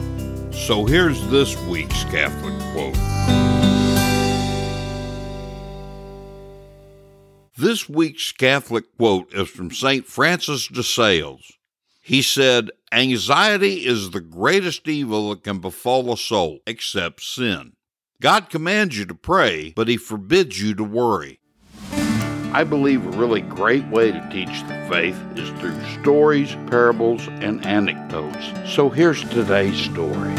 So 0.53 0.85
here's 0.85 1.27
this 1.29 1.59
week's 1.63 2.03
Catholic 2.03 2.53
quote. 2.71 2.93
This 7.57 7.89
week's 7.89 8.31
Catholic 8.31 8.95
quote 8.95 9.33
is 9.33 9.49
from 9.49 9.71
St. 9.71 10.05
Francis 10.05 10.67
de 10.67 10.83
Sales. 10.83 11.51
He 11.99 12.21
said, 12.21 12.69
Anxiety 12.91 13.87
is 13.87 14.11
the 14.11 14.21
greatest 14.21 14.87
evil 14.87 15.31
that 15.31 15.43
can 15.43 15.57
befall 15.57 16.13
a 16.13 16.17
soul, 16.17 16.59
except 16.67 17.23
sin. 17.23 17.73
God 18.21 18.49
commands 18.49 18.97
you 18.97 19.05
to 19.05 19.15
pray, 19.15 19.71
but 19.77 19.87
He 19.87 19.95
forbids 19.95 20.61
you 20.61 20.75
to 20.75 20.83
worry. 20.83 21.39
I 22.51 22.65
believe 22.65 23.05
a 23.05 23.17
really 23.17 23.39
great 23.39 23.87
way 23.87 24.11
to 24.11 24.29
teach 24.29 24.61
the 24.67 24.87
faith 24.91 25.17
is 25.37 25.49
through 25.61 25.79
stories, 26.01 26.53
parables, 26.67 27.25
and 27.29 27.65
anecdotes. 27.65 28.51
So 28.75 28.89
here's 28.89 29.23
today's 29.29 29.77
story. 29.77 30.35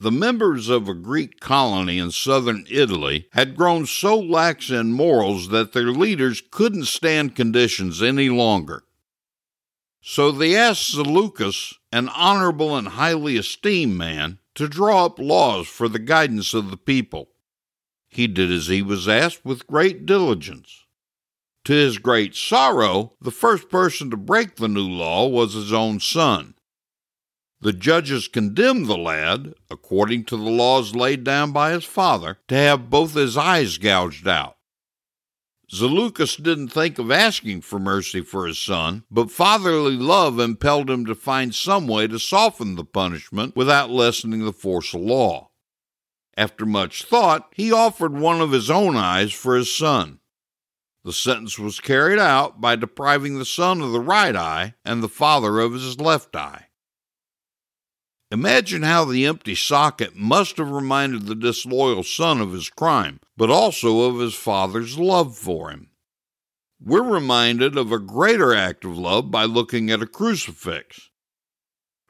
The 0.00 0.12
members 0.12 0.68
of 0.68 0.86
a 0.86 0.94
Greek 0.94 1.40
colony 1.40 1.98
in 1.98 2.10
southern 2.10 2.66
Italy 2.70 3.26
had 3.32 3.56
grown 3.56 3.86
so 3.86 4.20
lax 4.20 4.68
in 4.68 4.92
morals 4.92 5.48
that 5.48 5.72
their 5.72 5.92
leaders 5.92 6.42
couldn't 6.50 6.84
stand 6.84 7.34
conditions 7.34 8.02
any 8.02 8.28
longer. 8.28 8.84
So 10.02 10.30
they 10.30 10.54
asked 10.54 10.94
Zaleucus, 10.94 11.74
an 11.90 12.10
honorable 12.10 12.76
and 12.76 12.88
highly 12.88 13.38
esteemed 13.38 13.96
man, 13.96 14.38
to 14.58 14.68
draw 14.68 15.06
up 15.06 15.18
laws 15.18 15.68
for 15.68 15.88
the 15.88 16.00
guidance 16.00 16.52
of 16.52 16.70
the 16.70 16.76
people. 16.76 17.30
He 18.08 18.26
did 18.26 18.50
as 18.50 18.66
he 18.66 18.82
was 18.82 19.08
asked 19.08 19.44
with 19.44 19.66
great 19.68 20.04
diligence. 20.04 20.84
To 21.64 21.72
his 21.72 21.98
great 21.98 22.34
sorrow, 22.34 23.14
the 23.20 23.30
first 23.30 23.68
person 23.68 24.10
to 24.10 24.16
break 24.16 24.56
the 24.56 24.66
new 24.66 24.88
law 24.88 25.28
was 25.28 25.54
his 25.54 25.72
own 25.72 26.00
son. 26.00 26.54
The 27.60 27.72
judges 27.72 28.26
condemned 28.28 28.86
the 28.86 28.98
lad, 28.98 29.54
according 29.70 30.24
to 30.24 30.36
the 30.36 30.50
laws 30.50 30.94
laid 30.94 31.22
down 31.24 31.52
by 31.52 31.70
his 31.70 31.84
father, 31.84 32.38
to 32.48 32.54
have 32.54 32.90
both 32.90 33.14
his 33.14 33.36
eyes 33.36 33.78
gouged 33.78 34.26
out. 34.26 34.57
Zaleucus 35.70 36.36
didn't 36.42 36.68
think 36.68 36.98
of 36.98 37.10
asking 37.10 37.60
for 37.60 37.78
mercy 37.78 38.22
for 38.22 38.46
his 38.46 38.58
son, 38.58 39.04
but 39.10 39.30
fatherly 39.30 39.96
love 39.96 40.40
impelled 40.40 40.88
him 40.88 41.04
to 41.04 41.14
find 41.14 41.54
some 41.54 41.86
way 41.86 42.06
to 42.06 42.18
soften 42.18 42.74
the 42.74 42.84
punishment 42.84 43.54
without 43.54 43.90
lessening 43.90 44.44
the 44.44 44.52
force 44.52 44.94
of 44.94 45.02
law. 45.02 45.50
After 46.38 46.64
much 46.64 47.04
thought, 47.04 47.52
he 47.54 47.70
offered 47.70 48.14
one 48.14 48.40
of 48.40 48.52
his 48.52 48.70
own 48.70 48.96
eyes 48.96 49.32
for 49.32 49.56
his 49.56 49.74
son. 49.74 50.20
The 51.04 51.12
sentence 51.12 51.58
was 51.58 51.80
carried 51.80 52.18
out 52.18 52.60
by 52.60 52.76
depriving 52.76 53.38
the 53.38 53.44
son 53.44 53.82
of 53.82 53.92
the 53.92 54.00
right 54.00 54.36
eye 54.36 54.74
and 54.84 55.02
the 55.02 55.08
father 55.08 55.58
of 55.60 55.74
his 55.74 56.00
left 56.00 56.34
eye. 56.34 56.67
Imagine 58.30 58.82
how 58.82 59.06
the 59.06 59.24
empty 59.24 59.54
socket 59.54 60.14
must 60.14 60.58
have 60.58 60.70
reminded 60.70 61.26
the 61.26 61.34
disloyal 61.34 62.02
son 62.02 62.40
of 62.42 62.52
his 62.52 62.68
crime, 62.68 63.20
but 63.36 63.50
also 63.50 64.02
of 64.02 64.20
his 64.20 64.34
father's 64.34 64.98
love 64.98 65.36
for 65.36 65.70
him. 65.70 65.88
We're 66.80 67.02
reminded 67.02 67.76
of 67.78 67.90
a 67.90 67.98
greater 67.98 68.54
act 68.54 68.84
of 68.84 68.98
love 68.98 69.30
by 69.30 69.44
looking 69.44 69.90
at 69.90 70.02
a 70.02 70.06
crucifix. 70.06 71.08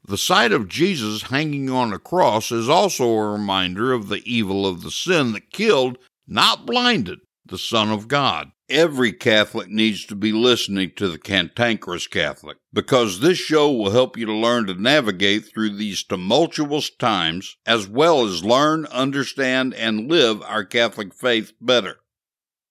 The 0.07 0.19
sight 0.19 0.53
of 0.53 0.69
Jesus 0.69 1.23
hanging 1.23 1.71
on 1.71 1.93
a 1.93 1.99
cross 1.99 2.51
is 2.51 2.69
also 2.69 3.09
a 3.09 3.33
reminder 3.33 3.93
of 3.93 4.09
the 4.09 4.23
evil 4.25 4.67
of 4.67 4.83
the 4.83 4.91
sin 4.91 5.33
that 5.33 5.51
killed, 5.51 5.99
not 6.27 6.67
blinded, 6.67 7.21
the 7.47 7.59
Son 7.59 7.91
of 7.91 8.09
God. 8.09 8.51
Every 8.71 9.13
Catholic 9.15 9.71
needs 9.71 10.05
to 10.07 10.15
be 10.15 10.31
listening 10.31 10.93
to 10.97 11.09
the 11.09 11.19
Cantankerous 11.19 12.07
Catholic 12.07 12.59
because 12.71 13.21
this 13.21 13.39
show 13.39 13.73
will 13.73 13.93
help 13.93 14.19
you 14.19 14.27
to 14.27 14.33
learn 14.33 14.67
to 14.67 14.75
navigate 14.75 15.47
through 15.47 15.77
these 15.77 16.03
tumultuous 16.03 16.91
times 16.91 17.57
as 17.65 17.89
well 17.89 18.27
as 18.27 18.45
learn, 18.45 18.85
understand, 18.87 19.73
and 19.73 20.11
live 20.11 20.43
our 20.43 20.67
Catholic 20.67 21.15
faith 21.15 21.55
better. 21.63 22.01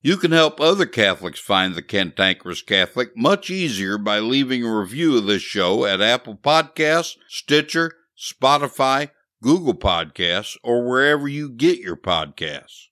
You 0.04 0.18
can 0.18 0.32
help 0.32 0.62
other 0.62 0.86
Catholics 0.86 1.40
find 1.40 1.74
the 1.74 1.82
Cantankerous 1.82 2.62
Catholic 2.62 3.18
much 3.18 3.50
easier 3.50 3.98
by 3.98 4.20
leaving 4.20 4.64
a 4.64 4.80
review 4.80 5.18
of 5.18 5.26
this 5.26 5.42
show 5.42 5.84
at 5.86 6.00
Apple 6.00 6.36
Podcasts, 6.36 7.18
Stitcher, 7.28 7.92
Spotify, 8.16 9.10
Google 9.42 9.74
Podcasts, 9.74 10.58
or 10.64 10.88
wherever 10.88 11.28
you 11.28 11.50
get 11.50 11.80
your 11.80 11.98
podcasts. 11.98 12.88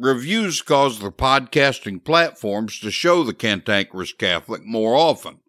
Reviews 0.00 0.62
cause 0.62 1.00
the 1.00 1.10
podcasting 1.10 2.04
platforms 2.04 2.78
to 2.78 2.88
show 2.88 3.24
the 3.24 3.34
Cantankerous 3.34 4.12
Catholic 4.12 4.64
more 4.64 4.94
often. 4.94 5.40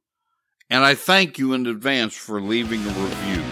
And 0.71 0.83
I 0.83 0.95
thank 0.95 1.37
you 1.37 1.53
in 1.53 1.67
advance 1.67 2.15
for 2.15 2.41
leaving 2.41 2.81
a 2.81 2.89
review. 2.89 3.43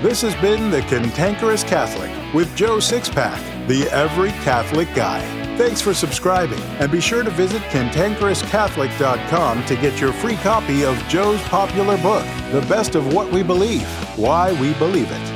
This 0.00 0.20
has 0.20 0.36
been 0.36 0.70
The 0.70 0.82
Cantankerous 0.82 1.64
Catholic 1.64 2.12
with 2.32 2.54
Joe 2.54 2.76
Sixpack, 2.76 3.66
the 3.66 3.90
Every 3.90 4.30
Catholic 4.44 4.86
Guy. 4.94 5.22
Thanks 5.56 5.80
for 5.80 5.92
subscribing, 5.92 6.62
and 6.78 6.92
be 6.92 7.00
sure 7.00 7.24
to 7.24 7.30
visit 7.30 7.60
cantankerouscatholic.com 7.62 9.64
to 9.64 9.74
get 9.74 10.00
your 10.00 10.12
free 10.12 10.36
copy 10.36 10.84
of 10.84 10.96
Joe's 11.08 11.42
popular 11.48 11.98
book, 11.98 12.24
The 12.52 12.64
Best 12.68 12.94
of 12.94 13.12
What 13.12 13.32
We 13.32 13.42
Believe 13.42 13.88
Why 14.16 14.52
We 14.60 14.72
Believe 14.74 15.10
It. 15.10 15.33